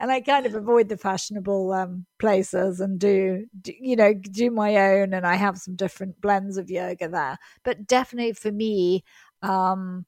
and 0.01 0.11
I 0.11 0.23
kind 0.23 0.47
of 0.47 0.55
avoid 0.55 0.89
the 0.89 0.97
fashionable 0.97 1.73
um, 1.73 2.07
places 2.19 2.81
and 2.81 2.99
do, 2.99 3.47
do, 3.61 3.73
you 3.79 3.97
know, 3.97 4.15
do 4.15 4.51
my 4.51 4.77
own. 4.77 5.13
And 5.13 5.27
I 5.27 5.35
have 5.35 5.59
some 5.59 5.77
different 5.77 6.21
blends 6.21 6.57
of 6.57 6.71
yoga 6.71 7.09
there. 7.09 7.39
But 7.63 7.87
definitely 7.87 8.33
for 8.33 8.51
me, 8.51 9.05
um, 9.43 10.07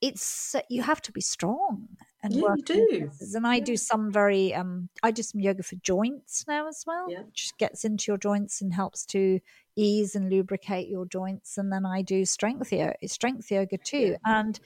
it's 0.00 0.56
you 0.68 0.82
have 0.82 1.00
to 1.02 1.12
be 1.12 1.20
strong 1.20 1.88
and 2.22 2.34
Yeah, 2.34 2.54
you 2.54 2.62
do. 2.62 2.86
places. 2.98 3.34
And 3.34 3.46
I 3.46 3.60
do 3.60 3.76
some 3.76 4.10
very, 4.12 4.54
um, 4.54 4.88
I 5.02 5.10
do 5.10 5.22
some 5.22 5.40
yoga 5.40 5.62
for 5.62 5.76
joints 5.76 6.44
now 6.46 6.68
as 6.68 6.84
well, 6.86 7.08
Yeah. 7.10 7.22
which 7.22 7.52
gets 7.58 7.84
into 7.84 8.10
your 8.10 8.18
joints 8.18 8.60
and 8.62 8.72
helps 8.72 9.04
to 9.06 9.40
ease 9.76 10.14
and 10.14 10.30
lubricate 10.30 10.88
your 10.88 11.06
joints. 11.06 11.58
And 11.58 11.72
then 11.72 11.84
I 11.86 12.02
do 12.02 12.24
strength 12.24 12.72
yoga, 12.72 12.94
strength 13.08 13.50
yoga 13.50 13.78
too. 13.78 14.16
And 14.24 14.58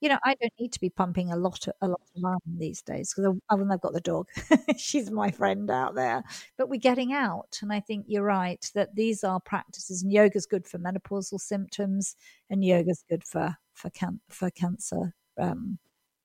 you 0.00 0.08
know, 0.08 0.18
I 0.24 0.34
don't 0.40 0.52
need 0.60 0.72
to 0.72 0.80
be 0.80 0.90
pumping 0.90 1.32
a 1.32 1.36
lot, 1.36 1.66
of, 1.66 1.74
a 1.80 1.88
lot 1.88 2.00
of 2.16 2.24
iron 2.24 2.38
these 2.58 2.82
days 2.82 3.12
because 3.12 3.36
other 3.50 3.62
than 3.64 3.72
I've 3.72 3.80
got 3.80 3.94
the 3.94 4.00
dog, 4.00 4.28
she's 4.76 5.10
my 5.10 5.30
friend 5.32 5.68
out 5.70 5.96
there. 5.96 6.22
But 6.56 6.68
we're 6.68 6.78
getting 6.78 7.12
out, 7.12 7.58
and 7.62 7.72
I 7.72 7.80
think 7.80 8.06
you're 8.08 8.22
right 8.22 8.64
that 8.74 8.94
these 8.94 9.24
are 9.24 9.40
practices, 9.40 10.02
and 10.02 10.12
yoga's 10.12 10.46
good 10.46 10.68
for 10.68 10.78
menopausal 10.78 11.40
symptoms, 11.40 12.14
and 12.48 12.64
yoga's 12.64 13.04
good 13.08 13.24
for 13.24 13.56
for 13.74 13.90
can, 13.90 14.20
for 14.28 14.50
cancer 14.50 15.14
um, 15.36 15.78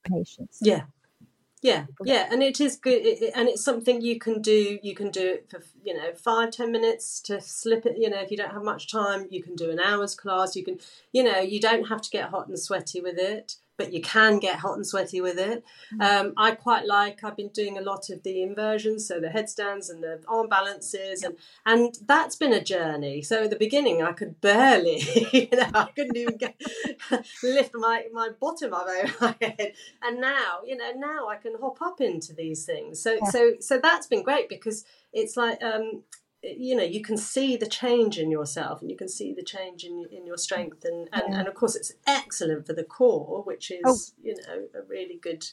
patients. 0.04 0.60
Yeah. 0.62 0.84
Yeah, 1.64 1.86
yeah, 2.04 2.28
and 2.30 2.44
it 2.44 2.60
is 2.60 2.76
good, 2.76 3.06
it, 3.06 3.32
and 3.34 3.48
it's 3.48 3.64
something 3.64 4.02
you 4.02 4.20
can 4.20 4.42
do. 4.42 4.80
You 4.84 4.94
can 4.94 5.10
do 5.12 5.36
it 5.36 5.50
for 5.50 5.64
you 5.82 5.94
know 5.94 6.12
five 6.14 6.52
ten 6.52 6.74
minutes 6.74 7.22
to 7.22 7.40
slip 7.40 7.86
it. 7.86 7.98
You 7.98 8.10
know, 8.10 8.20
if 8.20 8.32
you 8.32 8.36
don't 8.36 8.52
have 8.52 8.64
much 8.64 8.92
time, 8.92 9.28
you 9.30 9.42
can 9.42 9.56
do 9.56 9.72
an 9.72 9.80
hour's 9.80 10.14
class. 10.14 10.58
You 10.58 10.66
can, 10.66 10.80
you 11.14 11.24
know, 11.24 11.40
you 11.40 11.62
don't 11.62 11.86
have 11.86 12.02
to 12.02 12.10
get 12.10 12.32
hot 12.32 12.50
and 12.50 12.60
sweaty 12.60 13.00
with 13.00 13.18
it. 13.18 13.56
But 13.78 13.92
you 13.92 14.02
can 14.02 14.40
get 14.40 14.60
hot 14.60 14.76
and 14.76 14.86
sweaty 14.86 15.22
with 15.22 15.38
it. 15.40 15.64
Mm. 15.94 16.04
Um, 16.04 16.34
I 16.38 16.52
quite 16.52 16.86
like. 16.86 17.24
I've 17.24 17.36
been 17.36 17.50
doing 17.50 17.78
a 17.78 17.82
lot 17.82 18.10
of 18.10 18.24
the 18.24 18.42
inversions, 18.42 19.08
so 19.08 19.20
the 19.20 19.30
headstands 19.30 19.90
and 19.90 20.04
the 20.04 20.22
arm 20.28 20.48
balances, 20.48 21.24
and 21.24 21.36
and 21.66 21.98
that's 22.06 22.36
been 22.36 22.54
a 22.54 22.64
journey. 22.64 23.22
So 23.22 23.44
at 23.44 23.50
the 23.50 23.56
beginning, 23.56 24.02
I 24.02 24.14
could 24.14 24.40
barely, 24.42 25.02
you 25.34 25.50
know, 25.52 25.70
I 25.74 25.90
couldn't 25.96 26.18
even 26.18 26.38
get, 26.38 26.60
lift 27.44 27.72
my 27.74 28.06
my 28.14 28.30
bottom 28.40 28.74
of 28.74 28.88
my 29.22 29.36
head, 29.42 29.74
and 30.02 30.22
now, 30.22 30.60
you 30.66 30.78
know, 30.78 30.92
now 30.96 31.28
I 31.28 31.38
can 31.38 31.56
hop 31.60 31.82
up 31.82 32.02
into 32.02 32.34
these 32.34 32.66
things. 32.66 33.02
So 33.02 33.14
yeah. 33.14 33.30
so 33.30 33.54
so 33.60 33.80
that's 33.80 34.08
been 34.08 34.24
great 34.24 34.50
because 34.50 34.86
it's 35.12 35.38
like 35.38 35.64
um, 35.64 36.04
you 36.44 36.76
know 36.76 36.84
you 36.84 37.02
can 37.02 37.18
see 37.18 37.56
the 37.56 37.66
change 37.66 38.20
in 38.20 38.30
yourself 38.30 38.82
and 38.82 38.92
you 38.92 38.98
can 38.98 39.08
see 39.08 39.34
the 39.34 39.44
change 39.44 39.84
in, 39.84 40.06
in 40.12 40.26
your 40.26 40.38
strength 40.38 40.84
and, 40.84 41.08
and, 41.14 41.24
yeah. 41.30 41.40
and 41.40 41.48
of 41.48 41.54
course 41.54 41.76
it's 41.76 41.94
excellent 42.06 42.68
for 42.68 42.74
the 42.74 42.84
core 42.84 43.42
which 43.44 43.72
is 43.72 43.82
oh. 43.86 43.98
you 44.22 44.36
know 44.36 44.80
a 44.80 44.84
really 44.88 45.18
good 45.22 45.46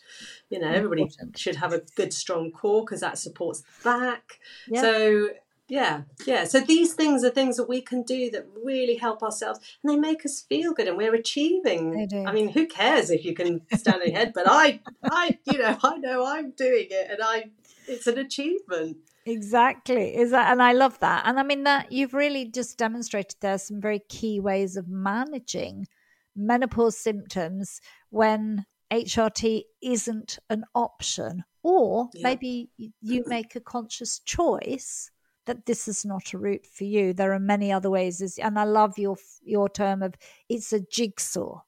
you 0.49 0.59
know 0.59 0.69
everybody 0.69 1.09
should 1.37 1.57
have 1.57 1.73
a 1.73 1.83
good 1.95 2.13
strong 2.13 2.51
core 2.51 2.85
because 2.85 3.01
that 3.01 3.19
supports 3.19 3.61
the 3.61 3.85
back 3.85 4.41
yeah. 4.67 4.81
so 4.81 5.29
yeah 5.69 6.03
yeah 6.27 6.43
so 6.43 6.59
these 6.59 6.95
things 6.95 7.23
are 7.23 7.31
things 7.31 7.57
that 7.57 7.69
we 7.69 7.81
can 7.81 8.03
do 8.03 8.29
that 8.29 8.45
really 8.65 8.97
help 8.97 9.23
ourselves 9.23 9.61
and 9.83 9.93
they 9.93 9.97
make 9.97 10.27
us 10.27 10.41
feel 10.41 10.75
good 10.75 10.89
and 10.89 10.97
we're 10.97 11.15
achieving 11.15 12.09
i 12.27 12.33
mean 12.33 12.49
who 12.49 12.67
cares 12.67 13.11
if 13.11 13.25
you 13.25 13.33
can 13.33 13.61
stand 13.77 14.03
on 14.03 14.09
your 14.09 14.19
head 14.19 14.33
but 14.35 14.45
i 14.49 14.81
i 15.05 15.39
you 15.45 15.59
know 15.59 15.79
i 15.85 15.97
know 15.99 16.27
i'm 16.27 16.51
doing 16.51 16.89
it 16.91 17.09
and 17.11 17.21
i 17.23 17.49
it's 17.87 18.09
an 18.09 18.19
achievement 18.19 18.97
Exactly. 19.27 20.17
Is 20.17 20.31
that 20.31 20.51
and 20.51 20.63
I 20.63 20.73
love 20.73 20.99
that. 21.01 21.25
And 21.27 21.39
I 21.39 21.43
mean 21.43 21.65
that 21.65 21.93
you've 21.93 22.15
really 22.15 22.47
just 22.47 22.79
demonstrated 22.79 23.37
there's 23.41 23.63
some 23.63 23.81
very 23.81 24.01
key 24.09 24.41
ways 24.41 24.77
of 24.77 24.89
managing 24.89 25.87
menopause 26.35 26.97
symptoms 26.97 27.81
when 28.11 28.65
HRT 28.91 29.63
isn't 29.83 30.39
an 30.49 30.65
option 30.75 31.45
or 31.63 32.09
yeah. 32.15 32.23
maybe 32.23 32.71
you 32.77 33.25
make 33.27 33.55
a 33.55 33.61
conscious 33.61 34.21
choice 34.21 35.11
that 35.47 35.67
this 35.67 35.89
is 35.89 36.05
not 36.05 36.33
a 36.33 36.39
route 36.39 36.67
for 36.67 36.85
you. 36.85 37.13
There 37.13 37.33
are 37.33 37.41
many 37.41 37.73
other 37.73 37.91
ways 37.91 38.39
and 38.39 38.59
I 38.59 38.65
love 38.65 38.99
your 38.99 39.17
your 39.43 39.69
term 39.69 40.03
of 40.03 40.15
it's 40.49 40.73
a 40.73 40.81
jigsaw 40.81 41.61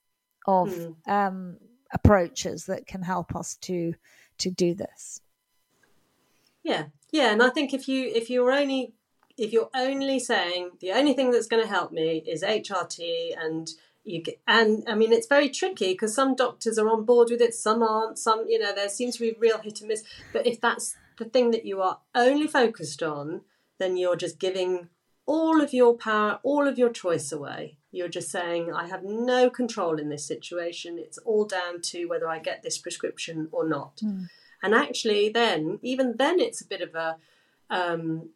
of 0.47 0.69
mm. 0.69 0.95
um, 1.07 1.59
approaches 1.93 2.67
that 2.67 2.87
can 2.87 3.03
help 3.03 3.37
us 3.37 3.57
to 3.63 3.95
to 4.39 4.51
do 4.51 4.75
this. 4.75 5.21
Yeah, 6.63 6.87
yeah, 7.11 7.33
and 7.33 7.43
I 7.43 7.51
think 7.51 7.75
if 7.75 7.89
you 7.89 8.11
if 8.15 8.31
you're 8.31 8.53
only 8.53 8.95
if 9.37 9.53
you're 9.53 9.71
only 9.75 10.19
saying 10.19 10.73
the 10.81 10.93
only 10.93 11.15
thing 11.15 11.31
that's 11.31 11.47
going 11.47 11.63
to 11.63 11.69
help 11.69 11.93
me 11.93 12.23
is 12.27 12.43
HRT 12.43 13.33
and 13.39 13.69
you 14.05 14.23
get, 14.23 14.41
and 14.47 14.85
I 14.89 14.95
mean 14.95 15.13
it's 15.13 15.27
very 15.27 15.49
tricky 15.49 15.93
because 15.93 16.15
some 16.15 16.35
doctors 16.35 16.79
are 16.79 16.89
on 16.89 17.05
board 17.05 17.29
with 17.31 17.41
it, 17.41 17.55
some 17.55 17.83
aren't. 17.83 18.19
Some 18.19 18.47
you 18.49 18.59
know 18.59 18.75
there 18.75 18.89
seems 18.89 19.17
to 19.17 19.21
be 19.21 19.37
real 19.39 19.59
hit 19.59 19.81
and 19.81 19.89
miss. 19.89 20.05
But 20.33 20.47
if 20.47 20.61
that's 20.61 20.97
the 21.19 21.25
thing 21.25 21.51
that 21.53 21.67
you 21.67 21.81
are 21.83 21.99
only 22.15 22.47
focused 22.47 23.03
on, 23.03 23.43
then 23.79 23.97
you're 23.97 24.17
just 24.17 24.39
giving 24.39 24.89
all 25.27 25.61
of 25.61 25.73
your 25.73 25.95
power, 25.95 26.41
all 26.43 26.67
of 26.67 26.79
your 26.79 26.91
choice 26.91 27.33
away. 27.33 27.79
You're 27.91 28.09
just 28.09 28.31
saying, 28.31 28.73
I 28.73 28.89
have 28.89 29.05
no 29.05 29.51
control 29.51 29.99
in 29.99 30.09
this 30.09 30.27
situation. 30.27 30.99
It's 30.99 31.19
all 31.19 31.45
down 31.45 31.81
to 31.83 32.07
whether 32.07 32.29
I 32.29 32.39
get 32.39 32.63
this 32.63 32.79
prescription 32.79 33.49
or 33.53 33.69
not. 33.69 33.99
Mm. 33.99 34.29
And 34.63 34.75
actually, 34.75 35.29
then, 35.29 35.79
even 35.83 36.17
then, 36.17 36.39
it's 36.39 36.61
a 36.61 36.67
bit 36.67 36.81
of 36.81 36.95
a 36.95 37.17
um, 37.71 38.31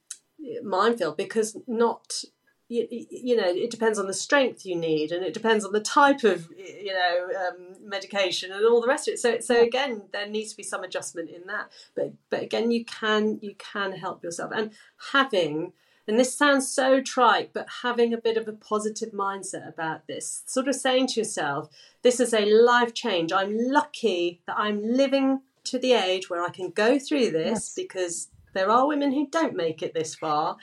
minefield 0.63 1.17
because 1.17 1.57
not 1.67 2.25
you, 2.69 2.87
you, 2.91 3.37
know 3.37 3.47
it 3.47 3.71
depends 3.71 3.99
on 3.99 4.09
the 4.09 4.13
strength 4.13 4.67
you 4.67 4.75
need 4.75 5.13
and 5.13 5.25
it 5.25 5.33
depends 5.33 5.65
on 5.65 5.73
the 5.73 5.81
type 5.81 6.25
of 6.25 6.49
you 6.57 6.93
know 6.93 7.29
um, 7.47 7.77
medication 7.89 8.51
and 8.51 8.65
all 8.65 8.81
the 8.81 8.89
rest 8.89 9.07
of 9.07 9.15
it. 9.15 9.21
So 9.21 9.39
so 9.39 9.63
again 9.63 10.03
there 10.13 10.29
needs 10.29 10.51
to 10.51 10.57
be 10.57 10.63
some 10.65 10.83
adjustment 10.83 11.31
in 11.31 11.47
that. 11.47 11.71
But 11.95 12.15
but 12.29 12.43
again 12.43 12.73
you 12.73 12.85
can 12.85 13.39
you 13.41 13.55
can 13.57 13.93
help 13.93 14.25
yourself. 14.25 14.51
And 14.55 14.73
having 15.13 15.75
and 16.09 16.19
this 16.19 16.37
sounds 16.37 16.69
so 16.69 17.01
trite 17.01 17.53
but 17.53 17.69
having 17.83 18.13
a 18.13 18.19
bit 18.19 18.37
of 18.37 18.49
a 18.49 18.53
positive 18.53 19.13
mindset 19.13 19.69
about 19.69 20.09
this 20.09 20.43
sort 20.47 20.67
of 20.67 20.75
saying 20.75 21.09
to 21.09 21.21
yourself 21.21 21.69
this 22.03 22.19
is 22.19 22.35
a 22.35 22.47
life 22.47 22.95
change. 22.95 23.33
I'm 23.33 23.57
lucky 23.57 24.41
that 24.47 24.57
i'm 24.59 24.83
living 24.83 25.43
to 25.67 25.79
the 25.79 25.93
age 25.93 26.31
where 26.31 26.43
I 26.43 26.51
can 26.51 26.71
go 26.71 26.99
through 26.99 27.31
this 27.31 27.47
yes. 27.47 27.75
because 27.75 28.29
there 28.55 28.71
are 28.71 28.87
women 28.87 29.13
who 29.13 29.27
don't 29.29 29.55
make 29.55 29.83
it 29.83 29.95
this 29.95 30.15
far 30.15 30.57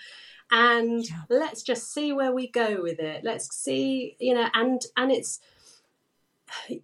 and 0.51 1.09
yeah. 1.09 1.21
let's 1.29 1.63
just 1.63 1.93
see 1.93 2.13
where 2.13 2.31
we 2.31 2.47
go 2.47 2.81
with 2.81 2.99
it 2.99 3.23
let's 3.23 3.55
see 3.55 4.15
you 4.19 4.33
know 4.33 4.47
and 4.53 4.81
and 4.97 5.11
it's 5.11 5.39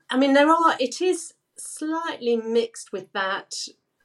i 0.10 0.18
mean 0.18 0.34
there 0.34 0.50
are 0.50 0.76
it 0.80 1.02
is 1.02 1.34
slightly 1.58 2.38
mixed 2.38 2.92
with 2.92 3.12
that 3.14 3.54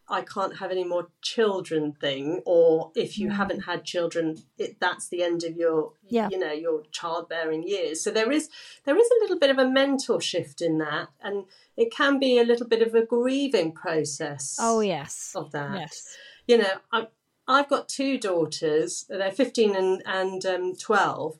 I 0.09 0.21
can't 0.21 0.59
have 0.59 0.71
any 0.71 0.85
more 0.85 1.09
children 1.23 1.93
thing, 1.93 2.43
or 2.45 2.93
if 2.95 3.19
you 3.19 3.31
haven't 3.31 3.61
had 3.61 3.85
children, 3.85 4.37
it, 4.59 4.79
that's 4.79 5.09
the 5.09 5.23
end 5.23 5.45
of 5.45 5.57
your, 5.57 5.93
yeah. 6.07 6.29
you 6.31 6.39
know, 6.39 6.53
your 6.53 6.83
childbearing 6.93 7.67
years. 7.67 8.03
So 8.03 8.11
there 8.11 8.31
is 8.31 8.51
there 8.85 8.99
is 8.99 9.07
a 9.07 9.21
little 9.23 9.39
bit 9.39 9.51
of 9.51 9.59
a 9.59 9.69
mental 9.69 10.21
shift 10.21 10.61
in 10.61 10.79
that, 10.79 11.09
and 11.23 11.45
it 11.77 11.91
can 11.91 12.19
be 12.19 12.39
a 12.39 12.45
little 12.45 12.69
bit 12.69 12.83
of 12.83 12.95
a 12.95 13.05
grieving 13.05 13.73
process. 13.73 14.59
Oh 14.61 14.81
yes, 14.81 15.33
of 15.35 15.53
that. 15.53 15.79
Yes, 15.79 16.17
you 16.47 16.59
know, 16.59 16.75
I, 16.93 17.09
I've 17.49 17.69
got 17.69 17.89
two 17.89 18.19
daughters. 18.19 19.07
They're 19.09 19.31
fifteen 19.31 19.75
and 19.75 20.03
and 20.05 20.45
um, 20.45 20.77
twelve. 20.77 21.39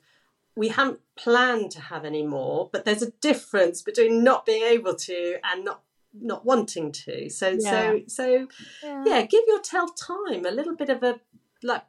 We 0.57 0.69
haven't 0.69 1.01
planned 1.17 1.71
to 1.71 1.81
have 1.81 2.05
any 2.05 2.25
more, 2.25 2.69
but 2.71 2.85
there's 2.85 3.01
a 3.01 3.11
difference 3.11 3.81
between 3.81 4.23
not 4.23 4.45
being 4.45 4.63
able 4.63 4.95
to 4.95 5.37
and 5.43 5.65
not 5.65 5.81
not 6.21 6.45
wanting 6.45 6.91
to. 6.91 7.29
So 7.29 7.57
yeah. 7.59 7.69
so 7.69 8.01
so 8.07 8.47
yeah. 8.83 9.03
yeah, 9.05 9.21
give 9.23 9.43
yourself 9.47 9.91
time, 9.95 10.45
a 10.45 10.51
little 10.51 10.75
bit 10.75 10.89
of 10.89 11.03
a 11.03 11.19
like 11.63 11.83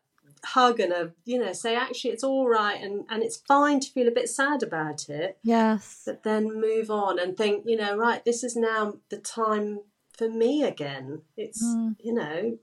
hug 0.45 0.79
and 0.79 0.93
a 0.93 1.13
you 1.25 1.39
know 1.39 1.53
say 1.53 1.75
actually 1.75 2.11
it's 2.11 2.23
all 2.23 2.49
right 2.49 2.81
and 2.81 3.05
and 3.09 3.23
it's 3.23 3.37
fine 3.37 3.81
to 3.81 3.91
feel 3.91 4.07
a 4.07 4.13
bit 4.13 4.29
sad 4.29 4.63
about 4.63 5.09
it 5.09 5.39
yes 5.43 6.03
but 6.07 6.23
then 6.23 6.61
move 6.61 6.89
on 6.89 7.19
and 7.19 7.37
think 7.37 7.65
you 7.67 7.77
know 7.77 7.97
right 7.97 8.25
this 8.25 8.45
is 8.45 8.55
now 8.55 8.95
the 9.09 9.17
time 9.17 9.81
for 10.17 10.29
me 10.29 10.63
again 10.63 11.21
it's 11.37 11.65
mm. 11.65 11.97
you 11.99 12.13
know 12.13 12.57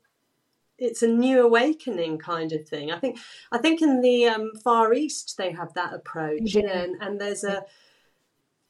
it's 0.78 1.04
a 1.04 1.08
new 1.08 1.42
awakening 1.46 2.18
kind 2.18 2.54
of 2.54 2.68
thing 2.68 2.90
i 2.90 2.98
think 2.98 3.20
i 3.52 3.58
think 3.58 3.82
in 3.82 4.02
the 4.02 4.28
um, 4.28 4.52
far 4.64 4.94
east 4.94 5.36
they 5.38 5.52
have 5.52 5.74
that 5.74 5.94
approach 5.94 6.54
you 6.54 6.64
know 6.64 6.72
and, 6.72 6.96
and 7.02 7.20
there's 7.20 7.44
a 7.44 7.66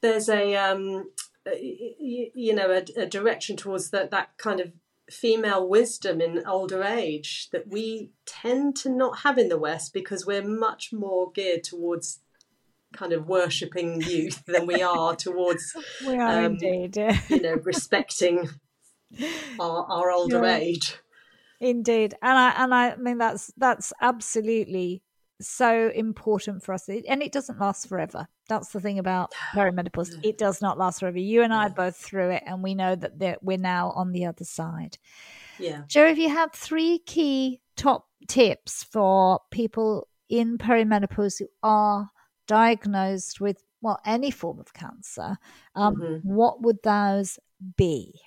there's 0.02 0.28
a 0.28 0.56
um, 0.56 1.10
you 1.52 2.54
know 2.54 2.72
a, 2.72 3.02
a 3.02 3.06
direction 3.06 3.58
towards 3.58 3.90
that 3.90 4.12
that 4.12 4.38
kind 4.38 4.60
of 4.60 4.72
female 5.12 5.68
wisdom 5.68 6.22
in 6.22 6.46
older 6.48 6.84
age 6.84 7.50
that 7.52 7.68
we 7.68 8.12
tend 8.26 8.76
to 8.78 8.90
not 8.90 9.20
have 9.20 9.38
in 9.38 9.50
the 9.50 9.58
West 9.58 9.94
because 9.94 10.26
we're 10.26 10.48
much 10.48 10.94
more 10.94 11.32
geared 11.32 11.64
towards 11.64 12.20
kind 12.94 13.12
of 13.12 13.28
worshipping 13.28 14.02
youth 14.02 14.44
than 14.46 14.66
we 14.66 14.82
are 14.82 15.16
towards 15.18 15.76
we 16.08 16.16
are 16.16 16.46
um, 16.46 16.58
indeed. 16.62 16.96
you 17.28 17.42
know 17.42 17.56
respecting 17.64 18.50
our, 19.60 19.86
our 19.86 20.12
older 20.12 20.46
age. 20.46 20.98
Indeed. 21.60 22.16
And 22.22 22.38
i 22.38 22.50
and 22.64 22.74
i 22.74 22.96
mean 22.96 23.18
that's 23.18 23.52
that's 23.58 23.92
absolutely 24.02 25.02
so 25.42 25.92
important 25.94 26.64
for 26.64 26.74
us. 26.74 26.88
And 26.88 27.22
it 27.22 27.32
doesn't 27.32 27.60
last 27.60 27.90
forever 27.90 28.28
that's 28.48 28.70
the 28.70 28.80
thing 28.80 29.00
about 29.00 29.34
perimenopause. 29.54 30.20
It 30.24 30.38
does 30.38 30.62
not 30.62 30.78
last 30.78 31.00
forever. 31.00 31.18
You 31.18 31.44
and 31.44 31.54
i 31.54 31.70
both 31.70 31.96
through 31.96 32.32
it 32.32 32.44
and 32.46 32.64
we 32.64 32.76
know 32.76 32.96
that 32.96 33.40
we're 33.42 33.58
now 33.58 33.92
on 33.92 34.12
the 34.12 34.26
other 34.26 34.46
side. 34.46 34.98
Yeah. 35.60 35.84
Joe 35.88 36.08
if 36.08 36.18
you 36.18 36.30
had 36.30 36.54
three 36.54 37.00
key 37.00 37.62
top 37.76 38.08
tips 38.28 38.84
for 38.84 39.40
people 39.52 40.08
in 40.30 40.58
perimenopause 40.58 41.40
who 41.40 41.48
are 41.62 42.10
diagnosed 42.48 43.40
with 43.40 43.64
well 43.82 44.00
any 44.06 44.32
form 44.32 44.60
of 44.60 44.74
cancer 44.74 45.38
um, 45.76 45.96
mm-hmm. 45.96 46.28
what 46.28 46.62
would 46.62 46.78
those 46.84 47.40
be? 47.78 48.20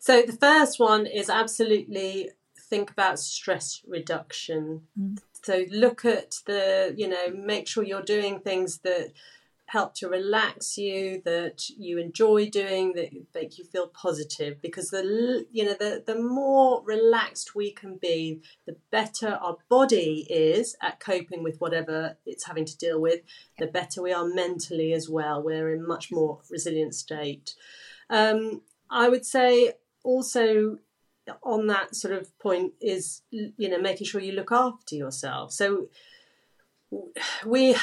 So 0.00 0.22
the 0.22 0.36
first 0.36 0.78
one 0.78 1.06
is 1.06 1.28
absolutely 1.28 2.30
think 2.68 2.90
about 2.90 3.18
stress 3.18 3.82
reduction. 3.86 4.82
Mm 4.98 5.18
so 5.42 5.64
look 5.70 6.04
at 6.04 6.36
the 6.46 6.94
you 6.96 7.08
know 7.08 7.28
make 7.34 7.68
sure 7.68 7.84
you're 7.84 8.02
doing 8.02 8.40
things 8.40 8.78
that 8.78 9.12
help 9.68 9.94
to 9.94 10.08
relax 10.08 10.78
you 10.78 11.20
that 11.26 11.68
you 11.68 11.98
enjoy 11.98 12.48
doing 12.48 12.94
that 12.94 13.10
make 13.34 13.58
you 13.58 13.64
feel 13.64 13.86
positive. 13.86 14.60
Because 14.62 14.90
the 14.90 15.46
you 15.52 15.64
know 15.64 15.74
the 15.78 16.02
the 16.04 16.20
more 16.20 16.82
relaxed 16.84 17.54
we 17.54 17.70
can 17.70 17.96
be 17.96 18.40
the 18.66 18.76
better 18.90 19.38
our 19.42 19.58
body 19.68 20.26
is 20.30 20.74
at 20.82 21.00
coping 21.00 21.42
with 21.42 21.60
whatever 21.60 22.16
it's 22.26 22.46
having 22.46 22.64
to 22.64 22.78
deal 22.78 23.00
with. 23.00 23.20
The 23.58 23.66
better 23.66 24.02
we 24.02 24.12
are 24.12 24.26
mentally 24.26 24.92
as 24.92 25.08
well. 25.08 25.42
We're 25.42 25.72
in 25.74 25.86
much 25.86 26.10
more 26.10 26.40
resilient 26.50 26.94
state. 26.94 27.54
Um, 28.10 28.62
i 28.90 29.06
would 29.06 29.26
say 29.26 29.74
also 30.02 30.78
on 31.42 31.66
that 31.66 31.94
sort 31.94 32.14
of 32.14 32.36
point 32.38 32.72
is 32.80 33.22
you 33.30 33.68
know 33.68 33.80
making 33.80 34.06
sure 34.06 34.20
you 34.20 34.32
look 34.32 34.52
after 34.52 34.94
yourself 34.94 35.52
so 35.52 35.88
we 37.44 37.76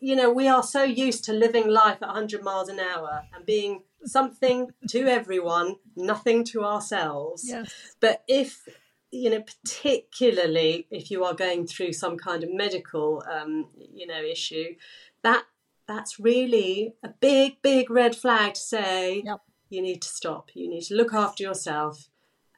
you 0.00 0.16
know, 0.16 0.30
we 0.30 0.48
are 0.48 0.62
so 0.62 0.82
used 0.82 1.24
to 1.24 1.32
living 1.32 1.68
life 1.68 1.98
at 2.02 2.08
100 2.08 2.42
miles 2.42 2.68
an 2.68 2.80
hour 2.80 3.22
and 3.34 3.46
being 3.46 3.82
something 4.04 4.70
to 4.88 5.06
everyone, 5.06 5.76
nothing 5.96 6.44
to 6.44 6.64
ourselves. 6.64 7.44
Yes. 7.46 7.72
But 8.00 8.24
if 8.28 8.68
you 9.10 9.28
know, 9.28 9.42
particularly 9.42 10.86
if 10.90 11.10
you 11.10 11.22
are 11.24 11.34
going 11.34 11.66
through 11.66 11.92
some 11.92 12.16
kind 12.16 12.42
of 12.42 12.52
medical, 12.52 13.22
um, 13.30 13.68
you 13.76 14.06
know, 14.06 14.22
issue, 14.22 14.74
that 15.22 15.44
that's 15.86 16.18
really 16.18 16.94
a 17.02 17.08
big, 17.08 17.60
big 17.62 17.90
red 17.90 18.16
flag 18.16 18.54
to 18.54 18.60
say 18.60 19.22
Yep. 19.24 19.40
you 19.68 19.82
need 19.82 20.00
to 20.02 20.08
stop. 20.08 20.50
You 20.54 20.68
need 20.68 20.82
to 20.84 20.94
look 20.94 21.12
after 21.12 21.42
yourself 21.42 22.08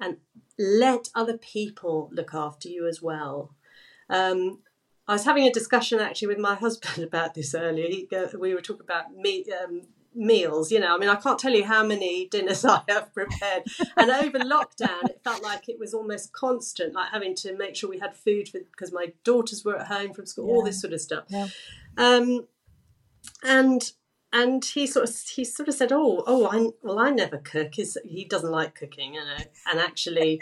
and 0.00 0.18
let 0.58 1.08
other 1.14 1.36
people 1.38 2.10
look 2.12 2.34
after 2.34 2.68
you 2.68 2.86
as 2.86 3.02
well. 3.02 3.54
Um, 4.08 4.60
I 5.06 5.12
was 5.12 5.24
having 5.24 5.46
a 5.46 5.52
discussion 5.52 6.00
actually 6.00 6.28
with 6.28 6.38
my 6.38 6.54
husband 6.66 7.04
about 7.04 7.34
this 7.34 7.54
earlier. 7.54 7.88
He, 7.88 8.08
we 8.38 8.54
were 8.54 8.60
talking 8.60 8.84
about 8.84 9.14
me, 9.14 9.44
um, 9.62 9.82
meals. 10.14 10.70
You 10.70 10.80
know, 10.80 10.94
I 10.94 10.98
mean, 10.98 11.08
I 11.08 11.16
can't 11.16 11.38
tell 11.38 11.52
you 11.52 11.64
how 11.64 11.84
many 11.84 12.26
dinners 12.30 12.64
I 12.64 12.82
have 12.88 13.12
prepared. 13.12 13.64
And 13.96 14.10
over 14.10 14.38
lockdown, 14.38 15.04
it 15.04 15.20
felt 15.24 15.42
like 15.42 15.68
it 15.68 15.78
was 15.78 15.94
almost 15.94 16.32
constant, 16.32 16.94
like 16.94 17.10
having 17.10 17.34
to 17.36 17.56
make 17.56 17.76
sure 17.76 17.90
we 17.90 17.98
had 17.98 18.14
food 18.14 18.48
for, 18.48 18.60
because 18.60 18.92
my 18.92 19.12
daughters 19.24 19.64
were 19.64 19.76
at 19.78 19.88
home 19.88 20.12
from 20.12 20.26
school, 20.26 20.50
all 20.50 20.62
this 20.62 20.80
sort 20.80 20.92
of 20.92 21.00
stuff. 21.00 21.24
Yeah. 21.28 21.48
Um, 21.96 22.46
and 23.42 23.92
and 24.34 24.64
he 24.64 24.86
sort 24.86 25.08
of 25.08 25.16
he 25.34 25.44
sort 25.44 25.68
of 25.68 25.74
said, 25.74 25.92
"Oh, 25.92 26.24
oh, 26.26 26.46
I 26.50 26.70
well, 26.82 26.98
I 26.98 27.10
never 27.10 27.38
cook. 27.38 27.78
Is 27.78 27.96
he 28.04 28.24
doesn't 28.24 28.50
like 28.50 28.74
cooking, 28.74 29.14
you 29.14 29.20
know?" 29.20 29.44
And 29.70 29.78
actually, 29.78 30.40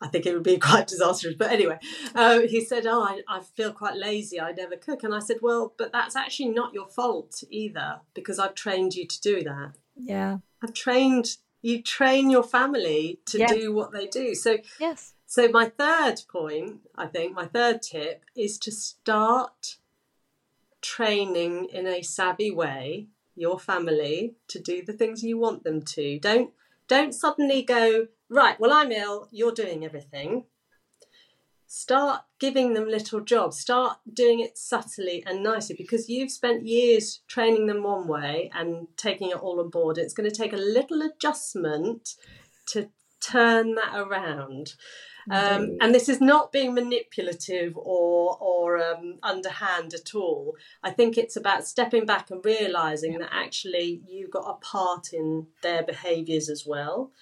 I 0.00 0.08
think 0.08 0.26
it 0.26 0.34
would 0.34 0.42
be 0.42 0.58
quite 0.70 0.86
disastrous. 0.86 1.34
But 1.36 1.50
anyway, 1.50 1.78
uh, 2.14 2.40
he 2.40 2.62
said, 2.62 2.86
"Oh, 2.86 3.02
I, 3.02 3.22
I 3.26 3.40
feel 3.40 3.72
quite 3.72 3.96
lazy. 3.96 4.38
I 4.38 4.52
never 4.52 4.76
cook." 4.76 5.02
And 5.02 5.14
I 5.14 5.20
said, 5.20 5.38
"Well, 5.40 5.72
but 5.78 5.90
that's 5.90 6.14
actually 6.14 6.50
not 6.50 6.74
your 6.74 6.86
fault 6.86 7.42
either, 7.50 8.00
because 8.14 8.38
I've 8.38 8.54
trained 8.54 8.94
you 8.94 9.06
to 9.06 9.20
do 9.22 9.42
that. 9.44 9.72
Yeah. 9.96 10.38
I've 10.62 10.74
trained 10.74 11.38
you 11.62 11.82
train 11.82 12.30
your 12.30 12.42
family 12.42 13.20
to 13.26 13.38
Yes. 13.38 13.52
do 13.52 13.72
what 13.72 13.92
they 13.92 14.06
do. 14.06 14.34
So 14.34 14.58
Yes. 14.78 15.14
so 15.26 15.48
my 15.48 15.66
third 15.66 16.20
point, 16.30 16.80
I 16.94 17.06
think, 17.06 17.34
my 17.34 17.46
third 17.46 17.80
tip 17.80 18.24
is 18.36 18.58
to 18.58 18.70
start 18.70 19.76
training 20.82 21.66
in 21.66 21.86
a 21.86 22.02
savvy 22.02 22.50
way 22.50 23.08
your 23.40 23.58
family 23.58 24.34
to 24.48 24.60
do 24.60 24.82
the 24.84 24.92
things 24.92 25.22
you 25.22 25.38
want 25.38 25.64
them 25.64 25.82
to. 25.82 26.18
Don't 26.18 26.50
don't 26.88 27.14
suddenly 27.14 27.62
go, 27.62 28.08
right, 28.28 28.58
well 28.58 28.72
I'm 28.72 28.90
ill, 28.90 29.28
you're 29.30 29.52
doing 29.52 29.84
everything. 29.84 30.44
Start 31.66 32.22
giving 32.40 32.74
them 32.74 32.88
little 32.88 33.20
jobs. 33.20 33.60
Start 33.60 33.98
doing 34.12 34.40
it 34.40 34.58
subtly 34.58 35.22
and 35.24 35.40
nicely 35.40 35.76
because 35.78 36.08
you've 36.08 36.32
spent 36.32 36.66
years 36.66 37.20
training 37.28 37.68
them 37.68 37.84
one 37.84 38.08
way 38.08 38.50
and 38.52 38.88
taking 38.96 39.30
it 39.30 39.36
all 39.36 39.60
on 39.60 39.70
board. 39.70 39.96
It's 39.96 40.12
going 40.12 40.28
to 40.28 40.34
take 40.34 40.52
a 40.52 40.56
little 40.56 41.00
adjustment 41.00 42.16
to 42.70 42.88
turn 43.20 43.76
that 43.76 43.92
around. 43.94 44.74
Um, 45.30 45.76
and 45.80 45.94
this 45.94 46.08
is 46.08 46.20
not 46.20 46.52
being 46.52 46.74
manipulative 46.74 47.76
or 47.76 48.36
or 48.40 48.82
um, 48.82 49.18
underhand 49.22 49.94
at 49.94 50.14
all. 50.14 50.56
I 50.82 50.90
think 50.90 51.18
it's 51.18 51.36
about 51.36 51.66
stepping 51.66 52.06
back 52.06 52.30
and 52.30 52.44
realizing 52.44 53.18
that 53.18 53.30
actually 53.32 54.02
you've 54.08 54.30
got 54.30 54.48
a 54.48 54.54
part 54.64 55.12
in 55.12 55.46
their 55.62 55.82
behaviours 55.82 56.48
as 56.48 56.64
well, 56.66 57.12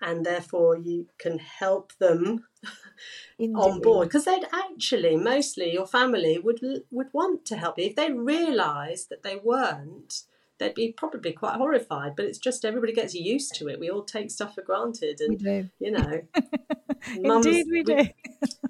and 0.00 0.24
therefore 0.24 0.76
you 0.76 1.06
can 1.18 1.38
help 1.38 1.92
them 1.98 2.44
on 3.54 3.80
board 3.80 4.08
because 4.08 4.24
they'd 4.24 4.48
actually 4.52 5.16
mostly 5.16 5.72
your 5.72 5.86
family 5.86 6.38
would 6.38 6.60
would 6.90 7.08
want 7.12 7.44
to 7.46 7.56
help 7.56 7.78
you 7.78 7.86
if 7.86 7.96
they 7.96 8.12
realised 8.12 9.08
that 9.08 9.22
they 9.22 9.36
weren't. 9.36 10.22
They'd 10.58 10.74
be 10.74 10.92
probably 10.92 11.32
quite 11.32 11.56
horrified, 11.56 12.16
but 12.16 12.24
it's 12.24 12.38
just 12.38 12.64
everybody 12.64 12.92
gets 12.92 13.14
used 13.14 13.54
to 13.56 13.68
it. 13.68 13.78
We 13.78 13.90
all 13.90 14.02
take 14.04 14.30
stuff 14.30 14.54
for 14.54 14.62
granted, 14.62 15.20
We 15.28 15.36
and 15.36 15.70
you 15.78 15.90
know, 15.90 16.22
mums- 17.20 17.46
Indeed, 17.46 17.66
we 17.70 17.82
do. 17.82 18.08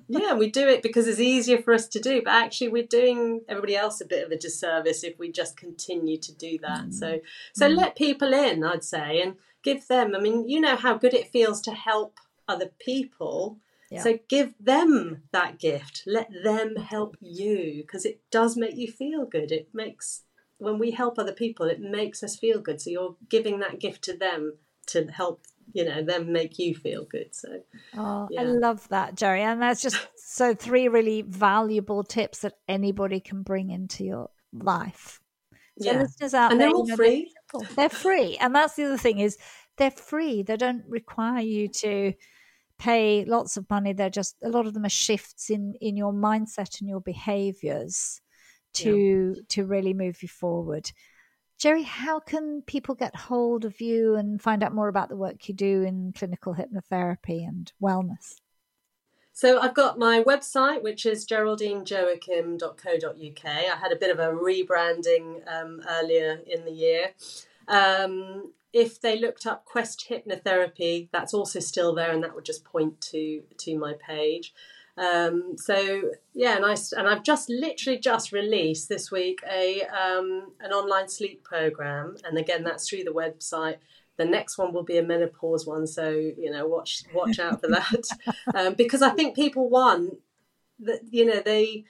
yeah, 0.09 0.35
we 0.35 0.51
do 0.51 0.67
it 0.69 0.83
because 0.83 1.07
it's 1.07 1.21
easier 1.21 1.59
for 1.59 1.73
us 1.73 1.87
to 1.89 2.01
do, 2.01 2.23
but 2.25 2.35
actually 2.35 2.69
we're 2.69 2.87
doing 2.87 3.43
everybody 3.49 3.77
else 3.77 4.01
a 4.01 4.07
bit 4.07 4.25
of 4.25 4.33
a 4.33 4.37
disservice 4.37 5.05
if 5.05 5.19
we 5.19 5.31
just 5.31 5.57
continue 5.57 6.19
to 6.19 6.35
do 6.35 6.59
that. 6.59 6.87
Mm. 6.87 6.95
So 6.95 7.21
so 7.55 7.69
let 7.69 7.97
people 7.97 8.33
in, 8.33 8.65
I'd 8.65 8.85
say, 8.85 9.21
and 9.23 9.37
give 9.63 9.87
them 9.87 10.15
I 10.17 10.21
mean, 10.21 10.49
you 10.49 10.61
know 10.61 10.77
how 10.77 10.95
good 10.99 11.15
it 11.15 11.29
feels 11.29 11.61
to 11.63 11.73
help 11.73 12.19
other 12.49 12.71
people. 12.79 13.59
Yeah. 13.91 14.03
So 14.03 14.19
give 14.29 14.55
them 14.59 15.23
that 15.31 15.61
gift. 15.61 16.03
Let 16.07 16.29
them 16.43 16.75
help 16.75 17.17
you 17.21 17.83
because 17.83 18.05
it 18.05 18.21
does 18.33 18.57
make 18.57 18.77
you 18.77 18.91
feel 18.91 19.25
good. 19.25 19.53
It 19.53 19.69
makes 19.73 20.23
when 20.59 20.79
we 20.79 20.91
help 20.91 21.19
other 21.19 21.33
people, 21.33 21.67
it 21.67 21.81
makes 21.81 22.23
us 22.23 22.37
feel 22.37 22.61
good. 22.61 22.81
So 22.81 22.91
you're 22.91 23.17
giving 23.29 23.61
that 23.61 23.81
gift 23.81 24.05
to 24.05 24.17
them 24.17 24.59
to 24.89 25.07
help, 25.07 25.43
you 25.73 25.85
know, 25.85 26.03
them 26.03 26.33
make 26.33 26.59
you 26.59 26.75
feel 26.75 27.05
good. 27.05 27.35
So 27.35 27.61
Oh, 27.97 28.29
I 28.39 28.43
love 28.45 28.89
that, 28.89 29.15
Gerry. 29.15 29.43
And 29.43 29.61
that's 29.61 29.83
just 29.83 29.97
so 30.17 30.55
three 30.55 30.89
really 30.89 31.23
valuable 31.23 32.05
tips 32.05 32.41
that 32.41 32.55
anybody 32.69 33.21
can 33.21 33.43
bring 33.43 33.71
into 33.71 34.05
your 34.05 34.31
life. 34.53 35.21
So 35.79 35.93
yeah. 35.93 35.99
listeners 35.99 36.33
out 36.33 36.53
And 36.53 36.61
there, 36.61 36.69
they're 36.69 36.77
you 36.77 36.77
all 36.77 36.87
know, 36.87 36.97
free. 36.97 37.33
They're 37.75 37.89
free. 37.91 38.37
And 38.41 38.55
that's 38.55 38.77
the 38.77 38.85
other 38.85 38.97
thing 38.97 39.19
is 39.19 39.37
they're 39.77 39.91
free. 39.91 40.43
They 40.43 40.57
don't 40.57 40.85
require 40.89 41.43
you 41.43 41.69
to 41.69 42.15
pay 42.79 43.25
lots 43.27 43.57
of 43.59 43.69
money. 43.69 43.93
They're 43.93 44.09
just 44.09 44.37
a 44.43 44.49
lot 44.49 44.67
of 44.67 44.75
them 44.75 44.87
are 44.87 44.91
shifts 44.91 45.51
in 45.51 45.75
in 45.81 45.97
your 45.97 46.13
mindset 46.13 46.81
and 46.81 46.89
your 46.89 47.01
behaviors 47.01 48.21
to 48.83 49.37
to 49.49 49.65
really 49.65 49.95
move 49.95 50.23
you 50.23 50.29
forward. 50.29 50.91
Gerry, 51.59 51.85
how 51.85 52.21
can 52.21 52.61
people 52.63 52.95
get 52.95 53.17
hold 53.17 53.65
of 53.65 53.81
you 53.81 54.15
and 54.17 54.43
find 54.43 54.63
out 54.63 54.75
more 54.75 54.89
about 54.89 55.09
the 55.09 55.17
work 55.17 55.49
you 55.49 55.55
do 55.55 55.81
in 55.83 56.13
clinical 56.13 56.55
hypnotherapy 56.55 57.49
and 57.49 57.73
wellness? 57.83 58.35
So 59.33 59.59
I've 59.61 59.75
got 59.75 59.99
my 59.99 60.23
website, 60.23 60.83
which 60.83 61.05
is 61.05 61.27
geraldinejoaquim.co.uk. 61.27 63.45
I 63.45 63.77
had 63.77 63.93
a 63.93 63.97
bit 63.97 64.11
of 64.11 64.19
a 64.19 64.33
rebranding 64.33 65.43
um, 65.47 65.83
earlier 65.89 66.41
in 66.47 66.65
the 66.65 66.73
year. 66.73 67.13
Um, 67.69 68.53
if 68.73 69.01
they 69.01 69.19
looked 69.19 69.47
up 69.47 69.65
Quest 69.65 70.07
Hypnotherapy, 70.09 71.09
that's 71.13 71.35
also 71.35 71.61
still 71.61 71.95
there, 71.95 72.13
and 72.13 72.23
that 72.23 72.35
would 72.35 72.45
just 72.45 72.65
point 72.65 73.01
to 73.13 73.43
to 73.59 73.79
my 73.79 73.95
page. 73.95 74.53
Um, 74.99 75.57
so 75.59 76.11
yeah, 76.33 76.57
and 76.57 76.65
I 76.65 76.75
and 76.97 77.07
I've 77.07 77.23
just 77.23 77.51
literally 77.51 77.99
just 77.99 78.33
released 78.33 78.89
this 78.89 79.11
week 79.11 79.41
a 79.51 79.83
um, 79.83 80.53
an 80.61 80.73
online 80.73 81.09
sleep 81.09 81.45
program, 81.45 82.17
and 82.25 82.39
again 82.39 82.65
that's 82.65 82.89
through 82.89 83.05
the 83.05 83.13
website. 83.13 83.77
The 84.17 84.25
next 84.25 84.57
one 84.57 84.73
will 84.73 84.83
be 84.85 84.97
a 84.97 85.03
menopause 85.03 85.67
one, 85.67 85.87
so 85.87 86.09
you 86.11 86.51
know 86.51 86.67
watch 86.67 87.03
watch 87.15 87.39
out 87.39 87.61
for 87.61 87.69
that, 87.69 88.09
um, 88.55 88.75
because 88.75 89.03
I 89.03 89.11
think 89.11 89.37
people 89.37 89.69
want 89.69 90.15
that 90.81 91.01
you 91.11 91.25
know 91.27 91.41
they 91.45 91.85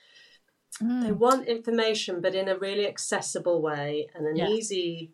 they 0.81 1.13
Mm, 1.13 1.17
want 1.17 1.47
information, 1.49 2.21
but 2.21 2.35
in 2.35 2.49
a 2.49 2.59
really 2.59 2.87
accessible 2.87 3.63
way 3.63 4.09
and 4.15 4.27
an 4.27 4.37
Yeah. 4.37 4.49
easy 4.49 5.13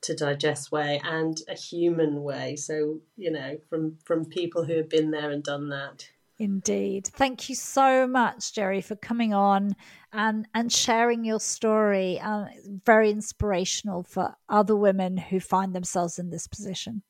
to 0.00 0.14
digest 0.16 0.72
way 0.72 1.00
and 1.04 1.38
a 1.48 1.54
human 1.54 2.22
way. 2.22 2.56
So 2.56 3.00
you 3.16 3.30
know 3.30 3.58
from 3.68 3.98
from 4.04 4.24
people 4.24 4.64
who 4.64 4.76
have 4.78 4.88
been 4.88 5.10
there 5.10 5.30
and 5.30 5.44
done 5.44 5.68
that. 5.68 6.08
Indeed. 6.40 7.06
Thank 7.06 7.48
you 7.50 7.54
so 7.54 8.06
much, 8.06 8.54
Gerry, 8.54 8.80
for 8.80 8.96
coming 8.96 9.34
on 9.34 9.76
and, 10.10 10.48
and 10.54 10.72
sharing 10.72 11.22
your 11.22 11.38
story. 11.38 12.18
Uh, 12.18 12.46
very 12.86 13.10
inspirational 13.10 14.04
for 14.04 14.34
other 14.48 14.74
women 14.74 15.18
who 15.18 15.38
find 15.38 15.74
themselves 15.74 16.18
in 16.18 16.30
this 16.30 16.46
position. 16.46 17.02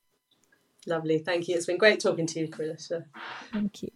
Lovely, 0.85 1.19
thank 1.19 1.47
you. 1.47 1.55
It's 1.55 1.67
been 1.67 1.79
great 1.79 2.01
talking 2.01 2.27
to 2.27 2.41
you, 2.41 2.49
Carissa. 2.49 3.05
Thank 3.53 3.85
you. 3.85 3.91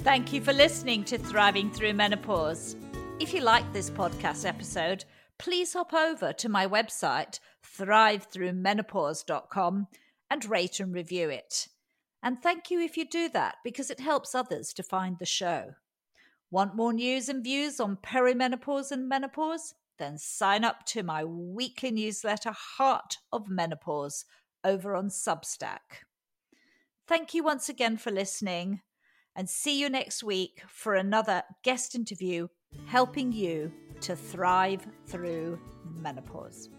Thank 0.00 0.34
you 0.34 0.42
for 0.42 0.52
listening 0.52 1.04
to 1.04 1.16
Thriving 1.16 1.70
Through 1.70 1.94
Menopause. 1.94 2.76
If 3.18 3.32
you 3.32 3.40
like 3.40 3.72
this 3.72 3.88
podcast 3.88 4.46
episode, 4.46 5.06
please 5.38 5.72
hop 5.72 5.94
over 5.94 6.34
to 6.34 6.48
my 6.50 6.66
website, 6.66 7.40
thrivethrumenopause.com, 7.78 9.86
and 10.28 10.44
rate 10.44 10.80
and 10.80 10.92
review 10.92 11.30
it. 11.30 11.68
And 12.24 12.42
thank 12.42 12.70
you 12.70 12.80
if 12.80 12.96
you 12.96 13.04
do 13.06 13.28
that 13.28 13.56
because 13.62 13.90
it 13.90 14.00
helps 14.00 14.34
others 14.34 14.72
to 14.72 14.82
find 14.82 15.18
the 15.18 15.26
show. 15.26 15.74
Want 16.50 16.74
more 16.74 16.94
news 16.94 17.28
and 17.28 17.44
views 17.44 17.78
on 17.78 17.98
perimenopause 17.98 18.90
and 18.90 19.06
menopause? 19.08 19.74
Then 19.98 20.16
sign 20.16 20.64
up 20.64 20.86
to 20.86 21.02
my 21.02 21.22
weekly 21.22 21.90
newsletter, 21.90 22.52
Heart 22.52 23.18
of 23.30 23.48
Menopause, 23.48 24.24
over 24.64 24.96
on 24.96 25.08
Substack. 25.08 26.02
Thank 27.06 27.34
you 27.34 27.44
once 27.44 27.68
again 27.68 27.98
for 27.98 28.10
listening 28.10 28.80
and 29.36 29.48
see 29.48 29.78
you 29.78 29.90
next 29.90 30.24
week 30.24 30.62
for 30.66 30.94
another 30.94 31.42
guest 31.62 31.94
interview 31.94 32.48
helping 32.86 33.32
you 33.32 33.70
to 34.00 34.16
thrive 34.16 34.86
through 35.06 35.60
menopause. 35.84 36.70